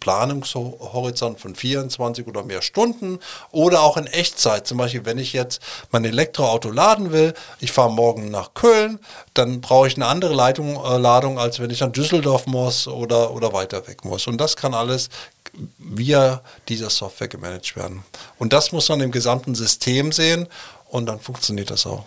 Planungshorizont 0.01 1.41
von 1.41 1.55
24 1.55 2.27
oder 2.27 2.43
mehr 2.43 2.63
Stunden 2.63 3.19
oder 3.51 3.83
auch 3.83 3.97
in 3.97 4.07
Echtzeit. 4.07 4.67
Zum 4.67 4.79
Beispiel, 4.79 5.05
wenn 5.05 5.19
ich 5.19 5.33
jetzt 5.33 5.61
mein 5.91 6.05
Elektroauto 6.05 6.71
laden 6.71 7.13
will, 7.13 7.35
ich 7.61 7.73
fahre 7.73 7.93
morgen 7.93 8.31
nach 8.31 8.55
Köln, 8.55 8.99
dann 9.35 9.61
brauche 9.61 9.89
ich 9.89 9.97
eine 9.97 10.07
andere 10.07 10.35
Leitung, 10.35 10.77
äh, 10.77 10.99
Ladung, 10.99 11.39
als 11.39 11.59
wenn 11.59 11.71
ich 11.71 11.81
nach 11.81 11.93
Düsseldorf 11.93 12.47
muss 12.47 12.87
oder, 12.87 13.33
oder 13.33 13.53
weiter 13.53 13.87
weg 13.87 14.05
muss. 14.05 14.27
Und 14.27 14.39
das 14.39 14.57
kann 14.57 14.75
alles 14.75 15.09
via 15.79 16.43
dieser 16.69 16.91
Software 16.91 17.29
gemanagt 17.29 17.77
werden. 17.77 18.05
Und 18.39 18.53
das 18.53 18.73
muss 18.73 18.89
man 18.89 19.01
im 19.01 19.11
gesamten 19.11 19.55
System 19.55 20.13
sehen 20.13 20.47
und 20.89 21.07
dann 21.07 21.21
funktioniert 21.21 21.71
das 21.71 21.87
auch. 21.87 22.05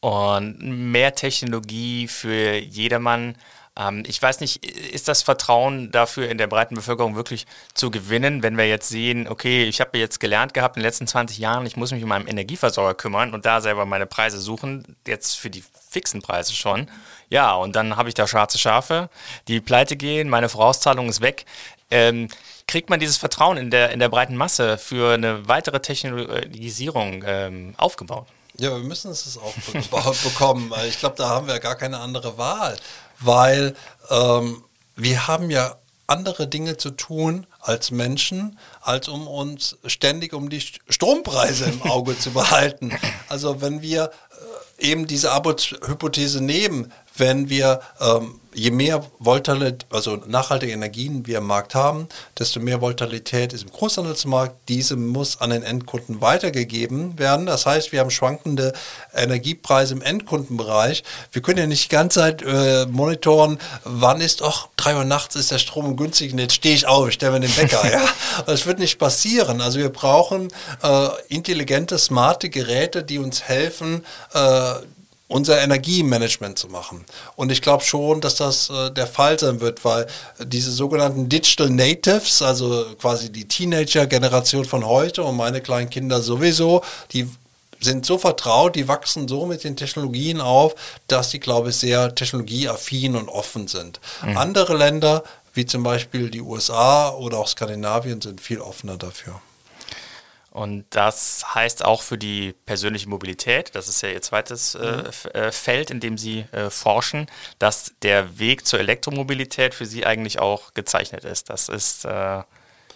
Und 0.00 0.58
mehr 0.60 1.14
Technologie 1.14 2.08
für 2.08 2.56
jedermann 2.56 3.36
Ähm, 3.80 4.02
ich 4.06 4.20
weiß 4.20 4.40
nicht, 4.40 4.64
ist 4.64 5.08
das 5.08 5.22
Vertrauen 5.22 5.90
dafür 5.90 6.28
in 6.28 6.38
der 6.38 6.46
breiten 6.46 6.74
Bevölkerung 6.74 7.16
wirklich 7.16 7.46
zu 7.74 7.90
gewinnen, 7.90 8.42
wenn 8.42 8.58
wir 8.58 8.68
jetzt 8.68 8.88
sehen, 8.88 9.26
okay, 9.26 9.64
ich 9.64 9.80
habe 9.80 9.96
jetzt 9.98 10.20
gelernt 10.20 10.52
gehabt 10.54 10.76
in 10.76 10.82
den 10.82 10.86
letzten 10.86 11.06
20 11.06 11.38
Jahren, 11.38 11.66
ich 11.66 11.76
muss 11.76 11.90
mich 11.90 12.02
um 12.02 12.08
meinen 12.10 12.26
Energieversorger 12.26 12.94
kümmern 12.94 13.32
und 13.32 13.46
da 13.46 13.60
selber 13.60 13.86
meine 13.86 14.06
Preise 14.06 14.38
suchen, 14.38 14.96
jetzt 15.06 15.36
für 15.36 15.50
die 15.50 15.64
fixen 15.88 16.20
Preise 16.20 16.52
schon. 16.52 16.90
Ja, 17.30 17.54
und 17.54 17.74
dann 17.74 17.96
habe 17.96 18.08
ich 18.08 18.14
da 18.14 18.26
schwarze 18.26 18.58
Schafe, 18.58 19.08
die 19.48 19.60
pleite 19.60 19.96
gehen, 19.96 20.28
meine 20.28 20.48
Vorauszahlung 20.48 21.08
ist 21.08 21.22
weg. 21.22 21.46
Ähm, 21.90 22.28
kriegt 22.68 22.90
man 22.90 23.00
dieses 23.00 23.16
Vertrauen 23.16 23.56
in 23.56 23.70
der, 23.70 23.90
in 23.90 23.98
der 23.98 24.08
breiten 24.08 24.36
Masse 24.36 24.78
für 24.78 25.14
eine 25.14 25.48
weitere 25.48 25.80
Technologisierung 25.80 27.24
ähm, 27.26 27.74
aufgebaut? 27.78 28.26
Ja, 28.58 28.70
wir 28.72 28.84
müssen 28.84 29.10
es 29.10 29.38
auch 29.38 29.54
bekommen. 30.24 30.72
Ich 30.86 30.98
glaube, 30.98 31.16
da 31.16 31.30
haben 31.30 31.46
wir 31.46 31.58
gar 31.60 31.76
keine 31.76 31.98
andere 31.98 32.36
Wahl, 32.36 32.76
weil 33.20 33.74
ähm, 34.10 34.62
wir 34.96 35.26
haben 35.26 35.50
ja 35.50 35.76
andere 36.06 36.48
Dinge 36.48 36.76
zu 36.76 36.90
tun 36.90 37.46
als 37.60 37.90
Menschen, 37.90 38.58
als 38.80 39.08
um 39.08 39.28
uns 39.28 39.78
ständig 39.86 40.32
um 40.32 40.50
die 40.50 40.60
Strompreise 40.60 41.66
im 41.66 41.82
Auge 41.82 42.18
zu 42.18 42.32
behalten. 42.32 42.92
Also 43.28 43.60
wenn 43.60 43.80
wir 43.80 44.10
äh, 44.80 44.90
eben 44.90 45.06
diese 45.06 45.30
Armutshypothese 45.30 46.42
nehmen, 46.42 46.92
wenn 47.16 47.48
wir 47.48 47.80
ähm, 48.00 48.40
je 48.54 48.70
mehr 48.70 49.04
Volatilität, 49.18 49.86
also 49.90 50.16
nachhaltige 50.26 50.72
Energien 50.72 51.26
wir 51.26 51.38
im 51.38 51.46
Markt 51.46 51.74
haben, 51.74 52.08
desto 52.38 52.60
mehr 52.60 52.80
Volatilität 52.80 53.52
ist 53.52 53.62
im 53.62 53.70
Großhandelsmarkt. 53.70 54.54
Diese 54.68 54.96
muss 54.96 55.40
an 55.40 55.50
den 55.50 55.62
Endkunden 55.62 56.20
weitergegeben 56.20 57.18
werden. 57.18 57.46
Das 57.46 57.66
heißt, 57.66 57.92
wir 57.92 58.00
haben 58.00 58.10
schwankende 58.10 58.72
Energiepreise 59.14 59.94
im 59.94 60.02
Endkundenbereich. 60.02 61.04
Wir 61.32 61.42
können 61.42 61.58
ja 61.58 61.66
nicht 61.66 61.84
die 61.84 61.94
ganze 61.94 62.20
Zeit 62.20 62.42
äh, 62.42 62.86
monitoren, 62.86 63.58
wann 63.84 64.20
ist, 64.20 64.42
ach, 64.42 64.68
drei 64.76 64.96
Uhr 64.96 65.04
nachts 65.04 65.36
ist 65.36 65.50
der 65.50 65.58
Strom 65.58 65.96
günstig 65.96 66.32
und 66.32 66.38
jetzt 66.38 66.54
stehe 66.54 66.74
ich 66.74 66.86
auf, 66.86 67.08
ich 67.08 67.14
stelle 67.14 67.32
mir 67.32 67.40
den 67.40 67.56
Wecker. 67.56 67.88
ja? 67.90 68.04
Das 68.46 68.66
wird 68.66 68.78
nicht 68.78 68.98
passieren. 68.98 69.60
Also 69.60 69.78
wir 69.78 69.90
brauchen 69.90 70.48
äh, 70.82 71.08
intelligente, 71.28 71.98
smarte 71.98 72.50
Geräte, 72.50 73.04
die 73.04 73.18
uns 73.18 73.42
helfen, 73.42 74.04
äh, 74.34 74.74
unser 75.30 75.62
Energiemanagement 75.62 76.58
zu 76.58 76.68
machen. 76.68 77.04
Und 77.36 77.52
ich 77.52 77.62
glaube 77.62 77.84
schon, 77.84 78.20
dass 78.20 78.34
das 78.34 78.68
äh, 78.68 78.90
der 78.90 79.06
Fall 79.06 79.38
sein 79.38 79.60
wird, 79.60 79.84
weil 79.84 80.06
diese 80.44 80.72
sogenannten 80.72 81.28
Digital 81.28 81.70
Natives, 81.70 82.42
also 82.42 82.84
quasi 83.00 83.30
die 83.30 83.46
Teenager-Generation 83.46 84.64
von 84.64 84.84
heute 84.84 85.22
und 85.22 85.36
meine 85.36 85.60
kleinen 85.60 85.88
Kinder 85.88 86.20
sowieso, 86.20 86.82
die 87.12 87.28
sind 87.78 88.04
so 88.04 88.18
vertraut, 88.18 88.74
die 88.74 88.88
wachsen 88.88 89.28
so 89.28 89.46
mit 89.46 89.62
den 89.62 89.76
Technologien 89.76 90.40
auf, 90.40 90.74
dass 91.06 91.30
die, 91.30 91.40
glaube 91.40 91.70
ich, 91.70 91.76
sehr 91.76 92.14
technologieaffin 92.14 93.14
und 93.14 93.28
offen 93.28 93.68
sind. 93.68 94.00
Mhm. 94.22 94.36
Andere 94.36 94.76
Länder, 94.76 95.22
wie 95.54 95.64
zum 95.64 95.84
Beispiel 95.84 96.28
die 96.28 96.42
USA 96.42 97.10
oder 97.10 97.38
auch 97.38 97.48
Skandinavien, 97.48 98.20
sind 98.20 98.40
viel 98.40 98.60
offener 98.60 98.96
dafür. 98.96 99.40
Und 100.50 100.84
das 100.90 101.54
heißt 101.54 101.84
auch 101.84 102.02
für 102.02 102.18
die 102.18 102.54
persönliche 102.66 103.08
Mobilität, 103.08 103.72
das 103.74 103.88
ist 103.88 104.02
ja 104.02 104.08
Ihr 104.08 104.20
zweites 104.20 104.74
äh, 104.74 105.04
mhm. 105.04 105.30
äh, 105.32 105.52
Feld, 105.52 105.90
in 105.90 106.00
dem 106.00 106.18
Sie 106.18 106.40
äh, 106.50 106.70
forschen, 106.70 107.26
dass 107.60 107.92
der 108.02 108.38
Weg 108.40 108.66
zur 108.66 108.80
Elektromobilität 108.80 109.74
für 109.74 109.86
Sie 109.86 110.04
eigentlich 110.04 110.40
auch 110.40 110.74
gezeichnet 110.74 111.24
ist. 111.24 111.50
Das 111.50 111.68
ist 111.68 112.04
äh, 112.04 112.42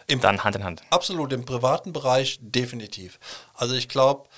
Im, 0.08 0.20
dann 0.20 0.42
Hand 0.42 0.56
in 0.56 0.64
Hand. 0.64 0.82
Absolut, 0.90 1.32
im 1.32 1.44
privaten 1.44 1.92
Bereich 1.92 2.38
definitiv. 2.42 3.20
Also 3.54 3.74
ich 3.74 3.88
glaube, 3.88 4.28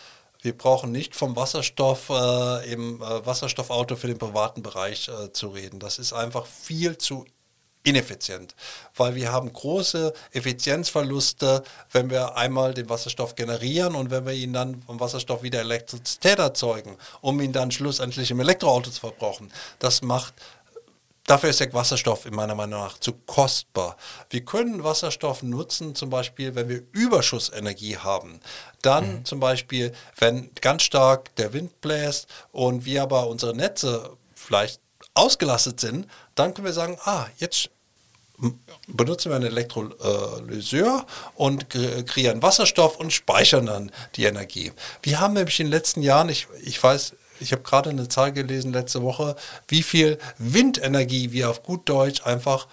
wir 0.43 0.57
brauchen 0.57 0.93
nicht 0.93 1.17
vom 1.17 1.37
Wasserstoff 1.37 2.11
äh, 2.11 2.71
im 2.71 3.01
äh, 3.01 3.25
Wasserstoffauto 3.25 3.97
für 3.97 4.09
den 4.09 4.19
privaten 4.19 4.63
Bereich 4.63 5.11
zu 5.33 5.49
reden. 5.49 5.81
Das 5.81 5.99
ist 5.99 6.13
einfach 6.13 6.45
viel 6.45 6.99
zu 6.99 7.25
ineffizient, 7.87 8.55
weil 8.97 9.15
wir 9.15 9.31
haben 9.31 9.53
große 9.53 10.13
Effizienzverluste, 10.33 11.63
wenn 11.93 12.11
wir 12.11 12.37
einmal 12.37 12.75
den 12.75 12.89
Wasserstoff 12.89 13.37
generieren 13.37 13.95
und 13.95 14.11
wenn 14.11 14.27
wir 14.27 14.33
ihn 14.33 14.53
dann 14.53 14.83
vom 14.83 14.99
Wasserstoff 14.99 15.45
wieder 15.45 15.61
Elektrizität 15.61 16.41
erzeugen, 16.41 16.97
um 17.21 17.41
ihn 17.41 17.53
dann 17.53 17.71
schlussendlich 17.71 18.31
im 18.33 18.41
Elektroauto 18.41 18.91
zu 18.91 19.01
verbrauchen. 19.01 19.53
Das 19.79 20.03
macht 20.03 20.35
Dafür 21.27 21.51
ist 21.51 21.59
der 21.59 21.73
Wasserstoff 21.75 22.25
in 22.25 22.37
meiner 22.37 22.55
Meinung 22.55 22.81
nach 22.81 22.99
zu 22.99 23.13
kostbar. 23.13 23.97
Wir 24.31 24.45
können 24.45 24.85
Wasserstoff 24.85 25.43
nutzen, 25.43 25.97
zum 25.97 26.09
Beispiel, 26.09 26.55
wenn 26.55 26.69
wir 26.69 26.83
Überschussenergie 26.93 27.97
haben. 27.97 28.39
Dann 28.81 29.17
mhm. 29.17 29.25
zum 29.25 29.41
Beispiel, 29.41 29.93
wenn 30.19 30.53
ganz 30.61 30.85
stark 30.85 31.35
der 31.35 31.53
Wind 31.53 31.81
bläst 31.81 32.29
und 32.53 32.85
wir 32.85 33.03
aber 33.03 33.27
unsere 33.27 33.57
Netze 33.57 34.17
vielleicht 34.37 34.81
ausgelastet 35.15 35.81
sind, 35.81 36.07
dann 36.37 36.55
können 36.55 36.67
wir 36.67 36.73
sagen, 36.73 36.97
ah, 37.05 37.27
jetzt 37.39 37.71
benutzen 38.87 39.31
wir 39.31 39.37
einen 39.37 39.47
Elektrolyseur 39.47 41.07
und 41.35 41.69
kreieren 41.71 42.43
Wasserstoff 42.43 42.97
und 42.99 43.13
speichern 43.13 43.67
dann 43.67 43.93
die 44.17 44.25
Energie. 44.25 44.73
Wir 45.03 45.21
haben 45.21 45.35
nämlich 45.35 45.59
in 45.61 45.67
den 45.67 45.73
letzten 45.73 46.03
Jahren, 46.03 46.29
ich, 46.29 46.47
ich 46.63 46.83
weiß, 46.83 47.15
ich 47.41 47.53
habe 47.53 47.63
gerade 47.63 47.91
eine 47.91 48.09
Zahl 48.09 48.33
gelesen 48.33 48.73
letzte 48.73 49.03
Woche, 49.03 49.37
wie 49.69 49.83
viel 49.83 50.19
Windenergie 50.39 51.33
wir 51.33 51.51
auf 51.51 51.63
gut 51.63 51.89
Deutsch 51.89 52.25
einfach 52.25 52.67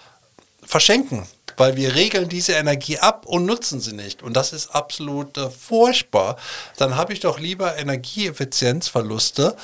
verschenken. 0.66 1.28
Weil 1.56 1.76
wir 1.76 1.94
regeln 1.94 2.30
diese 2.30 2.54
Energie 2.54 2.98
ab 2.98 3.28
und 3.28 3.46
nutzen 3.46 3.80
sie 3.80 3.94
nicht. 3.94 4.24
Und 4.24 4.34
das 4.34 4.54
ist 4.54 4.70
absolut 4.74 5.38
äh, 5.38 5.52
furchtbar. 5.52 6.38
Dann 6.78 6.96
habe 6.96 7.14
ich 7.14 7.20
doch 7.20 7.38
lieber 7.40 7.78
Energieeffizienzverluste 7.78 9.56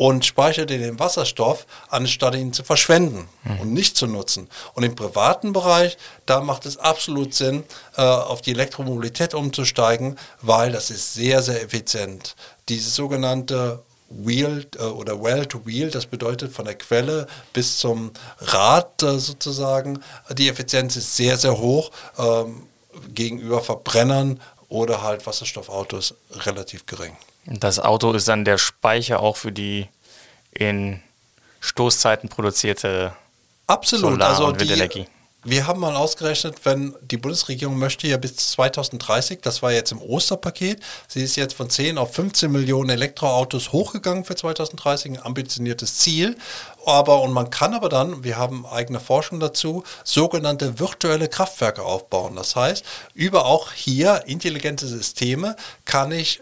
und 0.00 0.24
speichert 0.24 0.70
den 0.70 0.98
Wasserstoff, 0.98 1.66
anstatt 1.90 2.34
ihn 2.34 2.54
zu 2.54 2.64
verschwenden 2.64 3.28
mhm. 3.44 3.60
und 3.60 3.74
nicht 3.74 3.98
zu 3.98 4.06
nutzen. 4.06 4.48
Und 4.72 4.82
im 4.82 4.96
privaten 4.96 5.52
Bereich, 5.52 5.98
da 6.24 6.40
macht 6.40 6.64
es 6.64 6.78
absolut 6.78 7.34
Sinn, 7.34 7.64
äh, 7.98 8.00
auf 8.00 8.40
die 8.40 8.52
Elektromobilität 8.52 9.34
umzusteigen, 9.34 10.16
weil 10.40 10.72
das 10.72 10.88
ist 10.88 11.12
sehr, 11.12 11.42
sehr 11.42 11.62
effizient. 11.62 12.34
Diese 12.70 12.88
sogenannte 12.88 13.82
Wheel 14.08 14.66
äh, 14.78 14.84
oder 14.84 15.22
Well 15.22 15.44
to 15.44 15.66
Wheel, 15.66 15.90
das 15.90 16.06
bedeutet 16.06 16.50
von 16.50 16.64
der 16.64 16.78
Quelle 16.78 17.26
bis 17.52 17.76
zum 17.76 18.12
Rad 18.38 19.02
äh, 19.02 19.18
sozusagen, 19.18 20.02
die 20.30 20.48
Effizienz 20.48 20.96
ist 20.96 21.14
sehr, 21.14 21.36
sehr 21.36 21.58
hoch 21.58 21.90
ähm, 22.16 22.62
gegenüber 23.12 23.60
Verbrennern 23.60 24.40
oder 24.70 25.02
halt 25.02 25.26
Wasserstoffautos 25.26 26.14
relativ 26.30 26.86
gering. 26.86 27.14
Das 27.44 27.78
Auto 27.78 28.12
ist 28.12 28.28
dann 28.28 28.44
der 28.46 28.56
Speicher 28.56 29.20
auch 29.20 29.36
für 29.36 29.52
die 29.52 29.88
in 30.52 31.02
Stoßzeiten 31.60 32.28
produzierte 32.30 33.12
Absolut, 33.66 34.12
Solar- 34.14 34.30
also 34.30 34.46
und 34.46 34.58
Windenergie. 34.58 35.06
Wir 35.42 35.66
haben 35.66 35.80
mal 35.80 35.96
ausgerechnet, 35.96 36.56
wenn 36.64 36.94
die 37.00 37.16
Bundesregierung 37.16 37.78
möchte 37.78 38.06
ja 38.06 38.18
bis 38.18 38.36
2030, 38.36 39.40
das 39.40 39.62
war 39.62 39.72
jetzt 39.72 39.90
im 39.90 40.02
Osterpaket, 40.02 40.82
sie 41.08 41.22
ist 41.22 41.36
jetzt 41.36 41.54
von 41.54 41.70
10 41.70 41.96
auf 41.96 42.14
15 42.14 42.52
Millionen 42.52 42.90
Elektroautos 42.90 43.72
hochgegangen 43.72 44.26
für 44.26 44.34
2030, 44.34 45.12
ein 45.12 45.22
ambitioniertes 45.22 45.96
Ziel. 45.96 46.36
Aber, 46.84 47.22
und 47.22 47.32
man 47.32 47.48
kann 47.48 47.72
aber 47.72 47.88
dann, 47.88 48.22
wir 48.22 48.36
haben 48.36 48.66
eigene 48.66 49.00
Forschung 49.00 49.40
dazu, 49.40 49.82
sogenannte 50.04 50.78
virtuelle 50.78 51.28
Kraftwerke 51.28 51.82
aufbauen. 51.82 52.36
Das 52.36 52.54
heißt, 52.54 52.84
über 53.14 53.46
auch 53.46 53.72
hier 53.72 54.24
intelligente 54.26 54.86
Systeme 54.86 55.56
kann 55.86 56.12
ich 56.12 56.40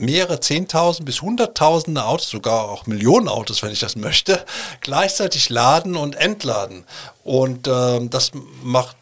mehrere 0.00 0.40
Zehntausend 0.40 1.04
bis 1.04 1.22
Hunderttausende 1.22 2.04
Autos, 2.04 2.30
sogar 2.30 2.68
auch 2.68 2.86
Millionen 2.86 3.28
Autos, 3.28 3.62
wenn 3.62 3.70
ich 3.70 3.80
das 3.80 3.96
möchte, 3.96 4.44
gleichzeitig 4.80 5.50
laden 5.50 5.96
und 5.96 6.16
entladen. 6.16 6.84
Und 7.22 7.66
äh, 7.66 8.00
das 8.08 8.32
macht 8.62 8.96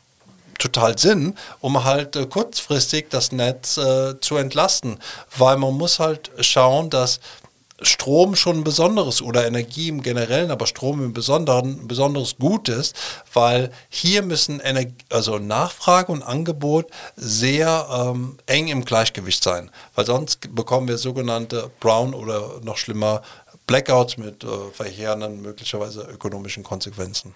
total 0.59 0.99
Sinn, 0.99 1.36
um 1.61 1.84
halt 1.84 2.16
äh, 2.16 2.26
kurzfristig 2.26 3.07
das 3.11 3.30
Netz 3.30 3.78
äh, 3.78 4.20
zu 4.20 4.36
entlasten, 4.36 4.99
weil 5.36 5.57
man 5.57 5.74
muss 5.74 6.01
halt 6.01 6.32
schauen, 6.40 6.90
dass 6.90 7.20
Strom 7.81 8.35
schon 8.35 8.59
ein 8.59 8.64
besonderes 8.64 9.22
oder 9.22 9.47
Energie 9.47 9.89
im 9.89 10.03
Generellen, 10.03 10.51
aber 10.51 10.66
Strom 10.66 11.03
im 11.03 11.12
Besonderen 11.12 11.83
ein 11.83 11.89
besonderes 11.89 12.37
Gut 12.37 12.68
ist, 12.68 12.97
weil 13.33 13.70
hier 13.89 14.22
müssen 14.22 14.61
Energie, 14.61 14.95
also 15.11 15.39
Nachfrage 15.39 16.11
und 16.11 16.22
Angebot 16.22 16.87
sehr 17.16 17.87
ähm, 17.91 18.39
eng 18.47 18.68
im 18.68 18.85
Gleichgewicht 18.85 19.43
sein, 19.43 19.70
weil 19.95 20.07
sonst 20.07 20.55
bekommen 20.55 20.89
wir 20.89 20.99
sogenannte 20.99 21.70
Brown 21.79 22.14
oder 22.14 22.61
noch 22.62 22.79
schlimmer 22.79 23.22
Blackouts 23.66 24.16
mit 24.16 24.43
äh, 24.43 24.49
verheerenden 24.72 25.41
möglicherweise 25.43 26.03
ökonomischen 26.03 26.64
Konsequenzen. 26.64 27.35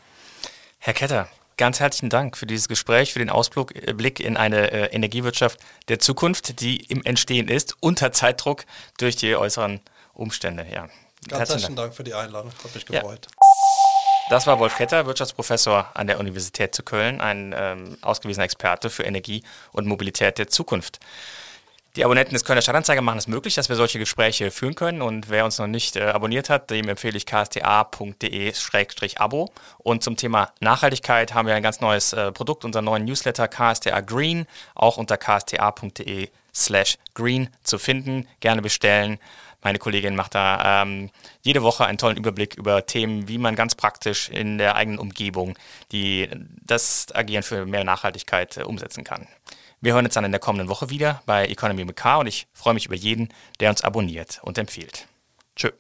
Herr 0.79 0.95
Ketter, 0.95 1.29
Ganz 1.59 1.81
herzlichen 1.81 2.09
Dank 2.09 2.39
für 2.39 2.47
dieses 2.47 2.67
Gespräch, 2.67 3.13
für 3.13 3.19
den 3.19 3.29
Ausblick 3.29 4.21
in 4.21 4.37
eine 4.37 4.73
äh, 4.73 4.87
Energiewirtschaft 4.87 5.61
der 5.89 5.99
Zukunft, 5.99 6.61
die 6.61 6.79
im 6.87 7.05
Entstehen 7.05 7.47
ist, 7.47 7.77
unter 7.81 8.11
Zeitdruck 8.11 8.65
durch 8.99 9.17
die 9.17 9.37
äußeren 9.37 9.81
Umstände. 10.23 10.67
Ja. 10.73 10.89
Ganz 11.29 11.51
herzlichen 11.51 11.77
Dank. 11.77 11.89
Dank 11.89 11.95
für 11.95 12.05
die 12.05 12.15
Einladung, 12.15 12.53
hat 12.65 12.75
mich 12.75 12.87
gefreut. 12.87 13.27
Ja. 13.27 13.43
Das 14.31 14.47
war 14.47 14.59
Wolf 14.59 14.77
Ketter, 14.77 15.05
Wirtschaftsprofessor 15.07 15.91
an 15.95 16.07
der 16.07 16.19
Universität 16.19 16.75
zu 16.75 16.83
Köln, 16.83 17.21
ein 17.21 17.55
ähm, 17.57 17.99
ausgewiesener 18.01 18.45
Experte 18.45 18.89
für 18.89 19.03
Energie 19.03 19.43
und 19.73 19.87
Mobilität 19.87 20.39
der 20.39 20.49
Zukunft. 20.49 21.01
Die 21.97 22.05
Abonnenten 22.07 22.33
des 22.33 22.47
Kölner 22.47 22.63
Stadtanzeiger 22.63 23.03
machen 23.03 23.19
es 23.19 23.27
möglich, 23.27 23.55
dass 23.55 23.69
wir 23.69 23.77
solche 23.77 23.99
Gespräche 23.99 24.51
führen 24.51 24.75
können. 24.75 25.03
Und 25.03 25.29
wer 25.29 25.45
uns 25.45 25.59
noch 25.59 25.67
nicht 25.67 25.97
äh, 25.97 26.05
abonniert 26.05 26.49
hat, 26.49 26.71
dem 26.71 26.89
empfehle 26.89 27.19
ich 27.19 27.27
ksta.de-abo. 27.27 27.91
Und 29.77 30.03
zum 30.03 30.17
Thema 30.17 30.51
Nachhaltigkeit 30.61 31.35
haben 31.35 31.47
wir 31.47 31.55
ein 31.55 31.63
ganz 31.63 31.83
neues 31.83 32.15
äh, 32.15 32.33
Produkt, 32.33 32.65
unseren 32.65 32.87
neuen 32.87 33.05
Newsletter 33.05 33.47
KSTA 33.47 34.01
Green, 34.01 34.47
auch 34.75 34.97
unter 34.97 35.19
ksta.de 35.19 36.31
slash 36.55 36.97
green 37.13 37.51
zu 37.63 37.79
finden. 37.79 38.27
Gerne 38.41 38.63
bestellen. 38.63 39.19
Meine 39.63 39.79
Kollegin 39.79 40.17
macht 40.17 40.35
da 40.35 40.83
ähm, 40.83 41.11
jede 41.43 41.63
Woche 41.63 41.87
einen 41.87 41.99
tollen 41.99 42.17
Überblick 42.17 42.57
über 42.57 42.85
Themen, 42.85 43.29
wie 43.29 43.39
man 43.39 43.55
ganz 43.55 43.75
praktisch 43.75 44.29
in 44.29 44.59
der 44.59 44.75
eigenen 44.75 44.99
Umgebung 44.99 45.57
die, 45.93 46.29
das 46.63 47.07
Agieren 47.15 47.43
für 47.43 47.65
mehr 47.65 47.85
Nachhaltigkeit 47.85 48.57
äh, 48.57 48.63
umsetzen 48.63 49.05
kann. 49.05 49.27
Wir 49.81 49.95
hören 49.95 50.05
uns 50.05 50.15
dann 50.15 50.25
in 50.25 50.33
der 50.33 50.41
kommenden 50.41 50.69
Woche 50.69 50.91
wieder 50.91 51.23
bei 51.27 51.47
Economy 51.47 51.85
mit 51.85 51.97
K 51.97 52.17
und 52.17 52.27
ich 52.27 52.47
freue 52.53 52.75
mich 52.75 52.87
über 52.87 52.95
jeden, 52.95 53.29
der 53.61 53.71
uns 53.71 53.83
abonniert 53.83 54.41
und 54.43 54.59
empfiehlt. 54.59 55.07
Tschö. 55.57 55.71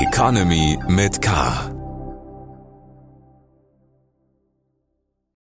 Economy 0.00 0.78
mit 0.88 1.20
K. 1.20 1.77